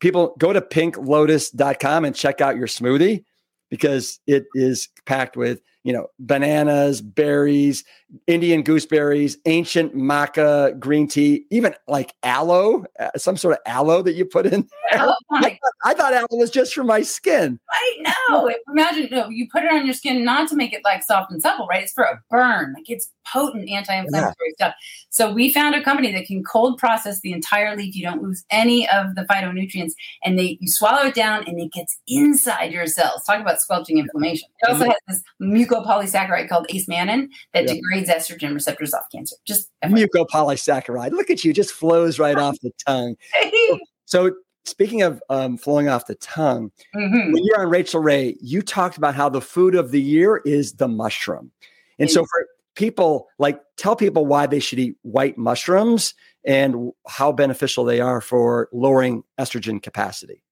people 0.00 0.34
go 0.38 0.52
to 0.52 0.60
pinklotus.com 0.60 2.04
and 2.04 2.14
check 2.14 2.40
out 2.40 2.56
your 2.56 2.66
smoothie 2.66 3.24
because 3.68 4.20
it 4.26 4.46
is 4.54 4.88
packed 5.10 5.36
with 5.36 5.60
you 5.82 5.92
know, 5.92 6.08
bananas, 6.18 7.00
berries, 7.00 7.84
Indian 8.26 8.62
gooseberries, 8.62 9.38
ancient 9.46 9.96
maca 9.96 10.78
green 10.78 11.08
tea, 11.08 11.46
even 11.50 11.74
like 11.88 12.14
aloe, 12.22 12.84
uh, 12.98 13.10
some 13.16 13.36
sort 13.36 13.54
of 13.54 13.60
aloe 13.66 14.02
that 14.02 14.12
you 14.12 14.26
put 14.26 14.46
in. 14.46 14.68
Oh, 14.94 15.14
I, 15.32 15.40
thought, 15.40 15.58
I 15.84 15.94
thought 15.94 16.12
aloe 16.12 16.26
was 16.32 16.50
just 16.50 16.74
for 16.74 16.84
my 16.84 17.02
skin. 17.02 17.58
I 17.70 18.12
know. 18.28 18.52
Imagine 18.68 19.04
you, 19.04 19.10
know, 19.10 19.28
you 19.28 19.48
put 19.50 19.64
it 19.64 19.72
on 19.72 19.86
your 19.86 19.94
skin 19.94 20.24
not 20.24 20.48
to 20.50 20.56
make 20.56 20.74
it 20.74 20.82
like 20.84 21.02
soft 21.02 21.30
and 21.30 21.40
supple, 21.40 21.66
right? 21.66 21.84
It's 21.84 21.92
for 21.92 22.04
a 22.04 22.20
burn. 22.28 22.74
Like 22.74 22.90
it's 22.90 23.10
potent 23.32 23.70
anti-inflammatory 23.70 24.34
yeah. 24.58 24.66
stuff. 24.66 24.74
So 25.10 25.32
we 25.32 25.52
found 25.52 25.76
a 25.76 25.82
company 25.82 26.12
that 26.12 26.26
can 26.26 26.42
cold 26.42 26.78
process 26.78 27.20
the 27.20 27.32
entire 27.32 27.76
leaf. 27.76 27.94
You 27.94 28.02
don't 28.02 28.22
lose 28.22 28.44
any 28.50 28.88
of 28.90 29.14
the 29.14 29.22
phytonutrients, 29.22 29.92
and 30.24 30.38
they 30.38 30.58
you 30.60 30.68
swallow 30.68 31.06
it 31.06 31.14
down, 31.14 31.44
and 31.46 31.58
it 31.58 31.72
gets 31.72 31.98
inside 32.06 32.72
your 32.72 32.86
cells. 32.86 33.22
Talk 33.24 33.40
about 33.40 33.60
squelching 33.60 33.98
inflammation. 33.98 34.48
It 34.60 34.70
also 34.70 34.84
has 34.84 34.94
this 35.08 35.22
mucopolysaccharide 35.42 36.48
called 36.48 36.66
acemannan 36.68 37.28
that 37.54 37.66
yep. 37.66 37.76
degrades 37.76 38.10
estrogen 38.10 38.54
receptors 38.54 38.94
off 38.94 39.04
cancer. 39.12 39.36
Just 39.46 39.70
mucopolysaccharide. 39.84 41.12
Look 41.12 41.30
at 41.30 41.44
you, 41.44 41.52
just 41.52 41.72
flows 41.72 42.18
right 42.18 42.36
off 42.36 42.56
the 42.62 42.72
tongue. 42.86 43.16
so, 44.06 44.32
speaking 44.64 45.02
of 45.02 45.22
um, 45.30 45.56
flowing 45.56 45.88
off 45.88 46.06
the 46.06 46.14
tongue, 46.16 46.70
mm-hmm. 46.94 47.32
when 47.32 47.44
you're 47.44 47.60
on 47.60 47.70
Rachael 47.70 48.00
Ray, 48.00 48.36
you 48.40 48.62
talked 48.62 48.96
about 48.96 49.14
how 49.14 49.28
the 49.28 49.40
food 49.40 49.74
of 49.74 49.90
the 49.90 50.00
year 50.00 50.42
is 50.44 50.74
the 50.74 50.88
mushroom. 50.88 51.50
And 51.98 52.10
so 52.10 52.24
for 52.24 52.46
people, 52.74 53.28
like 53.38 53.60
tell 53.76 53.94
people 53.94 54.26
why 54.26 54.46
they 54.46 54.60
should 54.60 54.78
eat 54.78 54.96
white 55.02 55.36
mushrooms 55.36 56.14
and 56.44 56.92
how 57.06 57.30
beneficial 57.30 57.84
they 57.84 58.00
are 58.00 58.20
for 58.20 58.68
lowering 58.72 59.22
estrogen 59.38 59.82
capacity. 59.82 60.42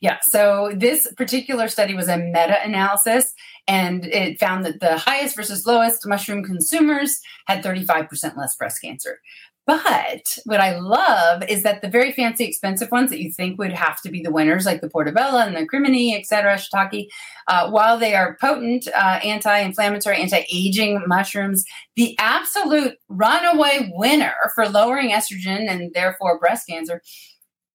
Yeah. 0.00 0.18
So 0.22 0.72
this 0.74 1.12
particular 1.16 1.68
study 1.68 1.94
was 1.94 2.08
a 2.08 2.16
meta 2.16 2.62
analysis, 2.62 3.32
and 3.66 4.04
it 4.06 4.38
found 4.38 4.64
that 4.64 4.80
the 4.80 4.98
highest 4.98 5.36
versus 5.36 5.66
lowest 5.66 6.06
mushroom 6.06 6.44
consumers 6.44 7.20
had 7.46 7.62
35% 7.62 8.36
less 8.36 8.56
breast 8.56 8.80
cancer. 8.82 9.20
But 9.66 10.36
what 10.44 10.60
I 10.60 10.78
love 10.78 11.42
is 11.48 11.62
that 11.62 11.80
the 11.80 11.88
very 11.88 12.12
fancy, 12.12 12.44
expensive 12.44 12.90
ones 12.90 13.08
that 13.08 13.22
you 13.22 13.32
think 13.32 13.58
would 13.58 13.72
have 13.72 14.00
to 14.02 14.10
be 14.10 14.20
the 14.20 14.30
winners, 14.30 14.66
like 14.66 14.82
the 14.82 14.90
portobello 14.90 15.38
and 15.38 15.56
the 15.56 15.64
crimini, 15.64 16.14
etc., 16.14 16.56
shiitake, 16.56 17.08
uh, 17.48 17.70
while 17.70 17.96
they 17.96 18.14
are 18.14 18.36
potent 18.38 18.86
uh, 18.88 19.20
anti-inflammatory, 19.24 20.18
anti-aging 20.18 21.02
mushrooms, 21.06 21.64
the 21.96 22.14
absolute 22.18 22.98
runaway 23.08 23.90
winner 23.94 24.34
for 24.54 24.68
lowering 24.68 25.10
estrogen 25.10 25.66
and 25.70 25.94
therefore 25.94 26.38
breast 26.38 26.66
cancer 26.68 27.00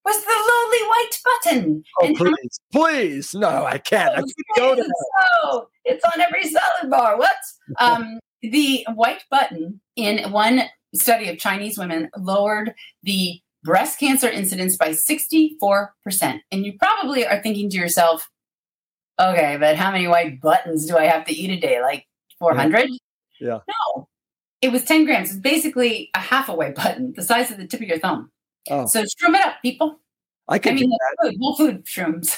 was 0.09 0.23
the 0.23 0.33
lowly 0.49 0.89
white 0.89 1.19
button. 1.25 1.83
Oh, 2.01 2.05
and 2.05 2.15
please, 2.15 2.59
please. 2.71 3.35
No, 3.35 3.65
I 3.65 3.77
can't. 3.77 4.11
I 4.11 4.15
can't 4.15 4.33
go 4.57 4.75
to 4.75 4.83
so 4.83 5.69
it's 5.85 6.03
on 6.03 6.19
every 6.19 6.47
salad 6.47 6.89
bar. 6.89 7.17
What? 7.17 7.35
um, 7.79 8.19
the 8.41 8.85
white 8.93 9.23
button 9.29 9.81
in 9.95 10.31
one 10.31 10.63
study 10.95 11.29
of 11.29 11.37
Chinese 11.37 11.77
women 11.77 12.09
lowered 12.17 12.73
the 13.03 13.39
breast 13.63 13.99
cancer 13.99 14.29
incidence 14.29 14.77
by 14.77 14.89
64%. 14.89 15.89
And 16.51 16.65
you 16.65 16.73
probably 16.77 17.25
are 17.27 17.41
thinking 17.41 17.69
to 17.69 17.77
yourself, 17.77 18.29
okay, 19.19 19.57
but 19.59 19.75
how 19.75 19.91
many 19.91 20.07
white 20.07 20.41
buttons 20.41 20.85
do 20.85 20.97
I 20.97 21.05
have 21.05 21.25
to 21.25 21.33
eat 21.33 21.51
a 21.51 21.59
day? 21.59 21.81
Like 21.81 22.07
400? 22.39 22.89
Yeah. 23.39 23.59
No, 23.67 24.07
it 24.61 24.71
was 24.71 24.83
10 24.85 25.05
grams. 25.05 25.31
It's 25.31 25.39
basically 25.39 26.09
a 26.15 26.19
half 26.19 26.49
a 26.49 26.55
white 26.55 26.75
button, 26.75 27.13
the 27.15 27.23
size 27.23 27.51
of 27.51 27.57
the 27.57 27.67
tip 27.67 27.81
of 27.81 27.87
your 27.87 27.99
thumb. 27.99 28.31
Oh. 28.69 28.85
So 28.85 29.03
shroom 29.03 29.35
it 29.35 29.45
up, 29.45 29.55
people. 29.61 29.99
I 30.47 30.59
can 30.59 30.73
I 30.73 30.81
mean, 30.81 30.91
food, 31.21 31.35
whole 31.39 31.55
food 31.55 31.85
shrooms. 31.85 32.35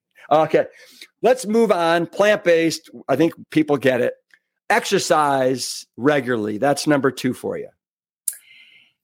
okay. 0.30 0.66
Let's 1.22 1.46
move 1.46 1.72
on. 1.72 2.06
Plant 2.06 2.44
based. 2.44 2.90
I 3.08 3.16
think 3.16 3.32
people 3.50 3.76
get 3.76 4.00
it. 4.00 4.14
Exercise 4.68 5.86
regularly. 5.96 6.58
That's 6.58 6.86
number 6.86 7.10
two 7.10 7.32
for 7.32 7.56
you. 7.56 7.68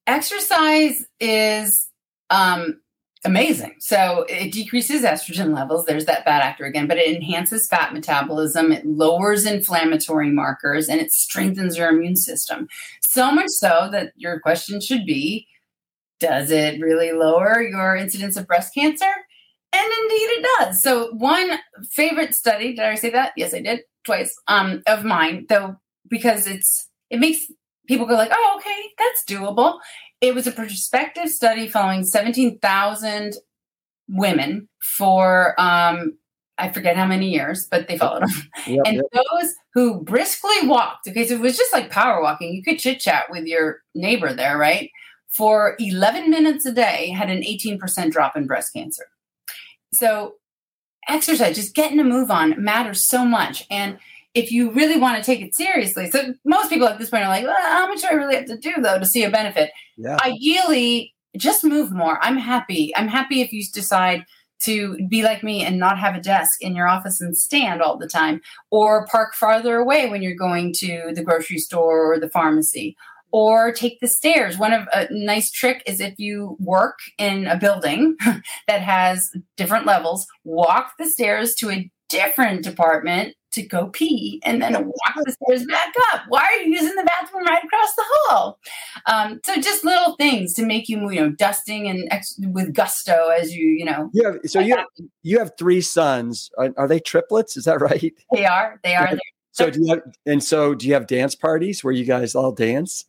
Exercise 0.06 1.06
is 1.20 1.88
um, 2.30 2.80
amazing. 3.24 3.76
So 3.78 4.26
it 4.28 4.52
decreases 4.52 5.02
estrogen 5.02 5.54
levels. 5.54 5.86
There's 5.86 6.06
that 6.06 6.24
bad 6.24 6.42
actor 6.42 6.64
again, 6.64 6.88
but 6.88 6.98
it 6.98 7.14
enhances 7.14 7.68
fat 7.68 7.94
metabolism. 7.94 8.72
It 8.72 8.84
lowers 8.84 9.46
inflammatory 9.46 10.30
markers 10.30 10.88
and 10.88 11.00
it 11.00 11.12
strengthens 11.12 11.76
your 11.78 11.88
immune 11.88 12.16
system. 12.16 12.68
So 13.00 13.30
much 13.32 13.48
so 13.48 13.88
that 13.92 14.12
your 14.16 14.40
question 14.40 14.80
should 14.80 15.06
be 15.06 15.46
does 16.22 16.52
it 16.52 16.80
really 16.80 17.10
lower 17.10 17.60
your 17.60 17.96
incidence 17.96 18.36
of 18.36 18.46
breast 18.46 18.72
cancer? 18.72 19.12
And 19.74 19.92
indeed 20.02 20.28
it 20.30 20.46
does. 20.58 20.80
So 20.80 21.12
one 21.14 21.58
favorite 21.90 22.34
study, 22.34 22.76
did 22.76 22.84
I 22.84 22.94
say 22.94 23.10
that? 23.10 23.32
Yes, 23.36 23.52
I 23.52 23.60
did 23.60 23.80
twice, 24.04 24.32
um, 24.46 24.82
of 24.86 25.04
mine, 25.04 25.46
though, 25.48 25.76
because 26.08 26.46
it's 26.46 26.88
it 27.10 27.18
makes 27.18 27.40
people 27.88 28.06
go 28.06 28.14
like, 28.14 28.30
oh, 28.32 28.54
okay, 28.58 28.82
that's 28.98 29.24
doable. 29.24 29.80
It 30.20 30.34
was 30.34 30.46
a 30.46 30.52
prospective 30.52 31.28
study 31.28 31.66
following 31.66 32.04
17,000 32.04 33.34
women 34.08 34.68
for 34.80 35.60
um, 35.60 36.16
I 36.58 36.68
forget 36.68 36.96
how 36.96 37.06
many 37.06 37.30
years, 37.30 37.66
but 37.68 37.88
they 37.88 37.98
followed 37.98 38.22
them. 38.22 38.30
Yep, 38.68 38.82
and 38.86 38.96
yep. 38.96 39.06
those 39.12 39.54
who 39.74 40.00
briskly 40.02 40.68
walked, 40.68 41.08
okay, 41.08 41.26
so 41.26 41.34
it 41.34 41.40
was 41.40 41.56
just 41.56 41.72
like 41.72 41.90
power 41.90 42.22
walking. 42.22 42.54
You 42.54 42.62
could 42.62 42.78
chit 42.78 43.00
chat 43.00 43.24
with 43.30 43.46
your 43.46 43.80
neighbor 43.96 44.32
there, 44.32 44.56
right? 44.56 44.88
For 45.32 45.76
11 45.78 46.30
minutes 46.30 46.66
a 46.66 46.72
day 46.72 47.10
had 47.10 47.30
an 47.30 47.42
18% 47.42 48.12
drop 48.12 48.36
in 48.36 48.46
breast 48.46 48.72
cancer. 48.72 49.06
So, 49.94 50.34
exercise, 51.08 51.56
just 51.56 51.74
getting 51.74 52.00
a 52.00 52.04
move 52.04 52.30
on 52.30 52.62
matters 52.62 53.08
so 53.08 53.24
much. 53.24 53.64
And 53.70 53.98
if 54.34 54.50
you 54.50 54.70
really 54.72 54.98
want 54.98 55.16
to 55.16 55.22
take 55.22 55.40
it 55.40 55.54
seriously, 55.54 56.10
so 56.10 56.34
most 56.44 56.70
people 56.70 56.88
at 56.88 56.98
this 56.98 57.10
point 57.10 57.24
are 57.24 57.28
like, 57.28 57.44
well, 57.44 57.56
how 57.60 57.88
much 57.88 58.00
do 58.00 58.08
I 58.10 58.14
really 58.14 58.36
have 58.36 58.46
to 58.46 58.56
do 58.56 58.72
though 58.80 58.98
to 58.98 59.06
see 59.06 59.24
a 59.24 59.30
benefit? 59.30 59.70
Yeah. 59.96 60.18
Ideally, 60.24 61.14
just 61.36 61.64
move 61.64 61.92
more. 61.92 62.18
I'm 62.22 62.36
happy. 62.36 62.94
I'm 62.96 63.08
happy 63.08 63.40
if 63.40 63.52
you 63.52 63.62
decide 63.72 64.24
to 64.64 64.96
be 65.08 65.22
like 65.22 65.42
me 65.42 65.64
and 65.64 65.78
not 65.78 65.98
have 65.98 66.14
a 66.14 66.20
desk 66.20 66.62
in 66.62 66.76
your 66.76 66.86
office 66.86 67.20
and 67.20 67.36
stand 67.36 67.82
all 67.82 67.98
the 67.98 68.06
time, 68.06 68.40
or 68.70 69.06
park 69.06 69.34
farther 69.34 69.76
away 69.76 70.08
when 70.08 70.22
you're 70.22 70.36
going 70.36 70.72
to 70.72 71.10
the 71.14 71.22
grocery 71.22 71.58
store 71.58 72.12
or 72.12 72.20
the 72.20 72.28
pharmacy, 72.28 72.96
or 73.32 73.72
take 73.72 73.98
the 74.00 74.08
stairs. 74.08 74.58
One 74.58 74.72
of 74.72 74.86
a 74.92 75.08
nice 75.10 75.50
trick 75.50 75.82
is 75.86 76.00
if 76.00 76.18
you 76.18 76.56
work 76.60 76.98
in 77.18 77.46
a 77.46 77.56
building 77.56 78.16
that 78.68 78.82
has 78.82 79.32
different 79.56 79.86
levels, 79.86 80.26
walk 80.44 80.92
the 80.98 81.06
stairs 81.06 81.54
to 81.56 81.70
a 81.70 81.90
different 82.08 82.62
department 82.62 83.34
to 83.52 83.62
go 83.62 83.88
pee 83.88 84.40
and 84.44 84.62
then 84.62 84.72
walk 84.72 85.24
the 85.24 85.32
stairs 85.32 85.66
back 85.66 85.92
up. 86.12 86.22
Why 86.28 86.42
are 86.42 86.62
you 86.62 86.72
using 86.72 86.94
the 86.94 87.04
bathroom 87.04 87.44
right 87.44 87.62
across 87.62 87.94
the 87.94 88.04
hall? 88.06 88.58
Um, 89.06 89.40
so 89.44 89.56
just 89.56 89.84
little 89.84 90.16
things 90.16 90.54
to 90.54 90.64
make 90.64 90.88
you, 90.88 91.10
you 91.10 91.20
know, 91.20 91.30
dusting 91.30 91.88
and 91.88 92.08
ex- 92.10 92.38
with 92.38 92.74
gusto 92.74 93.28
as 93.28 93.54
you, 93.54 93.66
you 93.66 93.84
know. 93.84 94.10
Yeah. 94.12 94.32
So 94.46 94.60
you 94.60 94.76
have, 94.76 94.86
you 95.22 95.38
have 95.38 95.52
three 95.58 95.82
sons. 95.82 96.50
Are, 96.58 96.70
are, 96.76 96.88
they 96.88 97.00
triplets? 97.00 97.56
Is 97.56 97.64
that 97.64 97.80
right? 97.80 98.12
They 98.32 98.46
are. 98.46 98.80
They 98.82 98.94
are. 98.94 99.18
So 99.52 99.68
do 99.68 99.80
you 99.82 99.88
have, 99.88 100.02
and 100.24 100.42
so 100.42 100.74
do 100.74 100.86
you 100.86 100.94
have 100.94 101.06
dance 101.06 101.34
parties 101.34 101.84
where 101.84 101.92
you 101.92 102.06
guys 102.06 102.34
all 102.34 102.52
dance? 102.52 103.04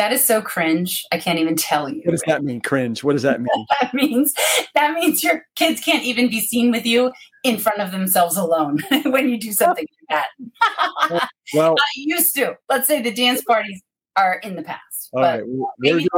That 0.00 0.12
is 0.12 0.24
so 0.24 0.40
cringe. 0.40 1.04
I 1.12 1.18
can't 1.18 1.38
even 1.38 1.56
tell 1.56 1.86
you. 1.86 2.00
What 2.06 2.12
does 2.12 2.22
that 2.26 2.42
mean? 2.42 2.62
Cringe. 2.62 3.04
What 3.04 3.12
does 3.12 3.22
that 3.22 3.38
mean? 3.38 3.66
that 3.82 3.92
means 3.92 4.32
that 4.74 4.94
means 4.94 5.22
your 5.22 5.44
kids 5.56 5.82
can't 5.82 6.02
even 6.04 6.30
be 6.30 6.40
seen 6.40 6.70
with 6.70 6.86
you 6.86 7.12
in 7.44 7.58
front 7.58 7.82
of 7.82 7.90
themselves 7.90 8.38
alone 8.38 8.78
when 9.04 9.28
you 9.28 9.38
do 9.38 9.52
something 9.52 9.86
like 10.08 10.26
that. 11.10 11.28
well, 11.54 11.74
I 11.78 11.90
used 11.96 12.34
to. 12.36 12.56
Let's 12.70 12.88
say 12.88 13.02
the 13.02 13.12
dance 13.12 13.42
parties 13.44 13.82
are 14.16 14.40
in 14.42 14.56
the 14.56 14.62
past. 14.62 15.10
All 15.12 15.20
right, 15.20 15.42
we're 15.44 15.98
doing, 15.98 16.08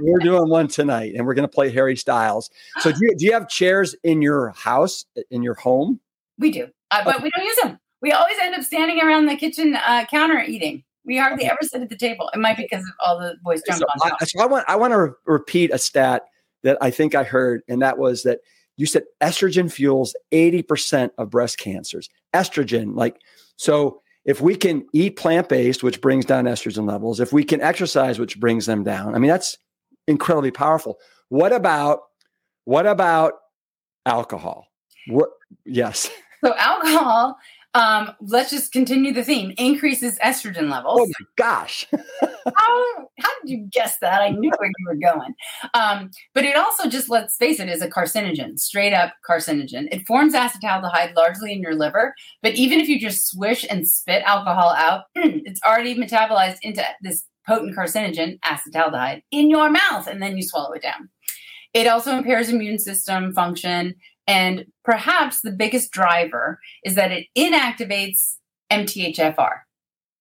we're 0.00 0.18
doing 0.18 0.48
one 0.48 0.66
tonight, 0.66 1.12
and 1.14 1.24
we're 1.24 1.34
going 1.34 1.48
to 1.48 1.54
play 1.54 1.70
Harry 1.70 1.94
Styles. 1.94 2.50
So, 2.80 2.90
do 2.90 2.98
you 3.00 3.14
do 3.16 3.26
you 3.26 3.32
have 3.32 3.48
chairs 3.48 3.94
in 4.02 4.22
your 4.22 4.50
house 4.56 5.04
in 5.30 5.44
your 5.44 5.54
home? 5.54 6.00
We 6.36 6.50
do, 6.50 6.66
uh, 6.90 7.04
but 7.04 7.22
we 7.22 7.30
don't 7.30 7.46
use 7.46 7.58
them. 7.62 7.78
We 8.02 8.10
always 8.10 8.38
end 8.42 8.56
up 8.56 8.64
standing 8.64 9.00
around 9.00 9.26
the 9.26 9.36
kitchen 9.36 9.76
uh, 9.76 10.06
counter 10.10 10.42
eating. 10.42 10.82
We 11.04 11.16
hardly 11.16 11.46
ever 11.46 11.58
sit 11.62 11.82
at 11.82 11.88
the 11.88 11.96
table. 11.96 12.30
It 12.34 12.38
might 12.38 12.56
be 12.56 12.64
because 12.64 12.84
of 12.84 12.94
all 13.04 13.18
the 13.18 13.36
boys 13.42 13.62
jumped 13.66 13.80
so 13.80 13.86
on. 14.04 14.12
I, 14.20 14.24
so 14.24 14.40
I 14.40 14.46
want 14.46 14.64
I 14.68 14.76
want 14.76 14.92
to 14.92 14.98
re- 14.98 15.10
repeat 15.24 15.70
a 15.72 15.78
stat 15.78 16.24
that 16.62 16.78
I 16.80 16.90
think 16.90 17.14
I 17.14 17.24
heard, 17.24 17.62
and 17.68 17.80
that 17.82 17.98
was 17.98 18.22
that 18.24 18.40
you 18.76 18.86
said 18.86 19.04
estrogen 19.22 19.70
fuels 19.70 20.14
80% 20.32 21.10
of 21.18 21.30
breast 21.30 21.58
cancers. 21.58 22.08
Estrogen, 22.34 22.94
like 22.96 23.20
so 23.56 24.00
if 24.24 24.40
we 24.40 24.54
can 24.54 24.86
eat 24.92 25.16
plant-based, 25.16 25.82
which 25.82 26.00
brings 26.00 26.24
down 26.24 26.44
estrogen 26.44 26.86
levels, 26.86 27.20
if 27.20 27.32
we 27.32 27.44
can 27.44 27.60
exercise, 27.60 28.18
which 28.18 28.38
brings 28.38 28.66
them 28.66 28.84
down, 28.84 29.14
I 29.14 29.18
mean, 29.18 29.30
that's 29.30 29.56
incredibly 30.06 30.50
powerful. 30.50 30.98
What 31.28 31.52
about 31.52 32.00
what 32.64 32.86
about 32.86 33.34
alcohol? 34.06 34.66
What 35.08 35.30
yes. 35.64 36.10
So 36.42 36.54
alcohol 36.56 37.36
Um, 37.74 38.12
let's 38.20 38.50
just 38.50 38.72
continue 38.72 39.12
the 39.12 39.22
theme. 39.22 39.52
Increases 39.56 40.18
estrogen 40.18 40.70
levels. 40.70 41.00
Oh 41.00 41.06
my 41.06 41.26
gosh. 41.36 41.86
how, 42.20 43.08
how 43.20 43.40
did 43.40 43.50
you 43.50 43.68
guess 43.70 43.98
that? 43.98 44.20
I 44.20 44.30
knew 44.30 44.50
where 44.58 44.70
you 44.76 44.86
were 44.86 44.96
going. 44.96 45.34
Um, 45.74 46.10
but 46.34 46.44
it 46.44 46.56
also 46.56 46.88
just, 46.88 47.08
let's 47.08 47.36
face 47.36 47.60
it, 47.60 47.68
is 47.68 47.80
a 47.80 47.88
carcinogen, 47.88 48.58
straight 48.58 48.92
up 48.92 49.14
carcinogen. 49.28 49.86
It 49.92 50.06
forms 50.06 50.34
acetaldehyde 50.34 51.14
largely 51.14 51.52
in 51.52 51.60
your 51.60 51.76
liver, 51.76 52.14
but 52.42 52.54
even 52.54 52.80
if 52.80 52.88
you 52.88 52.98
just 52.98 53.28
swish 53.28 53.64
and 53.70 53.86
spit 53.86 54.22
alcohol 54.24 54.70
out, 54.70 55.04
it's 55.14 55.62
already 55.62 55.94
metabolized 55.94 56.58
into 56.62 56.84
this 57.02 57.24
potent 57.46 57.76
carcinogen, 57.76 58.38
acetaldehyde, 58.40 59.22
in 59.30 59.48
your 59.48 59.70
mouth, 59.70 60.06
and 60.06 60.20
then 60.20 60.36
you 60.36 60.42
swallow 60.42 60.72
it 60.72 60.82
down. 60.82 61.08
It 61.72 61.86
also 61.86 62.16
impairs 62.16 62.48
immune 62.48 62.78
system 62.78 63.32
function. 63.32 63.94
And 64.30 64.66
perhaps 64.84 65.40
the 65.40 65.50
biggest 65.50 65.90
driver 65.90 66.60
is 66.84 66.94
that 66.94 67.10
it 67.10 67.26
inactivates 67.36 68.36
MTHFR, 68.70 69.62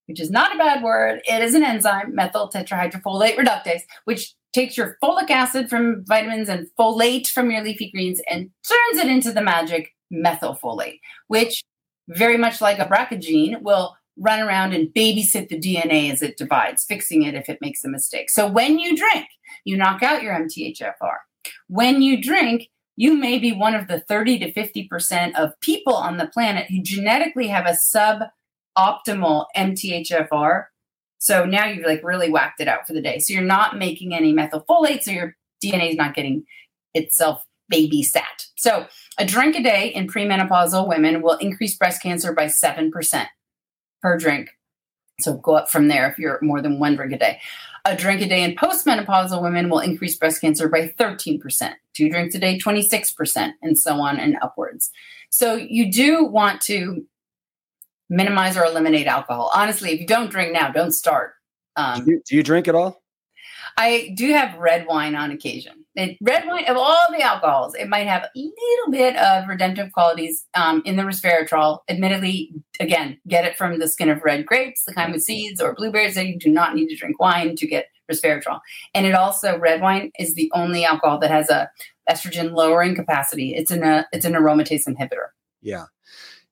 which 0.07 0.19
is 0.19 0.31
not 0.31 0.55
a 0.55 0.57
bad 0.57 0.81
word. 0.81 1.21
It 1.25 1.43
is 1.43 1.53
an 1.53 1.61
enzyme, 1.61 2.15
methyl 2.15 2.49
tetrahydrofolate 2.49 3.35
reductase, 3.35 3.83
which 4.05 4.33
takes 4.51 4.75
your 4.75 4.97
folic 5.03 5.29
acid 5.29 5.69
from 5.69 6.03
vitamins 6.07 6.49
and 6.49 6.65
folate 6.79 7.27
from 7.27 7.51
your 7.51 7.63
leafy 7.63 7.91
greens 7.91 8.19
and 8.27 8.49
turns 8.67 9.03
it 9.03 9.05
into 9.05 9.31
the 9.31 9.43
magic 9.43 9.93
methylfolate, 10.11 11.01
which 11.27 11.63
very 12.07 12.37
much 12.37 12.61
like 12.61 12.79
a 12.79 12.87
BRCA 12.87 13.21
gene 13.21 13.57
will 13.61 13.95
run 14.17 14.39
around 14.39 14.73
and 14.73 14.91
babysit 14.91 15.49
the 15.49 15.59
DNA 15.59 16.11
as 16.11 16.23
it 16.23 16.35
divides, 16.35 16.83
fixing 16.83 17.21
it 17.21 17.35
if 17.35 17.47
it 17.47 17.61
makes 17.61 17.83
a 17.83 17.87
mistake. 17.87 18.31
So 18.31 18.47
when 18.47 18.79
you 18.79 18.97
drink, 18.97 19.27
you 19.65 19.77
knock 19.77 20.01
out 20.01 20.23
your 20.23 20.33
MTHFR. 20.33 21.17
When 21.67 22.01
you 22.01 22.19
drink, 22.19 22.69
you 22.99 23.15
may 23.15 23.39
be 23.39 23.53
one 23.53 23.75
of 23.75 23.87
the 23.87 24.01
30 24.01 24.39
to 24.39 24.51
50% 24.51 25.33
of 25.35 25.57
people 25.61 25.95
on 25.95 26.17
the 26.17 26.27
planet 26.27 26.69
who 26.69 26.81
genetically 26.81 27.47
have 27.47 27.65
a 27.65 27.77
suboptimal 28.77 29.45
MTHFR. 29.55 30.65
So 31.17 31.45
now 31.45 31.65
you've 31.65 31.85
like 31.85 32.03
really 32.03 32.29
whacked 32.29 32.59
it 32.59 32.67
out 32.67 32.85
for 32.85 32.91
the 32.91 33.01
day. 33.01 33.19
So 33.19 33.33
you're 33.33 33.41
not 33.41 33.77
making 33.77 34.13
any 34.13 34.33
methylfolate, 34.33 35.03
so 35.03 35.11
your 35.11 35.37
DNA 35.63 35.91
is 35.91 35.95
not 35.95 36.13
getting 36.13 36.43
itself 36.93 37.45
babysat. 37.71 38.47
So 38.57 38.85
a 39.17 39.25
drink 39.25 39.55
a 39.55 39.63
day 39.63 39.93
in 39.95 40.05
premenopausal 40.07 40.85
women 40.85 41.21
will 41.21 41.37
increase 41.37 41.77
breast 41.77 42.03
cancer 42.03 42.33
by 42.33 42.47
7% 42.47 42.91
per 44.01 44.17
drink. 44.17 44.49
So 45.21 45.37
go 45.37 45.55
up 45.55 45.69
from 45.69 45.87
there 45.87 46.09
if 46.11 46.19
you're 46.19 46.39
more 46.41 46.61
than 46.61 46.79
one 46.79 46.97
drink 46.97 47.13
a 47.13 47.17
day. 47.17 47.39
A 47.85 47.95
drink 47.95 48.21
a 48.21 48.27
day 48.27 48.43
in 48.43 48.55
postmenopausal 48.55 49.41
women 49.41 49.69
will 49.69 49.79
increase 49.79 50.17
breast 50.17 50.41
cancer 50.41 50.67
by 50.67 50.93
13%, 50.99 51.73
two 51.93 52.09
drinks 52.09 52.35
a 52.35 52.39
day, 52.39 52.59
26%, 52.59 53.53
and 53.61 53.77
so 53.77 53.99
on 54.01 54.19
and 54.19 54.37
upwards. 54.41 54.91
So 55.29 55.55
you 55.55 55.91
do 55.91 56.25
want 56.25 56.61
to 56.61 57.05
minimize 58.09 58.57
or 58.57 58.65
eliminate 58.65 59.07
alcohol. 59.07 59.51
Honestly, 59.53 59.91
if 59.91 59.99
you 59.99 60.07
don't 60.07 60.31
drink 60.31 60.51
now, 60.51 60.71
don't 60.71 60.91
start. 60.91 61.33
Um, 61.75 62.03
do, 62.03 62.11
you, 62.11 62.21
do 62.27 62.35
you 62.35 62.43
drink 62.43 62.67
at 62.67 62.75
all? 62.75 63.01
I 63.77 64.13
do 64.15 64.31
have 64.33 64.57
red 64.57 64.87
wine 64.87 65.15
on 65.15 65.31
occasion. 65.31 65.78
It, 65.99 66.17
red 66.21 66.45
wine 66.47 66.65
of 66.65 66.77
all 66.77 67.05
the 67.11 67.21
alcohols, 67.21 67.75
it 67.75 67.89
might 67.89 68.07
have 68.07 68.23
a 68.23 68.29
little 68.35 68.91
bit 68.91 69.15
of 69.17 69.47
redemptive 69.47 69.91
qualities 69.91 70.45
um, 70.55 70.81
in 70.85 70.95
the 70.95 71.03
resveratrol. 71.03 71.79
Admittedly, 71.89 72.53
again, 72.79 73.19
get 73.27 73.45
it 73.45 73.57
from 73.57 73.79
the 73.79 73.87
skin 73.87 74.09
of 74.09 74.23
red 74.23 74.45
grapes, 74.45 74.83
the 74.85 74.93
kind 74.93 75.11
with 75.11 75.23
seeds 75.23 75.61
or 75.61 75.75
blueberries. 75.75 76.15
That 76.15 76.27
you 76.27 76.39
do 76.39 76.49
not 76.49 76.73
need 76.73 76.87
to 76.87 76.95
drink 76.95 77.19
wine 77.19 77.55
to 77.57 77.67
get 77.67 77.87
resveratrol. 78.11 78.59
And 78.93 79.05
it 79.05 79.13
also 79.13 79.57
red 79.57 79.81
wine 79.81 80.11
is 80.17 80.35
the 80.35 80.51
only 80.55 80.85
alcohol 80.85 81.19
that 81.19 81.31
has 81.31 81.49
a 81.49 81.69
estrogen 82.09 82.53
lowering 82.53 82.95
capacity. 82.95 83.53
It's 83.53 83.71
an 83.71 83.83
a, 83.83 84.07
it's 84.13 84.25
an 84.25 84.33
aromatase 84.33 84.87
inhibitor. 84.87 85.27
Yeah, 85.61 85.85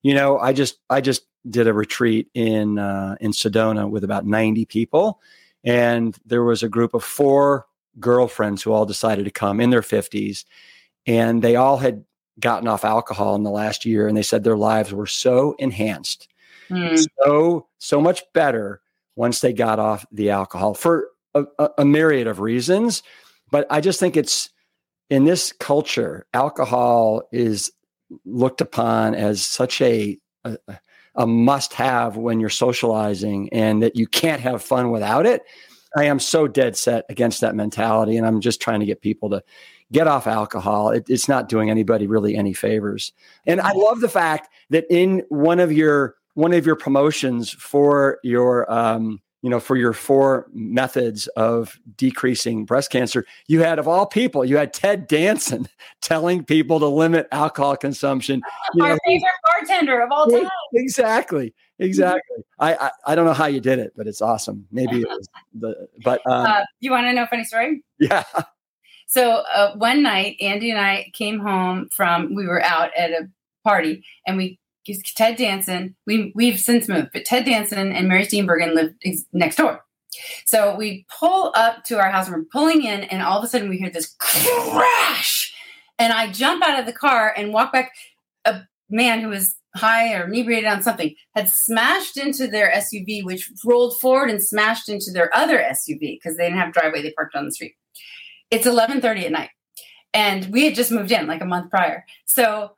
you 0.04 0.14
know, 0.14 0.38
I 0.38 0.52
just 0.52 0.80
I 0.90 1.00
just 1.00 1.26
did 1.50 1.68
a 1.68 1.74
retreat 1.74 2.28
in 2.34 2.80
uh, 2.80 3.16
in 3.22 3.32
Sedona 3.32 3.90
with 3.90 4.04
about 4.04 4.26
ninety 4.26 4.66
people 4.66 5.22
and 5.68 6.18
there 6.26 6.44
was 6.44 6.64
a 6.64 6.70
group 6.70 6.94
of 6.94 7.04
four 7.04 7.67
girlfriends 8.00 8.62
who 8.64 8.72
all 8.72 8.86
decided 8.86 9.26
to 9.26 9.32
come 9.32 9.60
in 9.60 9.70
their 9.70 9.82
50s. 9.82 10.46
And 11.06 11.42
they 11.42 11.56
all 11.56 11.78
had 11.78 12.04
gotten 12.40 12.68
off 12.68 12.86
alcohol 12.86 13.36
in 13.36 13.44
the 13.44 13.50
last 13.50 13.86
year. 13.86 14.08
And 14.08 14.16
they 14.16 14.24
said 14.24 14.44
their 14.44 14.58
lives 14.58 14.94
were 14.94 15.08
so 15.08 15.56
enhanced, 15.60 16.28
mm. 16.70 17.04
so, 17.24 17.68
so 17.80 18.02
much 18.02 18.24
better 18.34 18.82
once 19.16 19.40
they 19.40 19.54
got 19.54 19.80
off 19.80 20.06
the 20.12 20.30
alcohol 20.30 20.74
for 20.74 21.10
a, 21.34 21.46
a, 21.58 21.70
a 21.80 21.86
myriad 21.86 22.28
of 22.28 22.40
reasons. 22.40 23.02
But 23.52 23.66
I 23.70 23.82
just 23.82 24.00
think 24.00 24.18
it's 24.18 24.50
in 25.10 25.26
this 25.26 25.54
culture, 25.54 26.26
alcohol 26.34 27.24
is 27.32 27.72
looked 28.26 28.62
upon 28.62 29.16
as 29.16 29.46
such 29.46 29.82
a, 29.82 30.18
a, 30.44 30.58
a 31.16 31.26
must 31.26 31.74
have 31.74 32.18
when 32.18 32.40
you're 32.40 32.50
socializing 32.50 33.50
and 33.52 33.82
that 33.82 33.96
you 33.96 34.08
can't 34.08 34.42
have 34.42 34.62
fun 34.62 34.92
without 34.92 35.26
it. 35.26 35.44
I 35.96 36.06
am 36.06 36.20
so 36.20 36.48
dead 36.48 36.78
set 36.78 37.06
against 37.10 37.42
that 37.42 37.56
mentality. 37.56 38.18
And 38.18 38.26
I'm 38.26 38.42
just 38.42 38.62
trying 38.62 38.80
to 38.80 38.86
get 38.86 39.02
people 39.02 39.30
to 39.30 39.44
get 39.92 40.08
off 40.08 40.28
alcohol. 40.28 40.90
It, 40.90 41.06
it's 41.08 41.30
not 41.30 41.50
doing 41.50 41.70
anybody 41.70 42.08
really 42.08 42.36
any 42.36 42.54
favors. 42.54 43.14
And 43.46 43.62
I 43.62 43.72
love 43.74 44.02
the 44.02 44.10
fact 44.10 44.50
that 44.70 44.86
in 44.90 45.24
one 45.30 45.60
of 45.60 45.72
your 45.72 46.16
one 46.34 46.54
of 46.54 46.66
your 46.68 46.76
promotions 46.76 47.50
for 47.52 48.20
your 48.22 48.72
um, 48.72 49.20
you 49.42 49.50
know, 49.50 49.60
for 49.60 49.76
your 49.76 49.94
four 49.94 50.48
methods 50.54 51.28
of 51.30 51.80
decreasing 51.96 52.66
breast 52.66 52.92
cancer, 52.92 53.26
you 53.48 53.62
had 53.62 53.80
of 53.80 53.88
all 53.88 54.06
people, 54.06 54.44
you 54.44 54.58
had 54.58 54.74
Ted 54.74 55.08
Danson 55.08 55.68
telling 56.02 56.44
people 56.44 56.80
to 56.80 56.88
limit 56.88 57.28
alcohol 57.32 57.78
consumption. 57.78 58.42
You 58.74 58.84
Our 58.84 58.90
know, 58.90 58.98
favorite 59.06 59.30
bartender 59.46 60.02
of 60.02 60.12
all 60.12 60.28
time. 60.28 60.50
Exactly. 60.74 61.54
Exactly. 61.80 62.44
I, 62.60 62.76
I, 62.76 62.92
I 63.08 63.16
don't 63.16 63.26
know 63.26 63.34
how 63.34 63.46
you 63.46 63.62
did 63.62 63.80
it, 63.80 63.94
but 63.96 64.08
it's 64.08 64.22
awesome. 64.22 64.68
Maybe 64.72 65.02
it 65.02 65.08
was 65.08 65.30
the 65.54 65.88
but 66.04 66.22
um, 66.30 66.46
uh, 66.46 66.64
you 66.80 66.92
want 66.92 67.06
to 67.06 67.14
know 67.14 67.24
a 67.24 67.28
funny 67.28 67.46
story? 67.46 67.84
Yeah. 68.00 68.24
So 69.08 69.44
uh, 69.54 69.76
one 69.76 70.04
night, 70.04 70.36
Andy 70.42 70.70
and 70.70 70.80
I 70.80 71.12
came 71.14 71.40
home 71.40 71.88
from 71.90 72.36
we 72.36 72.46
were 72.46 72.62
out 72.62 72.92
at 72.98 73.12
a 73.12 73.30
party, 73.64 74.04
and 74.26 74.38
we 74.38 74.60
Ted 75.16 75.38
Danson. 75.38 75.96
We 76.06 76.32
we've 76.36 76.60
since 76.60 76.88
moved, 76.88 77.10
but 77.14 77.26
Ted 77.26 77.46
Danson 77.46 77.92
and 77.92 78.08
Mary 78.08 78.26
Steenburgen 78.26 78.74
live 78.74 78.94
next 79.34 79.58
door. 79.58 79.84
So 80.46 80.76
we 80.76 81.06
pull 81.20 81.52
up 81.56 81.84
to 81.86 82.00
our 82.00 82.10
house 82.10 82.28
and 82.28 82.36
we're 82.36 82.46
pulling 82.52 82.84
in, 82.84 83.04
and 83.04 83.22
all 83.22 83.38
of 83.38 83.44
a 83.44 83.48
sudden 83.48 83.70
we 83.70 83.78
hear 83.78 83.90
this 83.90 84.16
crash, 84.20 85.54
and 86.00 86.14
I 86.14 86.32
jump 86.32 86.64
out 86.64 86.80
of 86.80 86.86
the 86.86 86.94
car 86.94 87.34
and 87.36 87.54
walk 87.54 87.74
back. 87.74 87.92
A 88.46 88.62
man 88.90 89.20
who 89.20 89.28
was 89.28 89.56
high 89.76 90.14
or 90.14 90.26
inebriated 90.26 90.70
on 90.70 90.82
something 90.82 91.14
had 91.36 91.50
smashed 91.50 92.18
into 92.18 92.48
their 92.48 92.72
SUV, 92.72 93.24
which 93.24 93.52
rolled 93.66 94.00
forward 94.00 94.30
and 94.30 94.42
smashed 94.42 94.90
into 94.90 95.12
their 95.12 95.36
other 95.36 95.60
SUV 95.60 96.18
because 96.18 96.38
they 96.38 96.46
didn't 96.46 96.60
have 96.60 96.74
driveway; 96.74 97.02
they 97.02 97.12
parked 97.12 97.36
on 97.36 97.46
the 97.46 97.52
street. 97.52 97.76
It's 98.50 98.66
eleven 98.66 99.02
thirty 99.02 99.26
at 99.26 99.32
night, 99.32 99.50
and 100.14 100.46
we 100.46 100.64
had 100.66 100.76
just 100.76 100.92
moved 100.92 101.12
in 101.12 101.28
like 101.28 101.42
a 101.42 101.46
month 101.46 101.70
prior. 101.70 102.06
So 102.26 102.77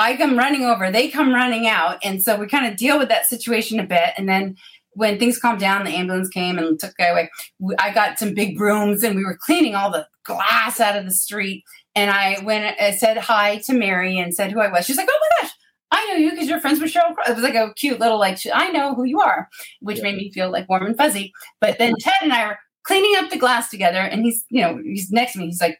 I 0.00 0.16
come 0.16 0.36
running 0.36 0.64
over, 0.64 0.90
they 0.90 1.08
come 1.08 1.32
running 1.32 1.68
out. 1.68 1.98
And 2.02 2.22
so 2.22 2.36
we 2.36 2.46
kind 2.46 2.66
of 2.66 2.76
deal 2.76 2.98
with 2.98 3.08
that 3.10 3.26
situation 3.26 3.78
a 3.78 3.86
bit. 3.86 4.14
And 4.16 4.28
then 4.28 4.56
when 4.94 5.18
things 5.18 5.38
calmed 5.38 5.60
down, 5.60 5.84
the 5.84 5.90
ambulance 5.90 6.28
came 6.30 6.58
and 6.58 6.80
took 6.80 6.90
the 6.96 7.02
guy 7.02 7.08
away. 7.08 7.30
I 7.78 7.92
got 7.92 8.18
some 8.18 8.34
big 8.34 8.56
brooms 8.56 9.04
and 9.04 9.14
we 9.14 9.24
were 9.24 9.38
cleaning 9.38 9.74
all 9.74 9.90
the 9.90 10.08
glass 10.24 10.80
out 10.80 10.96
of 10.96 11.04
the 11.04 11.12
street. 11.12 11.64
And 11.94 12.10
I 12.10 12.42
went, 12.42 12.80
I 12.80 12.92
said 12.92 13.18
hi 13.18 13.58
to 13.66 13.74
Mary 13.74 14.18
and 14.18 14.34
said 14.34 14.52
who 14.52 14.60
I 14.60 14.72
was. 14.72 14.86
She's 14.86 14.96
like, 14.96 15.08
oh 15.10 15.18
my 15.20 15.42
gosh, 15.42 15.52
I 15.92 16.06
know 16.06 16.14
you 16.14 16.30
because 16.30 16.48
you're 16.48 16.60
friends 16.60 16.80
with 16.80 16.92
Cheryl. 16.92 17.14
It 17.28 17.34
was 17.34 17.44
like 17.44 17.54
a 17.54 17.74
cute 17.74 18.00
little, 18.00 18.18
like, 18.18 18.38
I 18.52 18.70
know 18.70 18.94
who 18.94 19.04
you 19.04 19.20
are, 19.20 19.48
which 19.80 19.98
yeah. 19.98 20.04
made 20.04 20.16
me 20.16 20.32
feel 20.32 20.50
like 20.50 20.68
warm 20.68 20.86
and 20.86 20.96
fuzzy. 20.96 21.32
But 21.60 21.78
then 21.78 21.94
Ted 22.00 22.14
and 22.22 22.32
I 22.32 22.46
were 22.46 22.58
cleaning 22.84 23.16
up 23.16 23.30
the 23.30 23.38
glass 23.38 23.68
together. 23.68 23.98
And 23.98 24.24
he's, 24.24 24.44
you 24.48 24.62
know, 24.62 24.80
he's 24.82 25.10
next 25.10 25.34
to 25.34 25.40
me. 25.40 25.46
He's 25.46 25.60
like, 25.60 25.78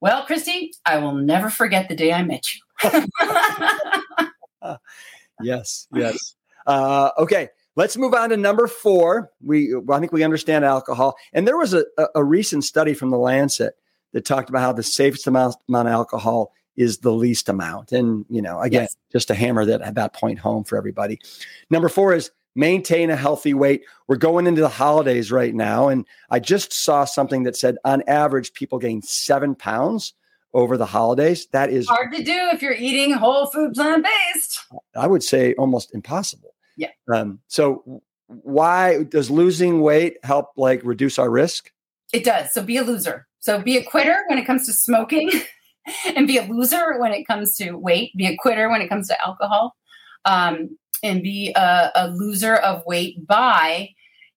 well, 0.00 0.26
Kristi, 0.26 0.70
I 0.84 0.98
will 0.98 1.14
never 1.14 1.48
forget 1.48 1.88
the 1.88 1.96
day 1.96 2.12
I 2.12 2.22
met 2.22 2.52
you. 2.52 2.60
yes, 5.42 5.86
yes. 5.94 6.34
Uh, 6.66 7.10
okay, 7.18 7.48
let's 7.76 7.96
move 7.96 8.14
on 8.14 8.30
to 8.30 8.36
number 8.36 8.66
four. 8.66 9.30
We 9.42 9.74
I 9.90 9.98
think 9.98 10.12
we 10.12 10.22
understand 10.22 10.64
alcohol, 10.64 11.16
and 11.32 11.46
there 11.46 11.56
was 11.56 11.74
a, 11.74 11.84
a 12.14 12.24
recent 12.24 12.64
study 12.64 12.94
from 12.94 13.10
the 13.10 13.18
Lancet 13.18 13.74
that 14.12 14.24
talked 14.24 14.50
about 14.50 14.60
how 14.60 14.72
the 14.72 14.82
safest 14.82 15.26
amount, 15.26 15.56
amount 15.68 15.88
of 15.88 15.94
alcohol 15.94 16.52
is 16.76 16.98
the 16.98 17.12
least 17.12 17.48
amount. 17.48 17.92
And 17.92 18.24
you 18.28 18.42
know, 18.42 18.60
again, 18.60 18.82
yes. 18.82 18.96
just 19.10 19.28
to 19.28 19.34
hammer 19.34 19.64
that 19.64 19.94
that 19.94 20.14
point 20.14 20.38
home 20.38 20.64
for 20.64 20.76
everybody. 20.76 21.20
Number 21.70 21.88
four 21.88 22.14
is 22.14 22.30
maintain 22.54 23.10
a 23.10 23.16
healthy 23.16 23.54
weight. 23.54 23.82
We're 24.08 24.16
going 24.16 24.46
into 24.46 24.60
the 24.60 24.68
holidays 24.68 25.32
right 25.32 25.54
now, 25.54 25.88
and 25.88 26.06
I 26.30 26.38
just 26.38 26.72
saw 26.72 27.04
something 27.04 27.44
that 27.44 27.56
said 27.56 27.76
on 27.84 28.02
average 28.06 28.52
people 28.52 28.78
gain 28.78 29.02
seven 29.02 29.54
pounds 29.54 30.14
over 30.54 30.76
the 30.76 30.86
holidays. 30.86 31.46
That 31.52 31.70
is 31.70 31.88
hard 31.88 32.12
to 32.12 32.22
do 32.22 32.50
if 32.52 32.62
you're 32.62 32.74
eating 32.74 33.12
whole 33.12 33.46
food 33.46 33.74
plant 33.74 34.04
based. 34.04 34.60
I 34.94 35.06
would 35.06 35.22
say 35.22 35.54
almost 35.54 35.94
impossible. 35.94 36.54
Yeah. 36.76 36.90
Um, 37.12 37.40
so 37.48 38.02
why 38.26 39.04
does 39.04 39.30
losing 39.30 39.80
weight 39.80 40.18
help 40.22 40.50
like 40.56 40.80
reduce 40.84 41.18
our 41.18 41.30
risk? 41.30 41.70
It 42.12 42.24
does. 42.24 42.52
So 42.52 42.62
be 42.62 42.76
a 42.76 42.82
loser. 42.82 43.26
So 43.40 43.60
be 43.60 43.76
a 43.76 43.84
quitter 43.84 44.22
when 44.28 44.38
it 44.38 44.46
comes 44.46 44.66
to 44.66 44.72
smoking 44.72 45.30
and 46.16 46.26
be 46.26 46.38
a 46.38 46.44
loser 46.44 46.98
when 46.98 47.12
it 47.12 47.24
comes 47.24 47.56
to 47.56 47.72
weight, 47.72 48.16
be 48.16 48.26
a 48.26 48.36
quitter 48.36 48.70
when 48.70 48.80
it 48.80 48.88
comes 48.88 49.08
to 49.08 49.20
alcohol. 49.20 49.76
Um, 50.24 50.78
and 51.02 51.20
be 51.20 51.52
a, 51.56 51.90
a 51.96 52.08
loser 52.10 52.56
of 52.56 52.86
weight 52.86 53.26
by 53.26 53.88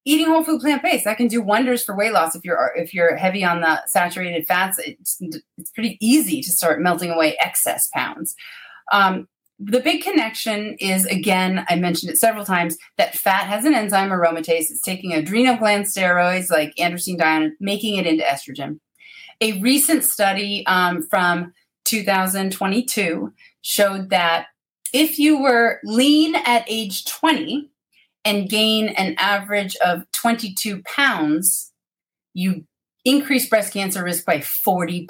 eating 0.05 0.27
whole 0.27 0.43
food 0.43 0.61
plant 0.61 0.83
based 0.83 1.05
that 1.05 1.17
can 1.17 1.27
do 1.27 1.41
wonders 1.41 1.83
for 1.83 1.95
weight 1.95 2.13
loss 2.13 2.35
if 2.35 2.45
you're 2.45 2.71
if 2.75 2.93
you're 2.93 3.15
heavy 3.15 3.43
on 3.43 3.61
the 3.61 3.81
saturated 3.87 4.47
fats. 4.47 4.79
It's, 4.79 5.19
it's 5.57 5.71
pretty 5.71 5.97
easy 5.99 6.41
to 6.41 6.51
start 6.51 6.81
melting 6.81 7.11
away 7.11 7.35
excess 7.39 7.87
pounds. 7.93 8.35
Um, 8.91 9.27
the 9.57 9.79
big 9.79 10.03
connection 10.03 10.75
is 10.81 11.05
again 11.05 11.65
i 11.69 11.77
mentioned 11.77 12.11
it 12.11 12.17
several 12.17 12.43
times 12.43 12.77
that 12.97 13.17
fat 13.17 13.47
has 13.47 13.65
an 13.65 13.73
enzyme 13.73 14.09
aromatase. 14.09 14.69
It's 14.69 14.81
taking 14.81 15.13
adrenal 15.13 15.57
gland 15.57 15.85
steroids 15.85 16.51
like 16.51 16.75
androstenedione 16.75 17.51
making 17.59 17.95
it 17.95 18.05
into 18.05 18.23
estrogen. 18.23 18.79
A 19.41 19.59
recent 19.61 20.03
study 20.03 20.65
um, 20.67 21.03
from 21.03 21.53
2022 21.85 23.33
showed 23.61 24.09
that 24.09 24.47
if 24.93 25.19
you 25.19 25.41
were 25.41 25.79
lean 25.83 26.35
at 26.35 26.65
age 26.67 27.05
20 27.05 27.69
and 28.25 28.49
gain 28.49 28.89
an 28.89 29.15
average 29.17 29.75
of 29.77 30.03
22 30.11 30.81
pounds, 30.83 31.71
you 32.33 32.65
increase 33.05 33.47
breast 33.47 33.71
cancer 33.71 34.03
risk 34.03 34.25
by 34.25 34.39
40%. 34.39 35.07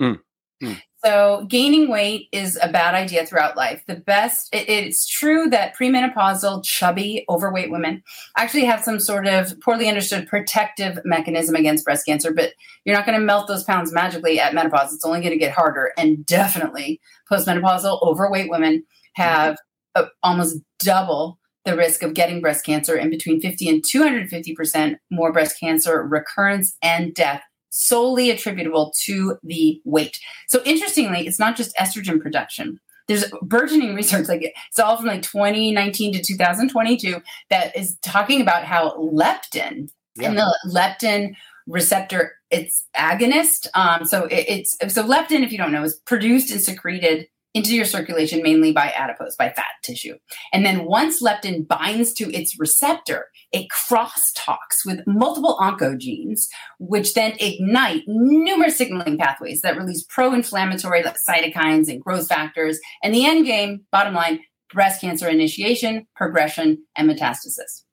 Mm. 0.00 0.20
Mm. 0.62 0.82
So, 1.04 1.46
gaining 1.48 1.88
weight 1.88 2.26
is 2.32 2.58
a 2.60 2.72
bad 2.72 2.96
idea 2.96 3.24
throughout 3.24 3.56
life. 3.56 3.84
The 3.86 3.94
best, 3.94 4.52
it, 4.52 4.68
it's 4.68 5.06
true 5.06 5.48
that 5.50 5.76
premenopausal, 5.76 6.64
chubby, 6.64 7.24
overweight 7.28 7.70
women 7.70 8.02
actually 8.36 8.64
have 8.64 8.82
some 8.82 8.98
sort 8.98 9.28
of 9.28 9.60
poorly 9.60 9.88
understood 9.88 10.26
protective 10.26 10.98
mechanism 11.04 11.54
against 11.54 11.84
breast 11.84 12.04
cancer, 12.04 12.32
but 12.34 12.54
you're 12.84 12.96
not 12.96 13.06
going 13.06 13.18
to 13.18 13.24
melt 13.24 13.46
those 13.46 13.62
pounds 13.62 13.92
magically 13.92 14.40
at 14.40 14.54
menopause. 14.54 14.92
It's 14.92 15.04
only 15.04 15.20
going 15.20 15.30
to 15.30 15.38
get 15.38 15.52
harder. 15.52 15.92
And 15.96 16.26
definitely, 16.26 17.00
postmenopausal, 17.30 18.02
overweight 18.02 18.50
women 18.50 18.84
have 19.14 19.56
a, 19.94 20.06
almost 20.24 20.58
double 20.80 21.38
the 21.68 21.76
risk 21.76 22.02
of 22.02 22.14
getting 22.14 22.40
breast 22.40 22.64
cancer 22.64 22.96
and 22.96 23.10
between 23.10 23.40
50 23.40 23.68
and 23.68 23.82
250% 23.82 24.96
more 25.10 25.32
breast 25.32 25.60
cancer 25.60 26.02
recurrence 26.02 26.76
and 26.82 27.14
death 27.14 27.42
solely 27.68 28.30
attributable 28.30 28.92
to 29.04 29.36
the 29.42 29.80
weight. 29.84 30.18
So 30.48 30.62
interestingly, 30.64 31.26
it's 31.26 31.38
not 31.38 31.56
just 31.56 31.76
estrogen 31.76 32.20
production. 32.20 32.80
There's 33.06 33.30
burgeoning 33.42 33.94
research, 33.94 34.28
like 34.28 34.42
it's 34.42 34.78
all 34.78 34.96
from 34.96 35.06
like 35.06 35.22
2019 35.22 36.14
to 36.14 36.22
2022, 36.22 37.22
that 37.50 37.76
is 37.76 37.98
talking 37.98 38.40
about 38.40 38.64
how 38.64 38.96
leptin 38.96 39.90
yeah. 40.16 40.28
and 40.28 40.38
the 40.38 40.58
leptin 40.66 41.34
receptor 41.66 42.32
it's 42.50 42.86
agonist. 42.96 43.66
Um, 43.74 44.06
so 44.06 44.24
it, 44.24 44.46
it's 44.48 44.94
so 44.94 45.04
leptin, 45.04 45.44
if 45.44 45.52
you 45.52 45.58
don't 45.58 45.72
know, 45.72 45.84
is 45.84 45.96
produced 46.06 46.50
and 46.50 46.62
secreted 46.62 47.28
into 47.54 47.74
your 47.74 47.84
circulation 47.84 48.42
mainly 48.42 48.72
by 48.72 48.90
adipose, 48.90 49.36
by 49.36 49.48
fat 49.50 49.64
tissue. 49.82 50.14
And 50.52 50.64
then 50.64 50.84
once 50.84 51.22
leptin 51.22 51.66
binds 51.66 52.12
to 52.14 52.30
its 52.34 52.58
receptor, 52.58 53.26
it 53.52 53.68
crosstalks 53.70 54.84
with 54.84 55.06
multiple 55.06 55.56
oncogenes, 55.60 56.46
which 56.78 57.14
then 57.14 57.34
ignite 57.40 58.02
numerous 58.06 58.76
signaling 58.76 59.18
pathways 59.18 59.62
that 59.62 59.76
release 59.76 60.04
pro 60.08 60.34
inflammatory 60.34 61.02
cytokines 61.02 61.88
and 61.88 62.02
growth 62.02 62.28
factors. 62.28 62.78
And 63.02 63.14
the 63.14 63.26
end 63.26 63.46
game, 63.46 63.84
bottom 63.90 64.14
line, 64.14 64.40
breast 64.72 65.00
cancer 65.00 65.28
initiation, 65.28 66.06
progression, 66.14 66.84
and 66.94 67.08
metastasis. 67.08 67.84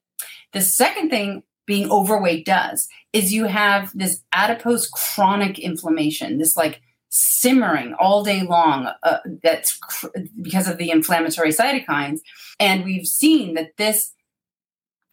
The 0.52 0.62
second 0.62 1.10
thing 1.10 1.44
being 1.66 1.90
overweight 1.90 2.46
does 2.46 2.88
is 3.14 3.34
you 3.34 3.46
have 3.46 3.92
this 3.96 4.22
adipose 4.34 4.88
chronic 4.88 5.58
inflammation, 5.58 6.38
this 6.38 6.56
like 6.56 6.82
simmering 7.16 7.94
all 7.94 8.24
day 8.24 8.44
long. 8.44 8.92
Uh, 9.04 9.20
that's 9.42 9.78
cr- 9.78 10.08
because 10.42 10.68
of 10.68 10.78
the 10.78 10.90
inflammatory 10.90 11.52
cytokines. 11.52 12.20
And 12.60 12.84
we've 12.84 13.08
seen 13.08 13.54
that 13.56 13.78
this 13.78 14.12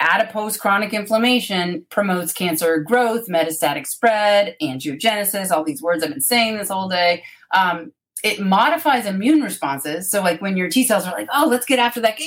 adipose 0.00 0.56
chronic 0.56 0.92
inflammation 0.92 1.86
promotes 1.88 2.32
cancer 2.32 2.78
growth, 2.80 3.28
metastatic 3.28 3.86
spread, 3.86 4.56
angiogenesis, 4.60 5.52
all 5.52 5.62
these 5.62 5.80
words 5.80 6.02
I've 6.02 6.10
been 6.10 6.20
saying 6.20 6.58
this 6.58 6.70
whole 6.70 6.88
day. 6.88 7.22
Um, 7.54 7.92
it 8.24 8.40
modifies 8.40 9.06
immune 9.06 9.40
responses. 9.40 10.10
So, 10.10 10.22
like 10.22 10.42
when 10.42 10.56
your 10.56 10.68
T 10.68 10.84
cells 10.84 11.06
are 11.06 11.12
like, 11.12 11.28
oh, 11.32 11.46
let's 11.48 11.66
get 11.66 11.78
after 11.78 12.00
that 12.00 12.18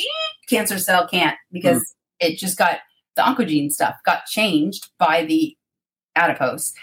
cancer 0.47 0.79
cell, 0.79 1.07
can't 1.07 1.37
because 1.51 1.79
mm. 1.79 2.27
it 2.27 2.37
just 2.37 2.57
got 2.57 2.79
the 3.15 3.21
oncogene 3.21 3.71
stuff 3.71 3.95
got 4.05 4.25
changed 4.25 4.89
by 4.97 5.25
the 5.25 5.55
adipose 6.15 6.73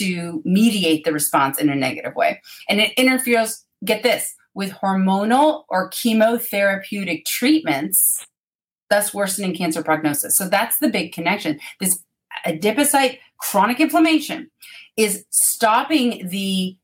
to 0.00 0.42
mediate 0.44 1.04
the 1.04 1.12
response 1.12 1.58
in 1.58 1.70
a 1.70 1.74
negative 1.74 2.14
way. 2.14 2.40
And 2.68 2.80
it 2.80 2.92
interferes, 2.96 3.64
get 3.84 4.02
this, 4.02 4.34
with 4.54 4.72
hormonal 4.72 5.64
or 5.68 5.90
chemotherapeutic 5.90 7.24
treatments, 7.24 8.26
thus 8.90 9.14
worsening 9.14 9.54
cancer 9.54 9.82
prognosis. 9.82 10.36
So 10.36 10.48
that's 10.48 10.78
the 10.78 10.88
big 10.88 11.12
connection. 11.12 11.60
This 11.78 12.02
adipocyte 12.44 13.18
chronic 13.38 13.80
inflammation 13.80 14.50
is 14.96 15.24
stopping 15.30 16.28
the 16.28 16.76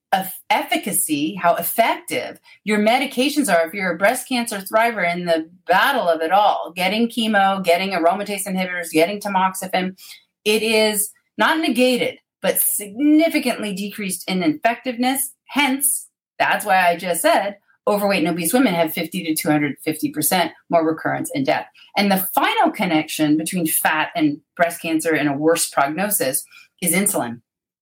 efficacy, 0.48 1.34
how 1.34 1.54
effective 1.56 2.38
your 2.64 2.78
medications 2.78 3.52
are 3.52 3.66
if 3.66 3.74
you're 3.74 3.92
a 3.92 3.98
breast 3.98 4.28
cancer 4.28 4.58
thriver 4.58 5.04
in 5.12 5.26
the 5.26 5.50
battle 5.66 6.08
of 6.08 6.22
it 6.22 6.32
all, 6.32 6.72
getting 6.74 7.08
chemo, 7.08 7.62
getting 7.62 7.90
aromatase 7.90 8.46
inhibitors, 8.46 8.90
getting 8.90 9.20
tamoxifen, 9.20 9.98
it 10.44 10.62
is 10.62 11.10
not 11.36 11.58
negated, 11.58 12.18
but 12.46 12.60
significantly 12.60 13.74
decreased 13.74 14.22
in 14.30 14.40
effectiveness. 14.40 15.32
Hence, 15.48 16.06
that's 16.38 16.64
why 16.64 16.86
I 16.86 16.96
just 16.96 17.20
said 17.20 17.56
overweight 17.88 18.20
and 18.20 18.28
obese 18.28 18.52
women 18.52 18.72
have 18.72 18.92
50 18.92 19.34
to 19.34 19.48
250% 19.48 20.52
more 20.70 20.86
recurrence 20.86 21.28
and 21.34 21.44
death. 21.44 21.66
And 21.96 22.10
the 22.10 22.28
final 22.34 22.70
connection 22.70 23.36
between 23.36 23.66
fat 23.66 24.10
and 24.14 24.40
breast 24.54 24.80
cancer 24.80 25.12
and 25.12 25.28
a 25.28 25.32
worse 25.32 25.68
prognosis 25.68 26.44
is 26.80 26.94
insulin. 26.94 27.40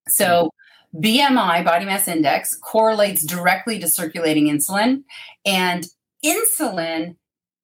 So, 0.08 0.48
BMI, 0.96 1.62
body 1.62 1.84
mass 1.84 2.08
index, 2.08 2.56
correlates 2.56 3.22
directly 3.22 3.78
to 3.80 3.88
circulating 3.88 4.46
insulin, 4.46 5.02
and 5.44 5.86
insulin 6.24 7.16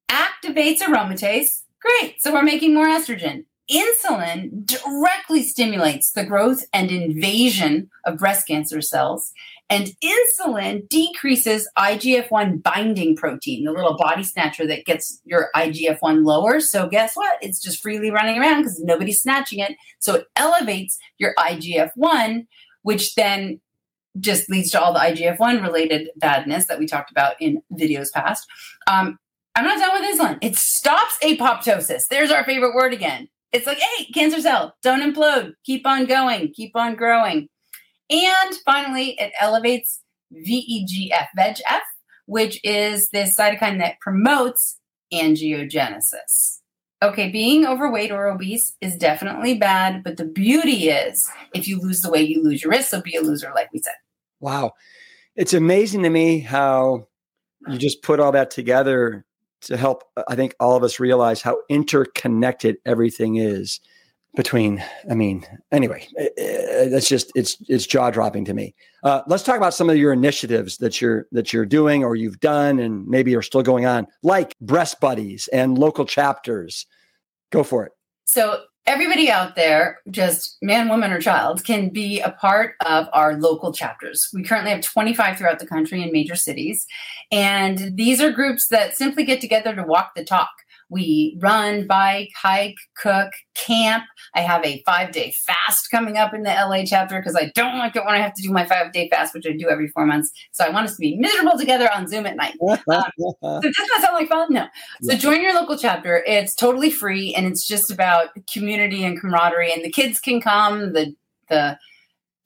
activates 0.07 0.81
aromatase. 0.81 1.63
Great. 1.81 2.21
So, 2.21 2.31
we're 2.31 2.43
making 2.43 2.75
more 2.75 2.87
estrogen 2.87 3.45
insulin 3.71 4.65
directly 4.65 5.43
stimulates 5.43 6.11
the 6.11 6.25
growth 6.25 6.65
and 6.73 6.91
invasion 6.91 7.89
of 8.05 8.17
breast 8.17 8.47
cancer 8.47 8.81
cells. 8.81 9.33
And 9.69 9.93
insulin 10.03 10.89
decreases 10.89 11.69
IGF 11.77 12.29
1 12.29 12.57
binding 12.57 13.15
protein, 13.15 13.63
the 13.63 13.71
little 13.71 13.95
body 13.95 14.23
snatcher 14.23 14.67
that 14.67 14.85
gets 14.85 15.21
your 15.23 15.49
IGF 15.55 15.97
1 16.01 16.25
lower. 16.25 16.59
So, 16.59 16.89
guess 16.89 17.15
what? 17.15 17.37
It's 17.41 17.61
just 17.61 17.81
freely 17.81 18.11
running 18.11 18.37
around 18.37 18.63
because 18.63 18.81
nobody's 18.81 19.21
snatching 19.21 19.59
it. 19.59 19.77
So, 19.99 20.15
it 20.15 20.25
elevates 20.35 20.99
your 21.17 21.33
IGF 21.39 21.91
1, 21.95 22.47
which 22.81 23.15
then 23.15 23.61
just 24.19 24.49
leads 24.49 24.71
to 24.71 24.81
all 24.81 24.91
the 24.91 24.99
IGF 24.99 25.39
1 25.39 25.61
related 25.61 26.09
badness 26.17 26.65
that 26.65 26.77
we 26.77 26.85
talked 26.85 27.11
about 27.11 27.35
in 27.39 27.61
videos 27.71 28.11
past. 28.11 28.45
Um, 28.87 29.17
I'm 29.55 29.65
not 29.65 29.79
done 29.79 30.01
with 30.01 30.19
insulin. 30.19 30.37
It 30.41 30.55
stops 30.55 31.17
apoptosis. 31.23 32.03
There's 32.09 32.31
our 32.31 32.43
favorite 32.43 32.73
word 32.73 32.93
again. 32.93 33.27
It's 33.53 33.67
like, 33.67 33.79
hey, 33.79 34.05
cancer 34.13 34.41
cell, 34.41 34.75
don't 34.81 35.01
implode. 35.01 35.53
Keep 35.65 35.85
on 35.85 36.05
going. 36.05 36.53
Keep 36.53 36.75
on 36.75 36.95
growing. 36.95 37.49
And 38.09 38.55
finally, 38.65 39.15
it 39.19 39.31
elevates 39.39 40.01
VEGF, 40.33 41.27
VEGF, 41.37 41.81
which 42.25 42.59
is 42.63 43.09
this 43.09 43.37
cytokine 43.37 43.79
that 43.79 43.99
promotes 43.99 44.79
angiogenesis. 45.13 46.59
Okay, 47.03 47.29
being 47.31 47.65
overweight 47.65 48.11
or 48.11 48.27
obese 48.27 48.75
is 48.79 48.95
definitely 48.95 49.57
bad, 49.57 50.03
but 50.03 50.17
the 50.17 50.25
beauty 50.25 50.89
is 50.89 51.27
if 51.53 51.67
you 51.67 51.79
lose 51.79 52.01
the 52.01 52.11
weight, 52.11 52.29
you 52.29 52.43
lose 52.43 52.63
your 52.63 52.71
risk. 52.71 52.89
So 52.89 53.01
be 53.01 53.15
a 53.15 53.21
loser, 53.21 53.51
like 53.55 53.71
we 53.73 53.79
said. 53.79 53.95
Wow. 54.39 54.73
It's 55.35 55.53
amazing 55.53 56.03
to 56.03 56.09
me 56.09 56.39
how 56.39 57.07
you 57.67 57.77
just 57.77 58.03
put 58.03 58.19
all 58.19 58.31
that 58.33 58.51
together 58.51 59.25
to 59.61 59.77
help 59.77 60.03
uh, 60.17 60.23
i 60.27 60.35
think 60.35 60.55
all 60.59 60.75
of 60.75 60.83
us 60.83 60.99
realize 60.99 61.41
how 61.41 61.57
interconnected 61.69 62.77
everything 62.85 63.35
is 63.37 63.79
between 64.35 64.83
i 65.09 65.13
mean 65.13 65.45
anyway 65.71 66.07
eh, 66.17 66.27
eh, 66.37 66.61
that's 66.89 67.07
just 67.07 67.31
it's 67.35 67.57
it's 67.67 67.85
jaw 67.85 68.09
dropping 68.09 68.45
to 68.45 68.53
me. 68.53 68.73
Uh, 69.03 69.21
let's 69.27 69.43
talk 69.43 69.57
about 69.57 69.73
some 69.73 69.89
of 69.89 69.97
your 69.97 70.13
initiatives 70.13 70.77
that 70.77 71.01
you're 71.01 71.27
that 71.31 71.51
you're 71.53 71.65
doing 71.65 72.03
or 72.03 72.15
you've 72.15 72.39
done 72.39 72.79
and 72.79 73.07
maybe 73.07 73.35
are 73.35 73.41
still 73.41 73.63
going 73.63 73.85
on 73.85 74.07
like 74.23 74.57
breast 74.59 74.99
buddies 74.99 75.47
and 75.49 75.77
local 75.77 76.05
chapters. 76.05 76.85
Go 77.51 77.63
for 77.63 77.85
it. 77.85 77.91
So 78.25 78.63
everybody 78.87 79.29
out 79.29 79.55
there, 79.55 79.99
just 80.09 80.57
man, 80.61 80.89
woman, 80.89 81.11
or 81.11 81.21
child, 81.21 81.63
can 81.63 81.89
be 81.89 82.19
a 82.19 82.31
part 82.31 82.75
of 82.85 83.07
our 83.13 83.35
local 83.35 83.71
chapters. 83.73 84.27
We 84.33 84.43
currently 84.43 84.71
have 84.71 84.81
25 84.81 85.37
throughout 85.37 85.59
the 85.59 85.67
country 85.67 86.01
in 86.01 86.11
major 86.11 86.35
cities. 86.35 86.85
And 87.31 87.95
these 87.95 88.21
are 88.21 88.31
groups 88.31 88.67
that 88.69 88.97
simply 88.97 89.23
get 89.23 89.41
together 89.41 89.75
to 89.75 89.83
walk 89.83 90.15
the 90.15 90.23
talk. 90.23 90.49
We 90.91 91.37
run, 91.39 91.87
bike, 91.87 92.31
hike, 92.35 92.75
cook, 92.95 93.31
camp. 93.55 94.03
I 94.35 94.41
have 94.41 94.63
a 94.65 94.83
five 94.85 95.11
day 95.11 95.33
fast 95.45 95.89
coming 95.89 96.17
up 96.17 96.33
in 96.33 96.43
the 96.43 96.49
LA 96.49 96.83
chapter 96.85 97.17
because 97.17 97.35
I 97.35 97.51
don't 97.55 97.77
like 97.77 97.95
it 97.95 98.05
when 98.05 98.13
I 98.13 98.19
have 98.19 98.33
to 98.33 98.41
do 98.41 98.51
my 98.51 98.65
five 98.65 98.91
day 98.91 99.09
fast, 99.09 99.33
which 99.33 99.47
I 99.47 99.53
do 99.53 99.69
every 99.69 99.87
four 99.87 100.05
months. 100.05 100.31
So 100.51 100.65
I 100.65 100.69
want 100.69 100.87
us 100.87 100.95
to 100.95 100.99
be 100.99 101.17
miserable 101.17 101.57
together 101.57 101.89
on 101.95 102.07
Zoom 102.07 102.25
at 102.25 102.35
night. 102.35 102.55
Um, 102.91 103.03
so 103.41 103.61
does 103.61 103.75
that 103.75 104.01
sound 104.01 104.15
like 104.15 104.27
fun? 104.27 104.47
No. 104.51 104.67
So 105.01 105.15
join 105.15 105.41
your 105.41 105.53
local 105.53 105.77
chapter. 105.77 106.23
It's 106.27 106.53
totally 106.53 106.91
free 106.91 107.33
and 107.33 107.45
it's 107.45 107.65
just 107.65 107.89
about 107.89 108.29
community 108.51 109.05
and 109.05 109.19
camaraderie. 109.19 109.71
And 109.71 109.83
the 109.83 109.89
kids 109.89 110.19
can 110.19 110.41
come, 110.41 110.93
the 110.93 111.15
the 111.49 111.77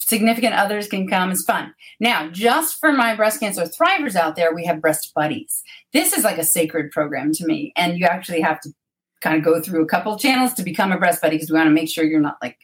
significant 0.06 0.54
others 0.54 0.88
can 0.88 1.08
come. 1.08 1.32
It's 1.32 1.44
fun. 1.44 1.74
Now, 2.00 2.30
just 2.30 2.80
for 2.80 2.92
my 2.92 3.16
breast 3.16 3.40
cancer 3.40 3.64
thrivers 3.64 4.16
out 4.16 4.36
there, 4.36 4.54
we 4.54 4.66
have 4.66 4.82
breast 4.82 5.12
buddies. 5.16 5.64
This 5.94 6.14
is 6.14 6.24
like 6.24 6.38
a 6.38 6.44
sacred 6.44 6.92
program 6.92 7.34
to 7.34 7.46
me. 7.46 7.74
And 7.76 7.98
you 7.98 8.06
actually 8.06 8.42
have 8.42 8.60
to 8.62 8.70
kind 9.22 9.36
of 9.36 9.44
go 9.44 9.60
through 9.60 9.84
a 9.84 9.88
couple 9.88 10.18
channels 10.20 10.54
to 10.54 10.64
become 10.64 10.92
a 10.92 11.00
breast 11.00 11.22
buddy 11.22 11.38
because 11.38 11.50
we 11.50 11.58
want 11.58 11.68
to 11.68 11.74
make 11.74 11.90
sure 11.90 12.04
you're 12.04 12.20
not 12.20 12.38
like 12.42 12.60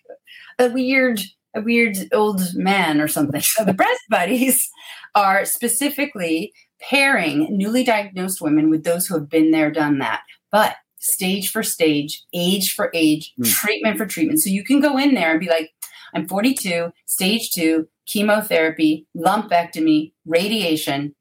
a 0.60 0.70
weird 0.70 1.20
a 1.54 1.62
weird 1.62 1.98
old 2.14 2.42
man 2.54 3.02
or 3.02 3.08
something. 3.08 3.42
So 3.42 3.66
the 3.66 3.74
breast 3.74 4.02
buddies 4.10 4.70
are 5.16 5.44
specifically 5.44 6.54
pairing 6.80 7.48
newly 7.58 7.84
diagnosed 7.84 8.40
women 8.40 8.70
with 8.70 8.84
those 8.84 9.08
who 9.08 9.16
have 9.16 9.30
been 9.30 9.52
there, 9.52 9.72
done 9.72 9.98
that. 9.98 10.22
But 10.52 10.76
stage 11.00 11.52
for 11.52 11.64
stage, 11.64 12.24
age 12.34 12.74
for 12.74 12.92
age, 12.94 13.34
mm. 13.40 13.52
treatment 13.52 13.98
for 13.98 14.06
treatment. 14.06 14.40
So 14.40 14.50
you 14.50 14.64
can 14.64 14.80
go 14.80 14.98
in 14.98 15.16
there 15.16 15.32
and 15.32 15.40
be 15.40 15.50
like, 15.50 15.72
I'm 16.14 16.28
42, 16.28 16.92
stage 17.06 17.52
two, 17.52 17.88
chemotherapy, 18.06 19.08
lumpectomy, 19.16 20.14
radiation, 20.26 21.16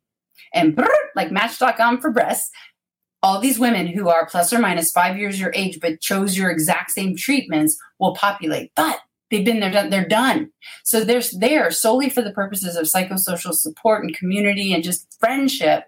and 0.53 0.79
like 1.15 1.31
Match.com 1.31 2.01
for 2.01 2.11
breasts. 2.11 2.51
All 3.23 3.39
these 3.39 3.59
women 3.59 3.87
who 3.87 4.09
are 4.09 4.27
plus 4.27 4.53
or 4.53 4.59
minus 4.59 4.93
five 4.93 5.19
years 5.19 5.39
your 5.39 5.53
age, 5.55 5.79
but 5.81 6.01
chose 6.01 6.39
your 6.39 6.51
exact 6.51 6.91
same 6.91 7.17
treatments 7.17 7.79
will 7.99 8.15
populate. 8.15 8.73
But 8.75 8.99
they've 9.31 9.45
been 9.45 9.61
there, 9.61 9.71
done, 9.71 9.91
they're 9.91 10.09
done. 10.09 10.51
So 10.85 11.05
they're 11.05 11.23
there 11.39 11.71
solely 11.71 12.09
for 12.09 12.23
the 12.23 12.33
purposes 12.33 12.77
of 12.77 12.87
psychosocial 12.87 13.53
support 13.53 14.05
and 14.05 14.17
community 14.17 14.73
and 14.73 14.83
just 14.83 15.19
friendship 15.21 15.85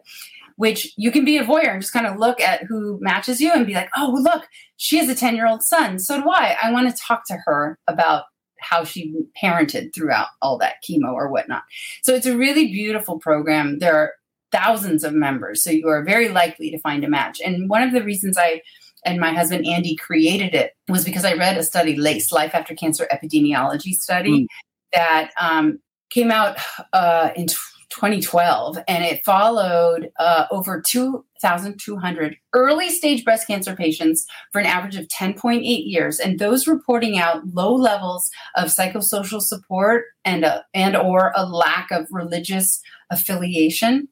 which 0.57 0.93
you 0.97 1.11
can 1.11 1.25
be 1.25 1.39
a 1.39 1.45
voyeur 1.45 1.73
and 1.73 1.81
just 1.81 1.93
kind 1.93 2.07
of 2.07 2.19
look 2.19 2.41
at 2.41 2.63
who 2.65 2.99
matches 3.01 3.41
you 3.41 3.53
and 3.53 3.67
be 3.67 3.75
like, 3.75 3.89
oh, 3.97 4.17
look, 4.23 4.47
she 4.77 4.99
has 4.99 5.09
a 5.09 5.15
10 5.15 5.35
year 5.35 5.47
old 5.47 5.63
son. 5.63 5.99
So 5.99 6.23
do 6.23 6.31
I. 6.31 6.57
I 6.63 6.71
want 6.71 6.89
to 6.89 7.03
talk 7.03 7.27
to 7.27 7.39
her 7.47 7.79
about 7.89 8.25
how 8.63 8.85
she 8.85 9.15
parented 9.41 9.95
throughout 9.95 10.29
all 10.41 10.59
that 10.59 10.77
chemo 10.89 11.13
or 11.13 11.29
whatnot. 11.29 11.63
So 12.03 12.15
it's 12.15 12.27
a 12.27 12.37
really 12.37 12.69
beautiful 12.69 13.19
program. 13.19 13.79
There 13.79 13.97
are 13.97 14.13
thousands 14.51 15.05
of 15.05 15.13
members, 15.15 15.63
so 15.63 15.71
you 15.71 15.89
are 15.89 16.03
very 16.05 16.29
likely 16.29 16.71
to 16.71 16.79
find 16.79 17.05
a 17.05 17.09
match. 17.09 17.41
And 17.45 17.69
one 17.69 17.83
of 17.83 17.93
the 17.93 18.03
reasons 18.03 18.37
I 18.39 18.63
and 19.05 19.19
my 19.19 19.33
husband 19.33 19.67
Andy 19.67 19.97
created 19.97 20.55
it 20.55 20.73
was 20.89 21.05
because 21.05 21.25
I 21.25 21.35
read 21.35 21.57
a 21.57 21.63
study, 21.63 21.97
LACE, 21.97 22.31
Life 22.31 22.55
After 22.55 22.75
Cancer 22.75 23.09
Epidemiology 23.13 23.95
Study, 23.95 24.43
mm. 24.43 24.47
that 24.93 25.33
um, 25.41 25.81
came 26.11 26.31
out 26.31 26.57
uh, 26.93 27.31
in 27.35 27.49
2012, 27.93 28.79
and 28.89 29.05
it 29.05 29.25
followed 29.25 30.11
uh, 30.19 30.47
over 30.51 30.83
2,200 30.85 32.37
early 32.55 32.89
stage 32.89 33.25
breast 33.25 33.47
cancer 33.47 33.77
patients 33.77 34.27
for 34.51 34.61
an 34.61 34.67
average 34.67 34.97
of 34.97 35.07
10.8 35.09 35.63
years, 35.63 36.19
and 36.19 36.39
those 36.39 36.67
reporting 36.67 37.19
out 37.19 37.47
low 37.49 37.75
levels 37.75 38.31
of 38.57 38.69
psychosocial 38.69 39.43
support 39.43 40.05
and 40.25 40.45
a, 40.45 40.65
and 40.73 40.97
or 40.97 41.33
a 41.37 41.45
lack 41.45 41.91
of 41.91 42.07
religious 42.11 42.81
affiliation 43.11 44.09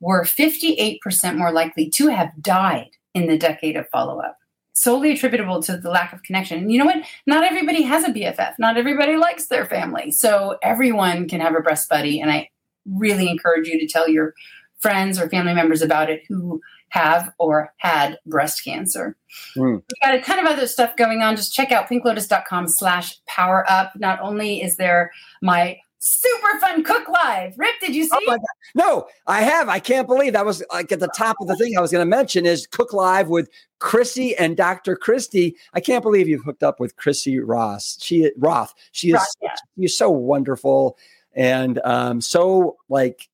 were 0.00 0.22
58% 0.22 1.36
more 1.36 1.52
likely 1.52 1.90
to 1.90 2.08
have 2.08 2.30
died 2.40 2.90
in 3.14 3.26
the 3.26 3.38
decade 3.38 3.76
of 3.76 3.88
follow 3.88 4.20
up 4.20 4.38
solely 4.76 5.12
attributable 5.12 5.62
to 5.62 5.76
the 5.76 5.88
lack 5.88 6.12
of 6.12 6.22
connection. 6.24 6.58
And 6.58 6.72
you 6.72 6.78
know 6.78 6.84
what? 6.84 7.04
Not 7.28 7.44
everybody 7.44 7.82
has 7.82 8.02
a 8.02 8.08
BFF. 8.08 8.54
Not 8.58 8.76
everybody 8.76 9.16
likes 9.16 9.46
their 9.46 9.66
family. 9.66 10.10
So 10.10 10.58
everyone 10.62 11.28
can 11.28 11.40
have 11.40 11.54
a 11.54 11.60
breast 11.60 11.88
buddy. 11.88 12.20
And 12.20 12.28
I 12.28 12.48
really 12.86 13.28
encourage 13.28 13.68
you 13.68 13.78
to 13.78 13.86
tell 13.86 14.08
your 14.08 14.34
friends 14.78 15.18
or 15.18 15.28
family 15.28 15.54
members 15.54 15.82
about 15.82 16.10
it 16.10 16.22
who 16.28 16.60
have 16.90 17.32
or 17.38 17.72
had 17.78 18.18
breast 18.26 18.62
cancer. 18.62 19.16
Mm. 19.56 19.76
We've 19.76 20.00
got 20.02 20.14
a 20.14 20.20
ton 20.20 20.38
of 20.38 20.46
other 20.46 20.66
stuff 20.66 20.96
going 20.96 21.22
on. 21.22 21.36
Just 21.36 21.54
check 21.54 21.72
out 21.72 21.88
pinklotus.com 21.88 22.68
slash 22.68 23.18
power 23.26 23.64
up. 23.68 23.92
Not 23.96 24.20
only 24.20 24.62
is 24.62 24.76
there 24.76 25.10
my 25.42 25.78
super 26.04 26.60
fun 26.60 26.84
cook 26.84 27.08
live. 27.08 27.54
Rip, 27.56 27.74
did 27.80 27.94
you 27.94 28.04
see? 28.04 28.10
Oh 28.28 28.38
no, 28.74 29.06
I 29.26 29.42
have. 29.42 29.68
I 29.68 29.78
can't 29.78 30.06
believe 30.06 30.34
that 30.34 30.44
was 30.44 30.62
like 30.72 30.92
at 30.92 31.00
the 31.00 31.08
top 31.16 31.36
of 31.40 31.48
the 31.48 31.56
thing 31.56 31.76
I 31.76 31.80
was 31.80 31.90
going 31.90 32.04
to 32.04 32.08
mention 32.08 32.46
is 32.46 32.66
cook 32.66 32.92
live 32.92 33.28
with 33.28 33.48
Chrissy 33.80 34.36
and 34.36 34.56
Dr. 34.56 34.96
Kristi. 34.96 35.54
I 35.72 35.80
can't 35.80 36.02
believe 36.02 36.28
you've 36.28 36.44
hooked 36.44 36.62
up 36.62 36.78
with 36.78 36.96
Chrissy 36.96 37.40
Ross. 37.40 37.98
She 38.00 38.30
Roth. 38.36 38.74
She 38.92 39.08
is 39.08 39.14
Roth, 39.14 39.28
yeah. 39.42 39.54
she's 39.78 39.96
so 39.96 40.10
wonderful 40.10 40.98
and 41.34 41.78
um, 41.84 42.20
so 42.20 42.76
like 42.88 43.28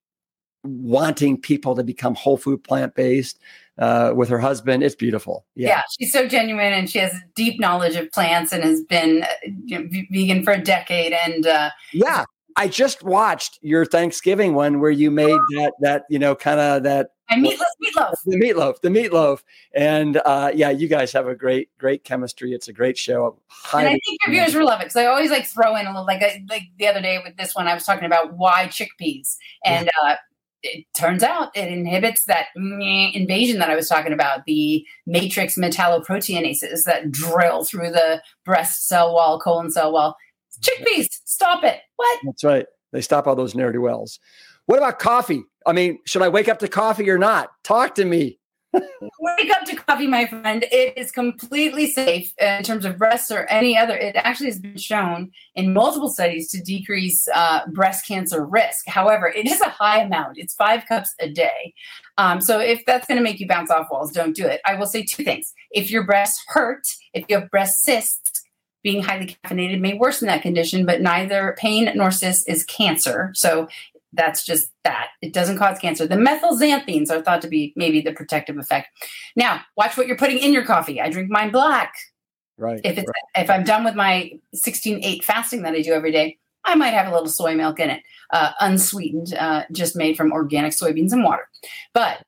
wanting 0.62 1.40
people 1.40 1.74
to 1.74 1.82
become 1.82 2.14
whole 2.14 2.36
food 2.36 2.62
plant 2.62 2.94
based 2.94 3.38
uh, 3.78 4.12
with 4.14 4.28
her 4.28 4.38
husband. 4.38 4.82
It's 4.82 4.94
beautiful. 4.94 5.46
Yeah. 5.54 5.68
yeah. 5.68 5.82
she's 5.98 6.12
so 6.12 6.28
genuine 6.28 6.72
and 6.72 6.88
she 6.88 6.98
has 6.98 7.14
deep 7.34 7.58
knowledge 7.58 7.96
of 7.96 8.10
plants 8.12 8.52
and 8.52 8.62
has 8.62 8.82
been 8.82 9.22
uh, 9.22 9.26
you 9.64 9.78
know, 9.78 9.88
vegan 10.10 10.42
for 10.42 10.52
a 10.52 10.62
decade. 10.62 11.12
And 11.12 11.46
uh, 11.46 11.70
yeah, 11.92 12.24
I 12.56 12.68
just 12.68 13.02
watched 13.02 13.58
your 13.62 13.84
Thanksgiving 13.84 14.54
one 14.54 14.80
where 14.80 14.90
you 14.90 15.10
made 15.10 15.38
that 15.56 15.72
that 15.80 16.04
you 16.08 16.18
know 16.18 16.34
kind 16.34 16.60
of 16.60 16.82
that 16.84 17.10
and 17.30 17.44
meatloaf, 17.44 17.64
meatloaf, 17.82 18.14
the 18.26 18.36
meatloaf, 18.36 18.80
the 18.80 18.88
meatloaf, 18.88 19.42
and 19.72 20.20
uh, 20.24 20.50
yeah, 20.54 20.70
you 20.70 20.88
guys 20.88 21.12
have 21.12 21.28
a 21.28 21.34
great, 21.34 21.68
great 21.78 22.02
chemistry. 22.02 22.52
It's 22.52 22.68
a 22.68 22.72
great 22.72 22.98
show. 22.98 23.38
and 23.72 23.88
I 23.88 23.92
think 23.92 24.20
your 24.26 24.34
viewers 24.34 24.54
will 24.54 24.66
love 24.66 24.80
it 24.80 24.84
because 24.84 24.96
I 24.96 25.06
always 25.06 25.30
like 25.30 25.46
throw 25.46 25.76
in 25.76 25.86
a 25.86 25.90
little 25.90 26.06
like 26.06 26.22
like 26.48 26.64
the 26.78 26.88
other 26.88 27.00
day 27.00 27.20
with 27.24 27.36
this 27.36 27.54
one. 27.54 27.68
I 27.68 27.74
was 27.74 27.84
talking 27.84 28.04
about 28.04 28.34
why 28.34 28.66
chickpeas, 28.66 29.36
and 29.64 29.88
uh, 30.02 30.16
it 30.62 30.86
turns 30.94 31.22
out 31.22 31.56
it 31.56 31.68
inhibits 31.68 32.24
that 32.24 32.46
invasion 32.56 33.58
that 33.60 33.70
I 33.70 33.76
was 33.76 33.88
talking 33.88 34.12
about, 34.12 34.44
the 34.46 34.84
matrix 35.06 35.56
metalloproteinases 35.56 36.82
that 36.84 37.10
drill 37.10 37.64
through 37.64 37.90
the 37.90 38.22
breast 38.44 38.88
cell 38.88 39.14
wall, 39.14 39.38
colon 39.38 39.70
cell 39.70 39.92
wall. 39.92 40.16
Chickpeas, 40.60 41.06
stop 41.24 41.64
it. 41.64 41.80
What? 41.96 42.20
That's 42.24 42.44
right. 42.44 42.66
They 42.92 43.00
stop 43.00 43.26
all 43.26 43.36
those 43.36 43.54
ne'er 43.54 43.72
do 43.72 43.80
wells. 43.80 44.18
What 44.66 44.78
about 44.78 44.98
coffee? 44.98 45.42
I 45.66 45.72
mean, 45.72 45.98
should 46.06 46.22
I 46.22 46.28
wake 46.28 46.48
up 46.48 46.58
to 46.60 46.68
coffee 46.68 47.08
or 47.10 47.18
not? 47.18 47.50
Talk 47.64 47.94
to 47.96 48.04
me. 48.04 48.38
wake 48.72 49.50
up 49.50 49.64
to 49.64 49.74
coffee, 49.74 50.06
my 50.06 50.26
friend. 50.26 50.64
It 50.70 50.96
is 50.96 51.10
completely 51.10 51.90
safe 51.90 52.32
in 52.38 52.62
terms 52.62 52.84
of 52.84 52.98
breast 52.98 53.30
or 53.30 53.46
any 53.46 53.76
other. 53.76 53.96
It 53.96 54.14
actually 54.16 54.46
has 54.46 54.60
been 54.60 54.76
shown 54.76 55.32
in 55.56 55.72
multiple 55.72 56.08
studies 56.08 56.50
to 56.52 56.62
decrease 56.62 57.26
uh, 57.34 57.66
breast 57.68 58.06
cancer 58.06 58.44
risk. 58.44 58.86
However, 58.86 59.26
it 59.26 59.46
is 59.46 59.60
a 59.60 59.68
high 59.68 60.02
amount. 60.02 60.38
It's 60.38 60.54
five 60.54 60.86
cups 60.86 61.12
a 61.18 61.28
day. 61.28 61.74
Um, 62.16 62.40
so 62.40 62.60
if 62.60 62.84
that's 62.86 63.08
going 63.08 63.18
to 63.18 63.24
make 63.24 63.40
you 63.40 63.48
bounce 63.48 63.70
off 63.70 63.88
walls, 63.90 64.12
don't 64.12 64.36
do 64.36 64.46
it. 64.46 64.60
I 64.64 64.76
will 64.76 64.86
say 64.86 65.02
two 65.02 65.24
things. 65.24 65.52
If 65.72 65.90
your 65.90 66.04
breasts 66.04 66.42
hurt, 66.46 66.86
if 67.12 67.24
you 67.28 67.40
have 67.40 67.50
breast 67.50 67.82
cysts, 67.82 68.39
being 68.82 69.02
highly 69.02 69.36
caffeinated 69.44 69.80
may 69.80 69.94
worsen 69.94 70.26
that 70.28 70.42
condition, 70.42 70.86
but 70.86 71.00
neither 71.00 71.54
pain 71.58 71.90
nor 71.94 72.10
cyst 72.10 72.48
is 72.48 72.64
cancer. 72.64 73.30
So 73.34 73.68
that's 74.12 74.44
just 74.44 74.70
that. 74.84 75.08
It 75.22 75.32
doesn't 75.32 75.58
cause 75.58 75.78
cancer. 75.78 76.06
The 76.06 76.16
methylxanthines 76.16 77.10
are 77.10 77.22
thought 77.22 77.42
to 77.42 77.48
be 77.48 77.72
maybe 77.76 78.00
the 78.00 78.12
protective 78.12 78.58
effect. 78.58 78.88
Now, 79.36 79.60
watch 79.76 79.96
what 79.96 80.06
you're 80.06 80.16
putting 80.16 80.38
in 80.38 80.52
your 80.52 80.64
coffee. 80.64 81.00
I 81.00 81.10
drink 81.10 81.30
mine 81.30 81.50
black. 81.50 81.94
Right. 82.58 82.80
If 82.84 82.98
it's 82.98 83.06
right. 83.06 83.42
if 83.42 83.50
I'm 83.50 83.64
done 83.64 83.84
with 83.84 83.94
my 83.94 84.32
16-8 84.54 85.22
fasting 85.24 85.62
that 85.62 85.74
I 85.74 85.82
do 85.82 85.92
every 85.92 86.12
day, 86.12 86.38
I 86.64 86.74
might 86.74 86.90
have 86.90 87.06
a 87.06 87.12
little 87.12 87.28
soy 87.28 87.54
milk 87.54 87.80
in 87.80 87.88
it, 87.88 88.02
uh, 88.30 88.52
unsweetened, 88.60 89.34
uh, 89.34 89.64
just 89.72 89.96
made 89.96 90.16
from 90.16 90.32
organic 90.32 90.72
soybeans 90.72 91.12
and 91.12 91.24
water. 91.24 91.48
But 91.94 92.22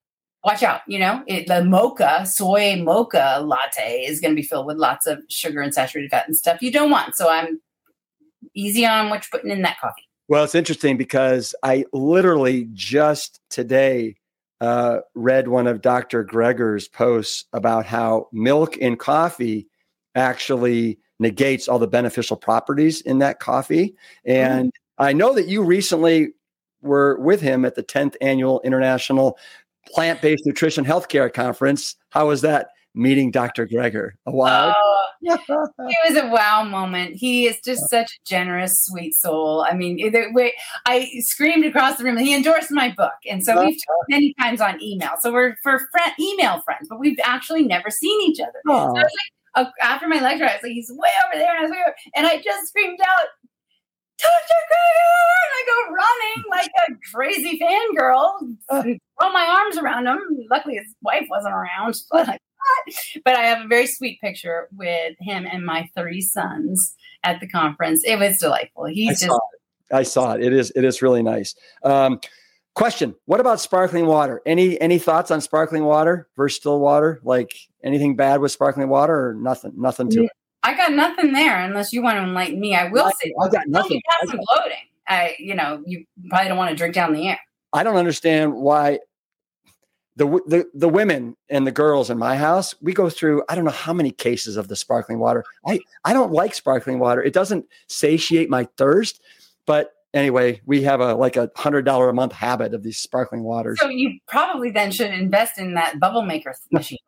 watch 0.44 0.62
out, 0.62 0.80
you 0.86 0.98
know, 0.98 1.22
it, 1.26 1.46
the 1.46 1.64
mocha, 1.64 2.26
soy 2.26 2.76
mocha 2.76 3.40
latte 3.44 4.04
is 4.04 4.20
going 4.20 4.32
to 4.32 4.36
be 4.36 4.46
filled 4.46 4.66
with 4.66 4.76
lots 4.76 5.06
of 5.06 5.22
sugar 5.28 5.60
and 5.60 5.72
saturated 5.72 6.10
fat 6.10 6.26
and 6.26 6.36
stuff 6.36 6.62
you 6.62 6.72
don't 6.72 6.90
want. 6.90 7.14
So 7.14 7.30
I'm 7.30 7.60
easy 8.54 8.84
on 8.84 9.08
what 9.08 9.24
you're 9.24 9.38
putting 9.38 9.54
in 9.54 9.62
that 9.62 9.78
coffee. 9.80 10.08
Well, 10.28 10.44
it's 10.44 10.54
interesting 10.54 10.96
because 10.96 11.54
I 11.62 11.84
literally 11.92 12.68
just 12.72 13.40
today 13.50 14.16
uh, 14.60 15.00
read 15.14 15.48
one 15.48 15.66
of 15.66 15.82
Dr. 15.82 16.24
Greger's 16.24 16.88
posts 16.88 17.44
about 17.52 17.86
how 17.86 18.28
milk 18.32 18.76
in 18.76 18.96
coffee 18.96 19.66
actually 20.14 20.98
negates 21.18 21.68
all 21.68 21.78
the 21.78 21.86
beneficial 21.86 22.36
properties 22.36 23.00
in 23.00 23.18
that 23.18 23.40
coffee. 23.40 23.94
And 24.24 24.68
mm-hmm. 24.68 25.04
I 25.04 25.12
know 25.12 25.34
that 25.34 25.48
you 25.48 25.62
recently 25.62 26.32
were 26.80 27.18
with 27.18 27.40
him 27.40 27.64
at 27.64 27.74
the 27.74 27.82
10th 27.82 28.16
annual 28.20 28.60
International 28.62 29.38
Plant 29.86 30.22
Based 30.22 30.46
Nutrition 30.46 30.84
Healthcare 30.84 31.32
Conference. 31.32 31.96
How 32.10 32.28
was 32.28 32.40
that? 32.42 32.70
meeting 32.94 33.30
Dr. 33.30 33.66
Greger? 33.66 34.12
A 34.26 34.30
wow. 34.30 34.74
Oh, 34.76 35.08
it 35.22 35.98
was 36.08 36.16
a 36.16 36.28
wow 36.28 36.64
moment. 36.64 37.14
He 37.14 37.46
is 37.46 37.60
just 37.60 37.88
such 37.88 38.12
a 38.12 38.24
generous, 38.24 38.84
sweet 38.84 39.14
soul. 39.14 39.64
I 39.68 39.74
mean, 39.74 39.98
I 40.86 41.08
screamed 41.20 41.64
across 41.64 41.98
the 41.98 42.04
room. 42.04 42.16
He 42.16 42.34
endorsed 42.34 42.70
my 42.70 42.90
book, 42.90 43.14
and 43.28 43.44
so 43.44 43.64
we've 43.64 43.76
talked 43.76 44.08
many 44.08 44.34
times 44.40 44.60
on 44.60 44.82
email. 44.82 45.12
So 45.20 45.32
we're 45.32 45.56
for 45.62 45.78
friend, 45.90 46.12
email 46.18 46.60
friends, 46.62 46.88
but 46.88 46.98
we've 46.98 47.18
actually 47.24 47.64
never 47.64 47.90
seen 47.90 48.20
each 48.22 48.40
other. 48.40 48.60
So 48.66 48.72
I 48.72 48.86
was 48.86 48.94
like, 48.94 49.06
uh, 49.54 49.70
after 49.80 50.08
my 50.08 50.20
lecture, 50.20 50.44
I 50.44 50.54
was 50.54 50.62
like, 50.62 50.72
he's 50.72 50.90
way 50.90 51.10
over 51.26 51.38
there, 51.38 51.56
and 51.56 51.58
I 51.58 51.62
was 51.62 51.70
like, 51.70 51.96
and 52.16 52.26
I 52.26 52.38
just 52.38 52.68
screamed 52.68 52.98
out, 53.00 53.28
Dr. 54.18 54.60
Greger! 54.70 55.32
And 55.42 55.52
I 55.54 55.62
go 55.66 55.94
running 55.94 56.44
like 56.50 56.70
a 56.88 56.94
crazy 57.12 57.58
fangirl, 57.58 58.56
uh, 58.68 58.82
throw 58.82 59.32
my 59.32 59.46
arms 59.46 59.78
around 59.78 60.06
him. 60.06 60.20
Luckily, 60.50 60.76
his 60.76 60.94
wife 61.02 61.26
wasn't 61.30 61.54
around. 61.54 61.96
But, 62.10 62.28
like, 62.28 62.40
but 63.24 63.36
I 63.36 63.42
have 63.42 63.64
a 63.64 63.68
very 63.68 63.88
sweet 63.88 64.20
picture 64.20 64.68
with 64.72 65.16
him 65.18 65.46
and 65.50 65.66
my 65.66 65.88
three 65.96 66.20
sons 66.20 66.94
at 67.24 67.40
the 67.40 67.48
conference. 67.48 68.02
It 68.04 68.20
was 68.20 68.38
delightful. 68.38 68.84
He's 68.84 69.08
I 69.08 69.12
just. 69.12 69.24
Saw 69.24 69.40
I 69.92 70.02
saw 70.02 70.32
it. 70.32 70.42
It 70.42 70.52
is. 70.52 70.72
It 70.74 70.84
is 70.84 71.02
really 71.02 71.22
nice. 71.22 71.54
Um, 71.84 72.20
question: 72.74 73.14
What 73.26 73.40
about 73.40 73.60
sparkling 73.60 74.06
water? 74.06 74.40
Any 74.46 74.80
any 74.80 74.98
thoughts 74.98 75.30
on 75.30 75.40
sparkling 75.40 75.84
water 75.84 76.28
versus 76.36 76.58
still 76.58 76.80
water? 76.80 77.20
Like 77.22 77.52
anything 77.84 78.16
bad 78.16 78.40
with 78.40 78.52
sparkling 78.52 78.88
water, 78.88 79.28
or 79.28 79.34
nothing? 79.34 79.72
Nothing 79.76 80.08
to 80.10 80.24
it. 80.24 80.30
I 80.62 80.76
got 80.76 80.92
nothing 80.92 81.32
there 81.32 81.58
unless 81.60 81.92
you 81.92 82.02
want 82.02 82.16
to 82.16 82.22
enlighten 82.22 82.60
me. 82.60 82.74
I 82.74 82.88
will 82.88 83.06
I, 83.06 83.12
say, 83.22 83.32
I 83.40 83.48
got 83.48 83.66
nothing. 83.66 83.96
You 83.96 84.02
have 84.20 84.30
some 84.30 84.40
bloating. 84.46 84.78
I, 85.08 85.34
you 85.38 85.54
know, 85.54 85.82
you 85.84 86.04
probably 86.30 86.48
don't 86.48 86.56
want 86.56 86.70
to 86.70 86.76
drink 86.76 86.94
down 86.94 87.12
the 87.12 87.28
air. 87.28 87.40
I 87.72 87.82
don't 87.82 87.96
understand 87.96 88.54
why 88.54 89.00
the, 90.16 90.26
the 90.46 90.70
the 90.74 90.88
women 90.88 91.36
and 91.48 91.66
the 91.66 91.72
girls 91.72 92.10
in 92.10 92.18
my 92.18 92.36
house 92.36 92.74
we 92.82 92.92
go 92.92 93.08
through 93.08 93.42
I 93.48 93.54
don't 93.54 93.64
know 93.64 93.70
how 93.70 93.94
many 93.94 94.10
cases 94.10 94.56
of 94.58 94.68
the 94.68 94.76
sparkling 94.76 95.18
water. 95.18 95.42
I 95.66 95.80
I 96.04 96.12
don't 96.12 96.32
like 96.32 96.54
sparkling 96.54 96.98
water. 96.98 97.22
It 97.22 97.32
doesn't 97.32 97.66
satiate 97.88 98.50
my 98.50 98.68
thirst. 98.76 99.22
But 99.64 99.92
anyway, 100.12 100.60
we 100.66 100.82
have 100.82 101.00
a 101.00 101.14
like 101.14 101.36
a 101.36 101.50
hundred 101.56 101.82
dollar 101.82 102.10
a 102.10 102.14
month 102.14 102.32
habit 102.32 102.74
of 102.74 102.82
these 102.82 102.98
sparkling 102.98 103.42
waters. 103.42 103.80
So 103.80 103.88
you 103.88 104.18
probably 104.28 104.70
then 104.70 104.90
should 104.90 105.10
invest 105.10 105.58
in 105.58 105.74
that 105.74 105.98
bubble 105.98 106.22
maker 106.22 106.54
machine. 106.70 106.98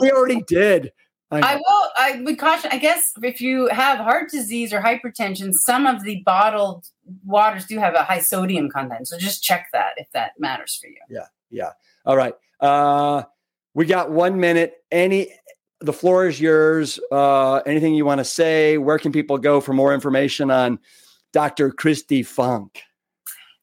we 0.00 0.12
already 0.12 0.42
did. 0.46 0.92
I, 1.30 1.56
will. 1.56 1.90
I 1.96 2.20
would 2.22 2.38
caution. 2.38 2.70
I 2.72 2.78
guess 2.78 3.12
if 3.22 3.40
you 3.40 3.66
have 3.68 3.98
heart 3.98 4.30
disease 4.30 4.72
or 4.72 4.80
hypertension, 4.80 5.52
some 5.52 5.86
of 5.86 6.04
the 6.04 6.22
bottled 6.24 6.86
waters 7.24 7.66
do 7.66 7.78
have 7.78 7.94
a 7.94 8.04
high 8.04 8.20
sodium 8.20 8.70
content. 8.70 9.08
So 9.08 9.18
just 9.18 9.42
check 9.42 9.68
that 9.72 9.94
if 9.96 10.10
that 10.12 10.32
matters 10.38 10.78
for 10.80 10.86
you. 10.86 11.00
Yeah. 11.10 11.26
Yeah. 11.50 11.70
All 12.04 12.16
right. 12.16 12.34
Uh, 12.60 13.24
we 13.74 13.86
got 13.86 14.10
one 14.10 14.38
minute. 14.38 14.74
Any. 14.90 15.32
The 15.80 15.92
floor 15.92 16.26
is 16.26 16.40
yours. 16.40 16.98
Uh, 17.12 17.56
anything 17.66 17.94
you 17.94 18.06
want 18.06 18.18
to 18.18 18.24
say? 18.24 18.78
Where 18.78 18.98
can 18.98 19.12
people 19.12 19.36
go 19.36 19.60
for 19.60 19.74
more 19.74 19.92
information 19.92 20.50
on 20.50 20.78
Dr. 21.32 21.70
Kristi 21.70 22.24
Funk? 22.24 22.80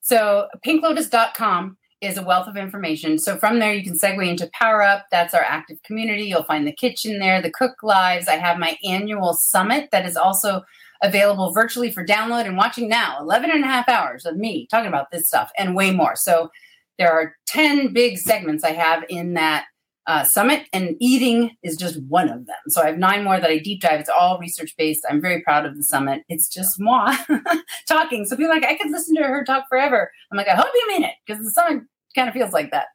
So 0.02 0.48
pinklotus.com 0.66 1.78
is 2.04 2.18
a 2.18 2.24
wealth 2.24 2.48
of 2.48 2.58
information. 2.58 3.18
So 3.18 3.38
from 3.38 3.60
there, 3.60 3.74
you 3.74 3.84
can 3.84 3.98
segue 3.98 4.28
into 4.28 4.50
Power 4.54 4.84
Up. 4.84 5.06
That's 5.12 5.34
our 5.34 5.42
active 5.42 5.82
community. 5.84 6.24
You'll 6.24 6.44
find 6.44 6.68
the 6.68 6.74
kitchen 6.74 7.20
there, 7.20 7.42
the 7.42 7.52
cook 7.52 7.82
lives. 7.82 8.28
I 8.28 8.36
have 8.36 8.60
my 8.60 8.78
annual 8.84 9.34
summit 9.34 9.90
that 9.92 10.06
is 10.06 10.18
also 10.18 10.62
available 11.02 11.52
virtually 11.52 11.92
for 11.92 12.06
download 12.06 12.46
and 12.46 12.58
watching 12.58 12.88
now 12.88 13.18
11 13.20 13.52
and 13.52 13.64
a 13.64 13.68
half 13.68 13.90
hours 13.90 14.26
of 14.26 14.38
me 14.38 14.68
talking 14.72 14.88
about 14.88 15.12
this 15.12 15.28
stuff 15.28 15.52
and 15.58 15.76
way 15.76 15.92
more. 15.92 16.16
So 16.16 16.50
there 16.98 17.12
are 17.12 17.36
10 17.48 17.94
big 17.94 18.18
segments 18.18 18.64
I 18.64 18.72
have 18.72 19.04
in 19.10 19.34
that 19.34 19.66
uh, 20.06 20.24
summit, 20.24 20.68
and 20.74 20.96
eating 21.00 21.56
is 21.64 21.78
just 21.78 22.02
one 22.04 22.30
of 22.30 22.46
them. 22.46 22.58
So 22.68 22.82
I 22.82 22.88
have 22.88 22.98
nine 22.98 23.24
more 23.24 23.40
that 23.40 23.50
I 23.50 23.58
deep 23.60 23.82
dive. 23.82 24.02
It's 24.02 24.10
all 24.10 24.38
research 24.38 24.76
based. 24.78 25.06
I'm 25.10 25.22
very 25.22 25.42
proud 25.42 25.66
of 25.66 25.78
the 25.78 25.84
summit. 25.84 26.24
It's 26.28 26.50
just 26.50 26.80
moi 26.80 27.16
talking. 27.88 28.26
So 28.26 28.36
people 28.36 28.52
like, 28.52 28.66
I 28.66 28.76
could 28.76 28.92
listen 28.92 29.16
to 29.16 29.24
her 29.24 29.46
talk 29.46 29.66
forever. 29.70 30.12
I'm 30.32 30.38
like, 30.38 30.50
I 30.50 30.56
hope 30.56 30.68
you 30.74 30.88
mean 30.90 31.04
it 31.04 31.14
because 31.26 31.44
the 31.44 31.52
summit 31.52 31.84
kind 32.16 32.28
of 32.28 32.34
feels 32.34 32.54
like 32.54 32.72
that. 32.72 32.88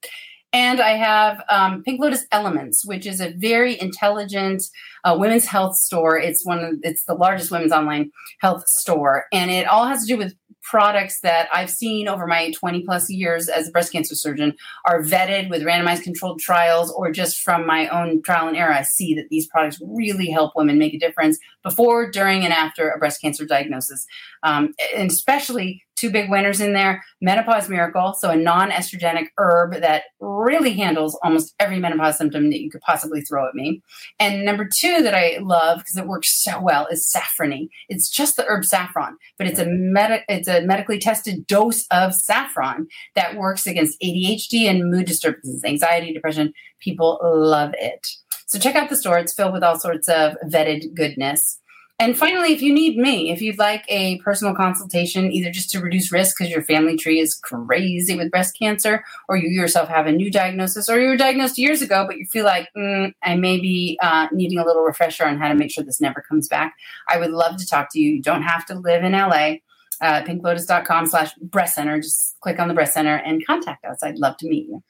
And 0.53 0.81
I 0.81 0.93
have 0.93 1.43
um, 1.51 1.83
Pink 1.83 2.01
Lotus 2.01 2.27
Elements, 2.33 2.87
which 2.87 3.07
is 3.07 3.21
a 3.21 3.35
very 3.37 3.79
intelligent 3.79 4.63
uh, 5.05 5.15
women's 5.19 5.45
health 5.45 5.77
store. 5.77 6.19
It's 6.19 6.45
one 6.47 6.59
of 6.61 6.75
it's 6.83 7.05
the 7.05 7.15
largest 7.15 7.51
women's 7.51 7.73
online 7.73 8.11
health 8.41 8.65
store, 8.67 9.27
and 9.31 9.51
it 9.51 9.67
all 9.67 9.87
has 9.87 10.01
to 10.03 10.07
do 10.07 10.17
with 10.17 10.35
products 10.63 11.21
that 11.21 11.49
I've 11.53 11.71
seen 11.71 12.09
over 12.09 12.27
my 12.27 12.51
20 12.51 12.83
plus 12.83 13.09
years 13.09 13.49
as 13.49 13.69
a 13.69 13.71
breast 13.71 13.91
cancer 13.91 14.15
surgeon 14.15 14.55
are 14.87 15.03
vetted 15.03 15.49
with 15.49 15.63
randomized 15.63 16.03
controlled 16.03 16.41
trials, 16.41 16.91
or 16.93 17.11
just 17.11 17.41
from 17.41 17.67
my 17.67 17.89
own 17.89 18.23
trial 18.23 18.49
and 18.49 18.57
error, 18.57 18.73
I 18.73 18.83
see 18.83 19.15
that 19.15 19.29
these 19.31 19.47
products 19.49 19.79
really 19.83 20.31
help 20.31 20.53
women 20.57 20.79
make 20.79 20.95
a 20.95 20.99
difference 20.99 21.39
before, 21.63 22.11
during, 22.11 22.45
and 22.45 22.53
after 22.53 22.91
a 22.91 22.99
breast 22.99 23.21
cancer 23.21 23.45
diagnosis. 23.45 24.07
Um, 24.43 24.75
and 24.97 25.11
especially 25.11 25.83
two 25.99 26.11
big 26.11 26.31
winners 26.31 26.61
in 26.61 26.73
there 26.73 27.03
menopause 27.21 27.69
miracle 27.69 28.15
so 28.15 28.31
a 28.31 28.37
non-estrogenic 28.37 29.29
herb 29.39 29.75
that 29.81 30.05
really 30.21 30.73
handles 30.73 31.19
almost 31.23 31.55
every 31.59 31.79
menopause 31.79 32.19
symptom 32.19 32.51
that 32.51 32.61
you 32.61 32.71
could 32.71 32.81
possibly 32.81 33.21
throw 33.21 33.47
at 33.49 33.55
me. 33.55 33.83
And 34.19 34.45
number 34.45 34.69
two 34.69 35.03
that 35.03 35.15
i 35.15 35.39
love 35.41 35.79
because 35.79 35.97
it 35.97 36.07
works 36.07 36.43
so 36.43 36.61
well 36.61 36.87
is 36.87 37.13
Safrany 37.15 37.69
it's 37.89 38.09
just 38.09 38.37
the 38.37 38.45
herb 38.47 38.65
saffron 38.65 39.17
but 39.37 39.47
it's 39.47 39.59
a 39.59 39.67
med- 39.67 40.25
it's 40.29 40.49
a 40.49 40.63
medically 40.63 40.99
tested 40.99 41.47
dose 41.47 41.87
of 41.91 42.15
saffron 42.15 42.87
that 43.15 43.37
works 43.37 43.67
against 43.67 44.01
adhd 44.01 44.53
and 44.53 44.91
mood 44.91 45.07
disturbances 45.07 45.65
anxiety 45.65 46.13
depression. 46.13 46.53
People 46.81 47.19
love 47.23 47.75
it. 47.79 48.07
So 48.47 48.59
check 48.59 48.77
out 48.77 48.89
the 48.89 48.97
store. 48.97 49.19
It's 49.19 49.35
filled 49.35 49.53
with 49.53 49.63
all 49.63 49.79
sorts 49.79 50.09
of 50.09 50.35
vetted 50.47 50.95
goodness 50.95 51.61
and 52.01 52.17
finally, 52.17 52.53
if 52.53 52.63
you 52.63 52.73
need 52.73 52.97
me, 52.97 53.33
if 53.33 53.43
you'd 53.43 53.59
like 53.59 53.85
a 53.89 54.19
personal 54.19 54.55
consultation, 54.55 55.33
either 55.33 55.51
just 55.51 55.69
to 55.71 55.81
reduce 55.81 56.13
risk 56.13 56.39
because 56.39 56.49
your 56.49 56.63
family 56.63 56.97
tree 56.97 57.19
is 57.19 57.35
crazy 57.35 58.15
with 58.15 58.31
breast 58.31 58.57
cancer, 58.57 59.05
or 59.29 59.37
you 59.37 59.49
yourself 59.49 59.89
have 59.89 60.07
a 60.07 60.13
new 60.13 60.31
diagnosis, 60.31 60.89
or 60.89 61.01
you 61.01 61.09
were 61.09 61.17
diagnosed 61.17 61.59
years 61.59 61.83
ago, 61.83 62.05
but 62.07 62.17
you 62.17 62.25
feel 62.27 62.45
like 62.45 62.69
mm, 62.77 63.13
I 63.25 63.35
may 63.35 63.59
be 63.59 63.99
uh, 64.01 64.29
needing 64.31 64.59
a 64.59 64.65
little 64.65 64.83
refresher 64.83 65.27
on 65.27 65.39
how 65.39 65.49
to 65.49 65.57
make 65.57 65.73
sure 65.73 65.83
this 65.83 66.01
never 66.01 66.21
comes 66.21 66.47
back, 66.47 66.77
I 67.09 67.19
would 67.19 67.33
love 67.33 67.57
to 67.57 67.67
talk 67.67 67.89
to 67.93 68.01
you. 68.01 68.15
You 68.15 68.23
don't 68.23 68.43
have 68.43 68.65
to 68.67 68.75
live 68.79 69.03
in 69.03 69.13
LA. 69.13 69.57
Uh, 70.01 70.23
pinklotus.com 70.23 71.07
slash 71.07 71.35
breast 71.43 71.75
center. 71.75 72.01
Just 72.01 72.39
click 72.39 72.61
on 72.61 72.69
the 72.69 72.75
breast 72.75 72.95
center 72.95 73.17
and 73.17 73.45
contact 73.45 73.85
us. 73.85 74.01
I'd 74.05 74.19
love 74.19 74.37
to 74.37 74.49
meet 74.49 74.69
you. 74.69 74.85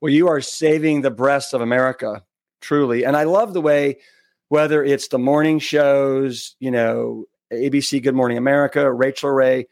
Well, 0.00 0.10
you 0.10 0.28
are 0.28 0.40
saving 0.40 1.02
the 1.02 1.10
breasts 1.10 1.52
of 1.52 1.60
America, 1.60 2.22
truly. 2.62 3.04
And 3.04 3.14
I 3.18 3.24
love 3.24 3.52
the 3.52 3.60
way 3.60 3.98
whether 4.54 4.84
it's 4.84 5.08
the 5.08 5.18
morning 5.18 5.58
shows, 5.58 6.54
you 6.60 6.70
know, 6.70 7.24
ABC 7.52 8.00
Good 8.00 8.14
Morning 8.14 8.38
America, 8.38 8.88
Rachael 8.88 9.30
Ray, 9.30 9.66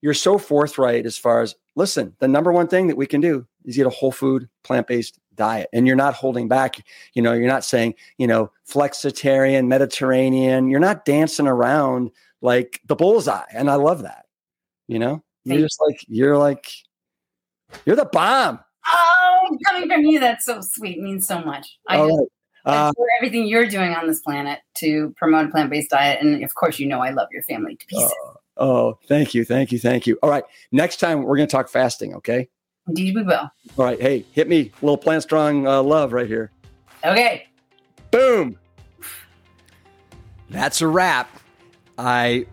you're 0.00 0.14
so 0.14 0.38
forthright 0.38 1.04
as 1.04 1.18
far 1.18 1.42
as 1.42 1.54
listen, 1.76 2.16
the 2.20 2.26
number 2.26 2.50
one 2.50 2.66
thing 2.66 2.86
that 2.86 2.96
we 2.96 3.06
can 3.06 3.20
do 3.20 3.46
is 3.66 3.78
eat 3.78 3.84
a 3.84 3.90
whole 3.90 4.10
food, 4.10 4.48
plant 4.62 4.86
based 4.86 5.20
diet. 5.34 5.68
And 5.74 5.86
you're 5.86 5.94
not 5.94 6.14
holding 6.14 6.48
back. 6.48 6.76
You 7.12 7.20
know, 7.20 7.34
you're 7.34 7.48
not 7.48 7.66
saying, 7.66 7.96
you 8.16 8.26
know, 8.26 8.50
flexitarian, 8.66 9.66
Mediterranean. 9.66 10.70
You're 10.70 10.80
not 10.80 11.04
dancing 11.04 11.46
around 11.46 12.10
like 12.40 12.80
the 12.86 12.96
bullseye. 12.96 13.44
And 13.52 13.68
I 13.68 13.74
love 13.74 14.04
that. 14.04 14.24
You 14.88 15.00
know, 15.00 15.22
you're 15.44 15.58
just 15.58 15.82
like, 15.86 16.00
you're 16.08 16.38
like, 16.38 16.72
you're 17.84 17.94
the 17.94 18.06
bomb. 18.06 18.58
Oh, 18.88 19.58
coming 19.66 19.86
from 19.86 20.00
you, 20.04 20.18
that's 20.18 20.46
so 20.46 20.62
sweet. 20.62 20.96
It 20.96 21.02
means 21.02 21.26
so 21.26 21.42
much. 21.42 21.78
I 21.88 22.00
right. 22.00 22.28
Uh, 22.64 22.92
for 22.96 23.06
everything 23.18 23.46
you're 23.46 23.66
doing 23.66 23.92
on 23.94 24.06
this 24.06 24.20
planet 24.20 24.60
to 24.74 25.12
promote 25.16 25.46
a 25.46 25.48
plant 25.50 25.70
based 25.70 25.90
diet. 25.90 26.20
And 26.22 26.42
of 26.42 26.54
course, 26.54 26.78
you 26.78 26.86
know 26.86 27.00
I 27.00 27.10
love 27.10 27.28
your 27.30 27.42
family 27.42 27.76
to 27.76 27.86
pieces. 27.86 28.12
Uh, 28.56 28.62
oh, 28.62 28.98
thank 29.06 29.34
you. 29.34 29.44
Thank 29.44 29.70
you. 29.70 29.78
Thank 29.78 30.06
you. 30.06 30.18
All 30.22 30.30
right. 30.30 30.44
Next 30.72 30.98
time, 30.98 31.22
we're 31.22 31.36
going 31.36 31.48
to 31.48 31.52
talk 31.52 31.68
fasting, 31.68 32.14
okay? 32.14 32.48
Indeed, 32.88 33.14
we 33.14 33.22
will. 33.22 33.50
All 33.76 33.84
right. 33.84 34.00
Hey, 34.00 34.24
hit 34.32 34.48
me. 34.48 34.72
A 34.80 34.84
little 34.84 34.96
plant 34.96 35.22
strong 35.22 35.66
uh, 35.66 35.82
love 35.82 36.12
right 36.12 36.26
here. 36.26 36.50
Okay. 37.04 37.46
Boom. 38.10 38.58
That's 40.50 40.80
a 40.80 40.88
wrap. 40.88 41.28
I 41.98 42.46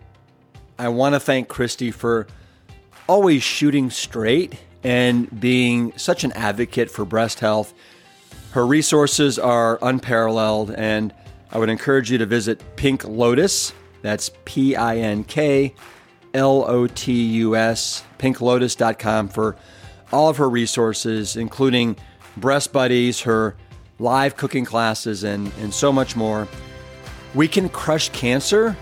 I 0.78 0.88
want 0.88 1.14
to 1.14 1.20
thank 1.20 1.48
Kristi 1.48 1.92
for 1.92 2.26
always 3.08 3.42
shooting 3.42 3.90
straight 3.90 4.58
and 4.82 5.40
being 5.40 5.92
such 5.96 6.24
an 6.24 6.32
advocate 6.32 6.90
for 6.90 7.04
breast 7.04 7.40
health. 7.40 7.72
Her 8.52 8.66
resources 8.66 9.38
are 9.38 9.78
unparalleled, 9.80 10.72
and 10.72 11.14
I 11.50 11.58
would 11.58 11.70
encourage 11.70 12.10
you 12.10 12.18
to 12.18 12.26
visit 12.26 12.62
Pink 12.76 13.04
Lotus. 13.04 13.72
That's 14.02 14.30
P 14.44 14.76
I 14.76 14.98
N 14.98 15.24
K 15.24 15.74
L 16.34 16.64
O 16.68 16.86
T 16.86 17.12
U 17.12 17.56
S, 17.56 18.04
pinklotus.com 18.18 19.28
for 19.28 19.56
all 20.12 20.28
of 20.28 20.36
her 20.36 20.50
resources, 20.50 21.36
including 21.36 21.96
Breast 22.36 22.74
Buddies, 22.74 23.22
her 23.22 23.56
live 23.98 24.36
cooking 24.36 24.66
classes, 24.66 25.24
and, 25.24 25.50
and 25.60 25.72
so 25.72 25.90
much 25.90 26.14
more. 26.14 26.46
We 27.34 27.48
can 27.48 27.70
crush 27.70 28.10
cancer 28.10 28.76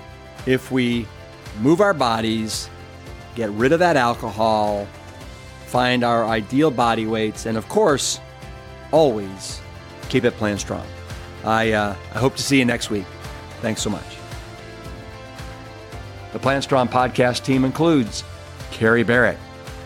if 0.47 0.73
we 0.73 1.07
move 1.61 1.81
our 1.81 1.95
bodies, 1.95 2.69
get 3.37 3.51
rid 3.51 3.71
of 3.71 3.79
that 3.79 3.97
alcohol, 3.97 4.89
find 5.67 6.03
our 6.03 6.27
ideal 6.27 6.73
body 6.73 7.07
weights, 7.07 7.47
and 7.47 7.57
of 7.57 7.69
course, 7.69 8.21
always 8.91 9.61
keep 10.09 10.25
it 10.25 10.33
plant 10.35 10.61
strong. 10.61 10.87
I, 11.45 11.73
uh, 11.73 11.97
I 12.15 12.19
hope 12.19 12.37
to 12.37 12.43
see 12.43 12.59
you 12.59 12.65
next 12.65 12.91
week. 12.91 13.07
Thanks 13.61 13.83
so 13.83 13.91
much. 13.91 14.17
The 16.33 16.39
Plant 16.39 16.63
Strong 16.63 16.89
podcast 16.89 17.45
team 17.45 17.65
includes 17.65 18.23
Carrie 18.71 19.03
Barrett, 19.03 19.39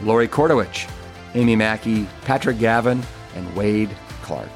Lori 0.02 0.28
Kordowich, 0.28 0.90
Amy 1.34 1.56
Mackey, 1.56 2.06
Patrick 2.22 2.58
Gavin, 2.58 3.02
and 3.34 3.56
Wade 3.56 3.90
Clark. 4.22 4.50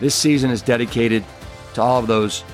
This 0.00 0.14
season 0.14 0.50
is 0.50 0.60
dedicated 0.62 1.24
to 1.74 1.82
all 1.82 1.98
of 1.98 2.06
those 2.06 2.44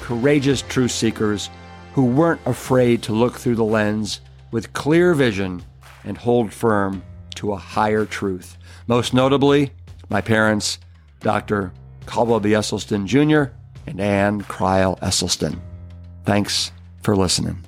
courageous 0.00 0.62
truth 0.62 0.90
seekers 0.90 1.48
who 1.94 2.04
weren't 2.04 2.40
afraid 2.44 3.02
to 3.04 3.12
look 3.12 3.38
through 3.38 3.54
the 3.54 3.64
lens 3.64 4.20
with 4.50 4.72
clear 4.72 5.14
vision 5.14 5.62
and 6.04 6.18
hold 6.18 6.52
firm 6.52 7.02
to 7.36 7.52
a 7.52 7.56
higher 7.56 8.04
truth. 8.04 8.58
Most 8.86 9.14
notably, 9.14 9.72
my 10.12 10.20
parents, 10.20 10.78
Dr. 11.20 11.72
Caldwell 12.06 12.40
B. 12.40 12.50
Esselstyn 12.50 13.06
Jr. 13.06 13.52
and 13.86 14.00
Ann 14.00 14.42
Crile 14.42 14.96
Esselstyn. 15.02 15.58
Thanks 16.24 16.70
for 17.02 17.16
listening. 17.16 17.64